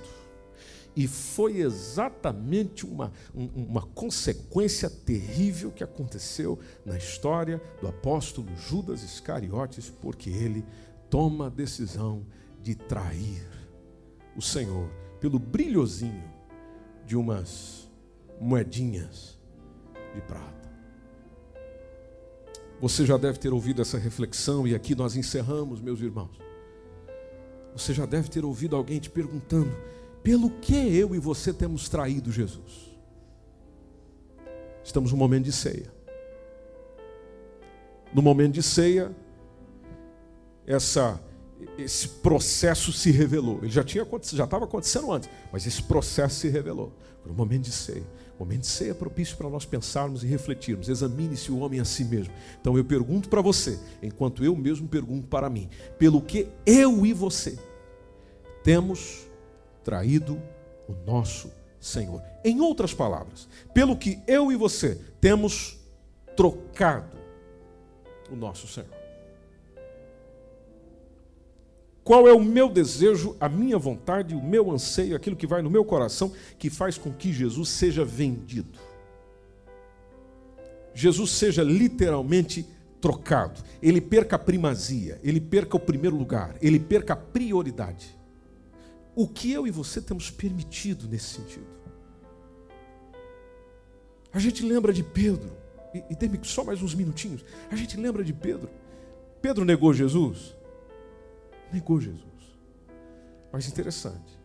E 0.95 1.07
foi 1.07 1.57
exatamente 1.57 2.85
uma, 2.85 3.11
uma 3.33 3.81
consequência 3.81 4.87
terrível 4.87 5.71
que 5.71 5.83
aconteceu 5.83 6.59
na 6.85 6.99
história 6.99 7.59
do 7.81 7.87
apóstolo 7.87 8.55
Judas 8.55 9.01
Iscariotes, 9.01 9.89
porque 9.89 10.29
ele 10.29 10.63
toma 11.09 11.47
a 11.47 11.49
decisão 11.49 12.23
de 12.61 12.75
trair 12.75 13.43
o 14.35 14.41
Senhor 14.41 14.87
pelo 15.19 15.39
brilhozinho 15.39 16.36
de 17.07 17.15
umas 17.15 17.89
moedinhas 18.39 19.39
de 20.13 20.19
prata. 20.21 20.67
Você 22.81 23.05
já 23.05 23.17
deve 23.17 23.39
ter 23.39 23.53
ouvido 23.53 23.81
essa 23.81 23.97
reflexão 23.97 24.67
e 24.67 24.75
aqui 24.75 24.93
nós 24.93 25.15
encerramos, 25.15 25.79
meus 25.79 26.01
irmãos. 26.01 26.37
Você 27.73 27.93
já 27.93 28.05
deve 28.05 28.29
ter 28.29 28.43
ouvido 28.43 28.75
alguém 28.75 28.99
te 28.99 29.09
perguntando: 29.09 29.71
pelo 30.21 30.49
que 30.59 30.75
eu 30.75 31.15
e 31.15 31.19
você 31.19 31.53
temos 31.53 31.87
traído 31.87 32.29
Jesus? 32.29 32.93
Estamos 34.83 35.11
no 35.11 35.17
momento 35.17 35.45
de 35.45 35.53
ceia. 35.53 35.91
No 38.13 38.21
momento 38.21 38.53
de 38.53 38.63
ceia, 38.63 39.15
essa 40.65 41.21
esse 41.77 42.07
processo 42.07 42.91
se 42.91 43.11
revelou. 43.11 43.59
Ele 43.59 43.69
já 43.69 43.83
tinha 43.83 44.05
já 44.33 44.43
estava 44.43 44.65
acontecendo 44.65 45.11
antes, 45.11 45.29
mas 45.51 45.65
esse 45.65 45.81
processo 45.81 46.35
se 46.39 46.49
revelou. 46.49 46.93
Foi 47.21 47.31
um 47.31 47.35
momento 47.35 47.63
de 47.63 47.71
ceia. 47.71 48.03
O 48.37 48.43
momento 48.43 48.61
de 48.61 48.67
ceia 48.67 48.91
é 48.91 48.93
propício 48.93 49.35
para 49.35 49.49
nós 49.49 49.65
pensarmos 49.65 50.23
e 50.23 50.27
refletirmos. 50.27 50.89
Examine-se 50.89 51.51
o 51.51 51.59
homem 51.59 51.79
a 51.79 51.85
si 51.85 52.03
mesmo. 52.03 52.33
Então 52.61 52.77
eu 52.77 52.85
pergunto 52.85 53.29
para 53.29 53.41
você, 53.41 53.79
enquanto 54.01 54.43
eu 54.43 54.55
mesmo 54.55 54.87
pergunto 54.87 55.27
para 55.27 55.49
mim, 55.49 55.69
pelo 55.97 56.21
que 56.21 56.47
eu 56.65 57.05
e 57.05 57.13
você 57.13 57.57
temos 58.63 59.25
traído 59.83 60.41
o 60.87 60.93
nosso 61.05 61.51
Senhor. 61.79 62.21
Em 62.43 62.59
outras 62.61 62.93
palavras, 62.93 63.47
pelo 63.73 63.95
que 63.95 64.19
eu 64.27 64.51
e 64.51 64.55
você 64.55 65.01
temos 65.19 65.77
trocado 66.35 67.17
o 68.29 68.35
nosso 68.35 68.67
Senhor. 68.67 68.96
Qual 72.07 72.25
é 72.25 72.31
o 72.31 72.39
meu 72.39 72.69
desejo, 72.69 73.35
a 73.37 73.49
minha 73.49 73.77
vontade, 73.77 74.33
o 74.33 74.41
meu 74.41 74.71
anseio, 74.71 75.13
aquilo 75.13 75.35
que 75.35 75.45
vai 75.45 75.61
no 75.61 75.69
meu 75.69 75.83
coração, 75.83 76.31
que 76.57 76.69
faz 76.69 76.97
com 76.97 77.11
que 77.11 77.33
Jesus 77.33 77.67
seja 77.67 78.05
vendido? 78.05 78.79
Jesus 80.93 81.31
seja 81.31 81.63
literalmente 81.63 82.65
trocado, 83.01 83.61
ele 83.81 83.99
perca 83.99 84.37
a 84.37 84.39
primazia, 84.39 85.19
ele 85.21 85.41
perca 85.41 85.75
o 85.75 85.79
primeiro 85.81 86.15
lugar, 86.15 86.55
ele 86.61 86.79
perca 86.79 87.11
a 87.11 87.17
prioridade. 87.17 88.17
O 89.13 89.27
que 89.27 89.51
eu 89.51 89.67
e 89.67 89.69
você 89.69 89.99
temos 89.99 90.31
permitido 90.31 91.09
nesse 91.09 91.33
sentido? 91.33 91.67
A 94.31 94.39
gente 94.39 94.63
lembra 94.63 94.93
de 94.93 95.03
Pedro, 95.03 95.51
e, 95.93 96.01
e 96.11 96.15
tem 96.15 96.31
só 96.43 96.63
mais 96.63 96.81
uns 96.81 96.95
minutinhos. 96.95 97.43
A 97.69 97.75
gente 97.75 97.97
lembra 97.97 98.23
de 98.23 98.31
Pedro. 98.31 98.69
Pedro 99.41 99.65
negou 99.65 99.93
Jesus? 99.93 100.56
Negou 101.71 101.99
Jesus. 101.99 102.59
Mas 103.51 103.67
interessante. 103.67 104.37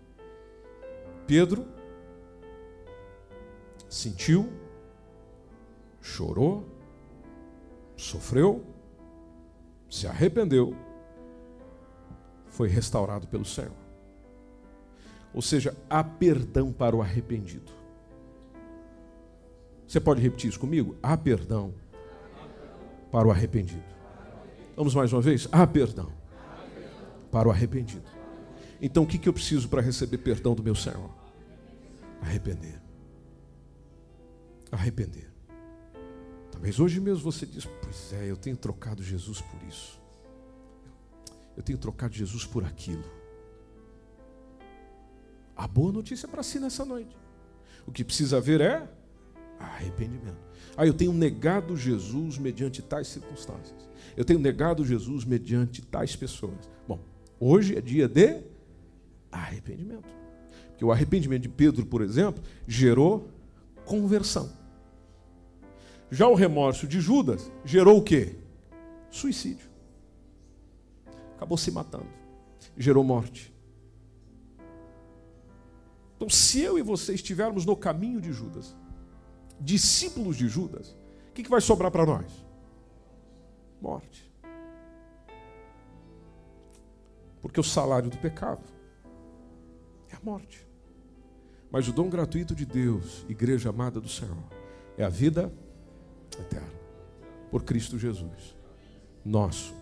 Pedro 1.26 1.66
sentiu, 3.88 4.50
chorou, 6.00 6.66
sofreu, 7.96 8.64
se 9.90 10.06
arrependeu, 10.06 10.74
foi 12.48 12.68
restaurado 12.68 13.26
pelo 13.26 13.44
Senhor. 13.44 13.72
Ou 15.34 15.42
seja, 15.42 15.76
há 15.88 16.02
perdão 16.02 16.72
para 16.72 16.94
o 16.96 17.02
arrependido. 17.02 17.72
Você 19.86 20.00
pode 20.00 20.20
repetir 20.20 20.48
isso 20.50 20.60
comigo? 20.60 20.96
Há 21.02 21.16
perdão 21.16 21.74
para 23.10 23.28
o 23.28 23.30
arrependido. 23.30 23.84
Vamos 24.74 24.94
mais 24.94 25.12
uma 25.12 25.20
vez? 25.20 25.46
Há 25.52 25.66
perdão 25.66 26.21
para 27.32 27.48
o 27.48 27.50
arrependido. 27.50 28.04
Então 28.80 29.04
o 29.04 29.06
que, 29.06 29.18
que 29.18 29.28
eu 29.28 29.32
preciso 29.32 29.68
para 29.68 29.80
receber 29.80 30.18
perdão 30.18 30.54
do 30.54 30.62
meu 30.62 30.74
Senhor? 30.74 31.10
Arrepender. 32.20 32.80
Arrepender. 34.70 35.32
Talvez 36.50 36.78
hoje 36.78 37.00
mesmo 37.00 37.24
você 37.24 37.46
diz, 37.46 37.66
pois 37.82 38.12
é, 38.12 38.30
eu 38.30 38.36
tenho 38.36 38.56
trocado 38.56 39.02
Jesus 39.02 39.40
por 39.40 39.62
isso. 39.66 40.00
Eu 41.56 41.62
tenho 41.62 41.78
trocado 41.78 42.14
Jesus 42.14 42.44
por 42.44 42.64
aquilo. 42.64 43.04
A 45.56 45.66
boa 45.66 45.90
notícia 45.90 46.28
para 46.28 46.42
si 46.42 46.58
nessa 46.60 46.84
noite. 46.84 47.16
O 47.86 47.92
que 47.92 48.04
precisa 48.04 48.36
haver 48.36 48.60
é 48.60 48.88
arrependimento. 49.58 50.38
Ah, 50.76 50.86
eu 50.86 50.94
tenho 50.94 51.12
negado 51.12 51.76
Jesus 51.76 52.38
mediante 52.38 52.82
tais 52.82 53.08
circunstâncias. 53.08 53.88
Eu 54.16 54.24
tenho 54.24 54.38
negado 54.38 54.84
Jesus 54.84 55.24
mediante 55.24 55.82
tais 55.82 56.16
pessoas. 56.16 56.68
Hoje 57.45 57.76
é 57.76 57.80
dia 57.80 58.07
de 58.07 58.40
arrependimento. 59.32 60.09
Porque 60.68 60.84
o 60.84 60.93
arrependimento 60.93 61.43
de 61.43 61.49
Pedro, 61.49 61.84
por 61.84 62.01
exemplo, 62.01 62.40
gerou 62.68 63.32
conversão. 63.84 64.49
Já 66.09 66.28
o 66.28 66.36
remorso 66.36 66.86
de 66.86 67.01
Judas 67.01 67.51
gerou 67.64 67.99
o 67.99 68.03
quê? 68.05 68.36
Suicídio. 69.11 69.68
Acabou 71.34 71.59
se 71.59 71.72
matando. 71.72 72.07
Gerou 72.76 73.03
morte. 73.03 73.53
Então, 76.14 76.28
se 76.28 76.61
eu 76.61 76.78
e 76.78 76.82
você 76.82 77.12
estivermos 77.12 77.66
no 77.66 77.74
caminho 77.76 78.20
de 78.20 78.32
Judas, 78.32 78.76
discípulos 79.61 80.36
de 80.36 80.47
Judas, 80.47 80.97
o 81.30 81.32
que, 81.34 81.43
que 81.43 81.51
vai 81.51 81.61
sobrar 81.61 81.90
para 81.90 82.07
nós? 82.07 82.47
Morte. 83.80 84.31
Porque 87.43 87.59
o 87.59 87.64
salário 87.64 88.09
do 88.09 88.16
pecado 88.16 88.62
é 90.09 90.14
a 90.14 90.20
morte. 90.22 90.66
Mas 91.70 91.88
o 91.88 91.93
dom 91.93 92.09
gratuito 92.09 92.55
de 92.55 92.64
Deus, 92.64 93.26
igreja 93.28 93.70
amada 93.70 94.01
do 94.01 94.09
Senhor, 94.09 94.45
é 94.97 95.05
a 95.05 95.09
vida 95.09 95.53
eterna. 96.38 96.80
Por 97.51 97.64
Cristo 97.64 97.99
Jesus. 97.99 98.57
nosso 99.24 99.74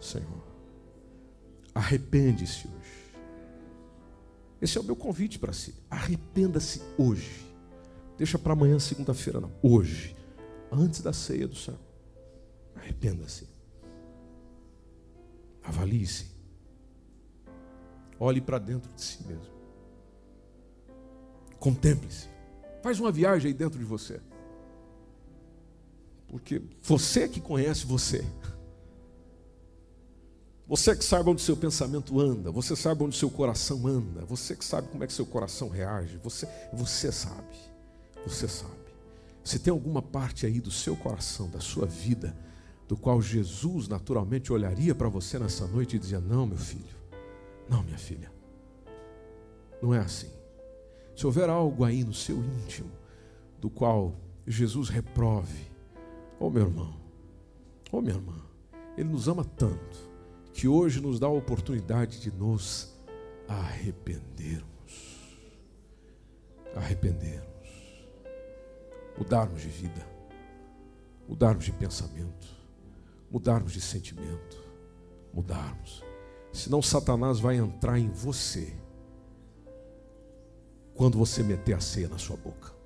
Senhor. 0.00 0.46
Arrepende-se 1.74 2.68
hoje. 2.68 3.14
Esse 4.60 4.78
é 4.78 4.80
o 4.80 4.84
meu 4.84 4.96
convite 4.96 5.38
para 5.38 5.52
si. 5.52 5.74
Arrependa-se 5.90 6.82
hoje. 6.96 7.46
Deixa 8.16 8.38
para 8.38 8.52
amanhã, 8.52 8.78
segunda-feira, 8.78 9.40
não. 9.40 9.52
Hoje. 9.62 10.16
Antes 10.70 11.00
da 11.00 11.12
ceia 11.12 11.46
do 11.46 11.54
céu. 11.54 11.78
Arrependa-se. 12.74 13.48
Avalie-se. 15.62 16.37
Olhe 18.18 18.40
para 18.40 18.58
dentro 18.58 18.92
de 18.92 19.00
si 19.02 19.22
mesmo. 19.24 19.58
Contemple-se. 21.58 22.28
Faz 22.82 22.98
uma 23.00 23.12
viagem 23.12 23.48
aí 23.48 23.54
dentro 23.54 23.78
de 23.78 23.84
você. 23.84 24.20
Porque 26.28 26.62
você 26.82 27.28
que 27.28 27.40
conhece 27.40 27.86
você. 27.86 28.24
Você 30.66 30.94
que 30.94 31.04
sabe 31.04 31.30
onde 31.30 31.40
seu 31.40 31.56
pensamento 31.56 32.20
anda, 32.20 32.50
você 32.50 32.76
sabe 32.76 33.02
onde 33.02 33.16
seu 33.16 33.30
coração 33.30 33.86
anda, 33.86 34.22
você 34.26 34.54
que 34.54 34.64
sabe 34.64 34.88
como 34.88 35.02
é 35.02 35.06
que 35.06 35.12
seu 35.14 35.24
coração 35.24 35.70
reage, 35.70 36.20
você, 36.22 36.46
você 36.74 37.10
sabe. 37.10 37.56
Você 38.26 38.46
sabe. 38.46 38.76
Se 39.42 39.58
tem 39.58 39.70
alguma 39.70 40.02
parte 40.02 40.44
aí 40.44 40.60
do 40.60 40.70
seu 40.70 40.94
coração, 40.94 41.48
da 41.48 41.58
sua 41.58 41.86
vida, 41.86 42.36
do 42.86 42.98
qual 42.98 43.22
Jesus 43.22 43.88
naturalmente 43.88 44.52
olharia 44.52 44.94
para 44.94 45.08
você 45.08 45.38
nessa 45.38 45.66
noite 45.66 45.96
e 45.96 45.98
dizia: 45.98 46.20
Não, 46.20 46.46
meu 46.46 46.58
filho, 46.58 46.97
não, 47.68 47.82
minha 47.82 47.98
filha, 47.98 48.32
não 49.82 49.94
é 49.94 49.98
assim. 49.98 50.30
Se 51.14 51.26
houver 51.26 51.48
algo 51.48 51.84
aí 51.84 52.04
no 52.04 52.14
seu 52.14 52.36
íntimo, 52.36 52.90
do 53.60 53.68
qual 53.68 54.14
Jesus 54.46 54.88
reprove, 54.88 55.70
oh 56.38 56.48
meu 56.48 56.62
irmão, 56.62 56.98
oh 57.90 58.00
minha 58.00 58.14
irmã, 58.14 58.36
Ele 58.96 59.08
nos 59.08 59.28
ama 59.28 59.44
tanto 59.44 60.08
que 60.52 60.66
hoje 60.66 61.00
nos 61.00 61.20
dá 61.20 61.26
a 61.26 61.30
oportunidade 61.30 62.20
de 62.20 62.32
nos 62.32 62.92
arrependermos. 63.46 64.66
Arrependermos. 66.74 67.48
Mudarmos 69.16 69.62
de 69.62 69.68
vida. 69.68 70.06
Mudarmos 71.28 71.64
de 71.64 71.72
pensamento. 71.72 72.48
Mudarmos 73.30 73.72
de 73.72 73.80
sentimento. 73.80 74.62
Mudarmos. 75.32 76.07
Senão 76.52 76.82
Satanás 76.82 77.38
vai 77.38 77.56
entrar 77.56 77.98
em 77.98 78.08
você 78.08 78.72
quando 80.94 81.16
você 81.16 81.42
meter 81.42 81.74
a 81.74 81.80
ceia 81.80 82.08
na 82.08 82.18
sua 82.18 82.36
boca. 82.36 82.78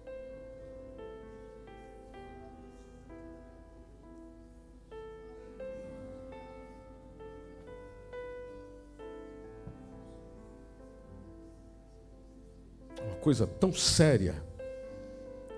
coisa 13.23 13.47
tão 13.47 13.73
séria 13.73 14.35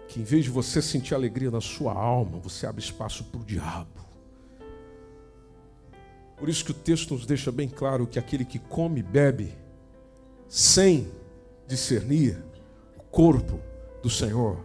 que 0.07 0.21
em 0.21 0.23
vez 0.23 0.45
de 0.45 0.51
você 0.51 0.83
sentir 0.83 1.15
alegria 1.15 1.51
na 1.51 1.63
sua 1.63 1.95
alma, 1.95 2.39
você 2.39 2.67
abre 2.67 2.85
espaço 2.85 3.25
para 3.25 3.41
o 3.41 3.45
diabo. 3.45 3.89
Por 6.37 6.49
isso 6.49 6.65
que 6.65 6.73
o 6.73 6.75
texto 6.75 7.15
nos 7.15 7.27
deixa 7.27 7.53
bem 7.53 7.69
claro 7.69 8.07
que 8.07 8.19
aquele 8.19 8.45
que 8.45 8.59
come 8.59 9.01
e 9.01 9.03
bebe 9.03 9.55
sem 10.49 11.11
discernir 11.67 12.43
o 12.97 13.03
corpo 13.03 13.61
do 14.03 14.11
Senhor. 14.11 14.59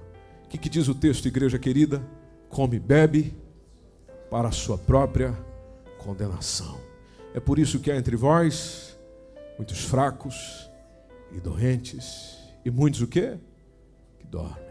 O 0.45 0.47
que, 0.49 0.57
que 0.57 0.70
diz 0.70 0.88
o 0.88 0.95
texto, 0.95 1.28
igreja 1.28 1.59
querida? 1.59 2.01
Come 2.49 2.78
e 2.78 2.80
bebe 2.80 3.36
para 4.30 4.49
a 4.49 4.51
sua 4.51 4.78
própria 4.78 5.38
condenação. 5.97 6.80
É 7.34 7.39
por 7.39 7.59
isso 7.59 7.80
que 7.80 7.91
há 7.91 7.95
entre 7.95 8.15
vós 8.15 8.97
muitos 9.57 9.84
fracos 9.84 10.70
e 11.32 11.39
doentes 11.39 12.38
e 12.65 12.72
muitos 12.72 13.01
o 13.01 13.07
quê? 13.07 13.38
Que 14.20 14.26
dormem. 14.26 14.70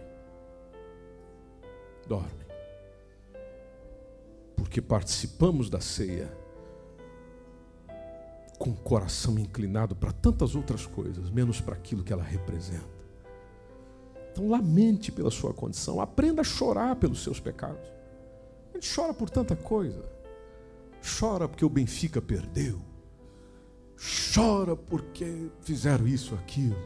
Dormem. 2.07 2.49
Porque 4.57 4.80
participamos 4.80 5.70
da 5.70 5.80
ceia 5.80 6.32
com 8.73 8.81
o 8.81 8.85
coração 8.85 9.39
inclinado 9.39 9.95
para 9.95 10.12
tantas 10.12 10.55
outras 10.55 10.87
coisas, 10.87 11.31
menos 11.31 11.61
para 11.61 11.75
aquilo 11.75 12.03
que 12.03 12.12
ela 12.12 12.23
representa. 12.23 12.99
Então 14.33 14.49
lamente 14.49 15.11
pela 15.11 15.31
sua 15.31 15.53
condição, 15.53 16.01
aprenda 16.01 16.43
a 16.43 16.45
chorar 16.45 16.97
pelos 16.97 17.23
seus 17.23 17.41
pecados. 17.41 17.89
A 18.71 18.75
gente 18.75 18.95
chora 18.95 19.14
por 19.14 19.31
tanta 19.31 19.57
coisa. 19.57 20.05
Chora 21.19 21.49
porque 21.49 21.64
o 21.64 21.69
Benfica 21.69 22.21
perdeu. 22.21 22.81
Chora 24.35 24.77
porque 24.77 25.51
fizeram 25.61 26.07
isso, 26.07 26.35
aquilo 26.35 26.77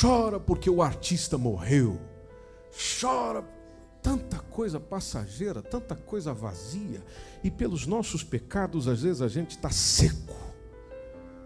chora 0.00 0.38
porque 0.38 0.70
o 0.70 0.80
artista 0.80 1.36
morreu, 1.36 2.00
chora 3.00 3.44
tanta 4.00 4.38
coisa 4.38 4.78
passageira, 4.78 5.62
tanta 5.62 5.96
coisa 5.96 6.32
vazia, 6.32 7.02
e 7.42 7.50
pelos 7.50 7.86
nossos 7.86 8.22
pecados, 8.22 8.86
às 8.86 9.02
vezes 9.02 9.20
a 9.20 9.28
gente 9.28 9.52
está 9.52 9.70
seco, 9.70 10.36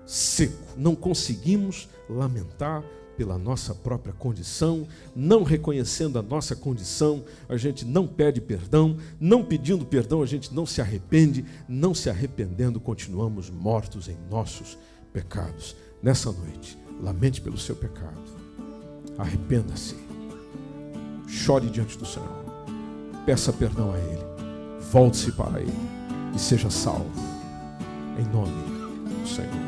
seco, 0.09 0.57
não 0.77 0.97
conseguimos 0.97 1.89
lamentar 2.09 2.83
pela 3.17 3.37
nossa 3.37 3.75
própria 3.75 4.13
condição, 4.13 4.87
não 5.15 5.43
reconhecendo 5.43 6.19
a 6.19 6.23
nossa 6.23 6.55
condição, 6.55 7.25
a 7.49 7.57
gente 7.57 7.85
não 7.85 8.07
pede 8.07 8.41
perdão, 8.41 8.97
não 9.21 9.45
pedindo 9.45 9.85
perdão, 9.85 10.23
a 10.23 10.27
gente 10.27 10.55
não 10.55 10.65
se 10.65 10.81
arrepende, 10.81 11.45
não 11.69 11.93
se 11.93 12.09
arrependendo, 12.09 12.79
continuamos 12.79 13.51
mortos 13.51 14.09
em 14.09 14.17
nossos 14.31 14.79
pecados. 15.13 15.75
Nessa 16.01 16.31
noite, 16.31 16.79
Lamente 17.03 17.41
pelo 17.41 17.57
seu 17.57 17.77
pecado. 17.77 18.21
Arrependa-se. 19.17 19.97
Chore 21.29 21.69
diante 21.69 21.97
do 21.97 22.07
Senhor. 22.07 22.45
Peça 23.25 23.53
perdão 23.53 23.93
a 23.93 23.99
Ele. 23.99 24.25
Volte-se 24.91 25.33
para 25.33 25.61
Ele. 25.61 25.73
E 26.35 26.39
seja 26.39 26.71
salvo. 26.71 27.11
Em 28.19 28.25
nome 28.33 28.53
do 29.23 29.29
Senhor 29.29 29.68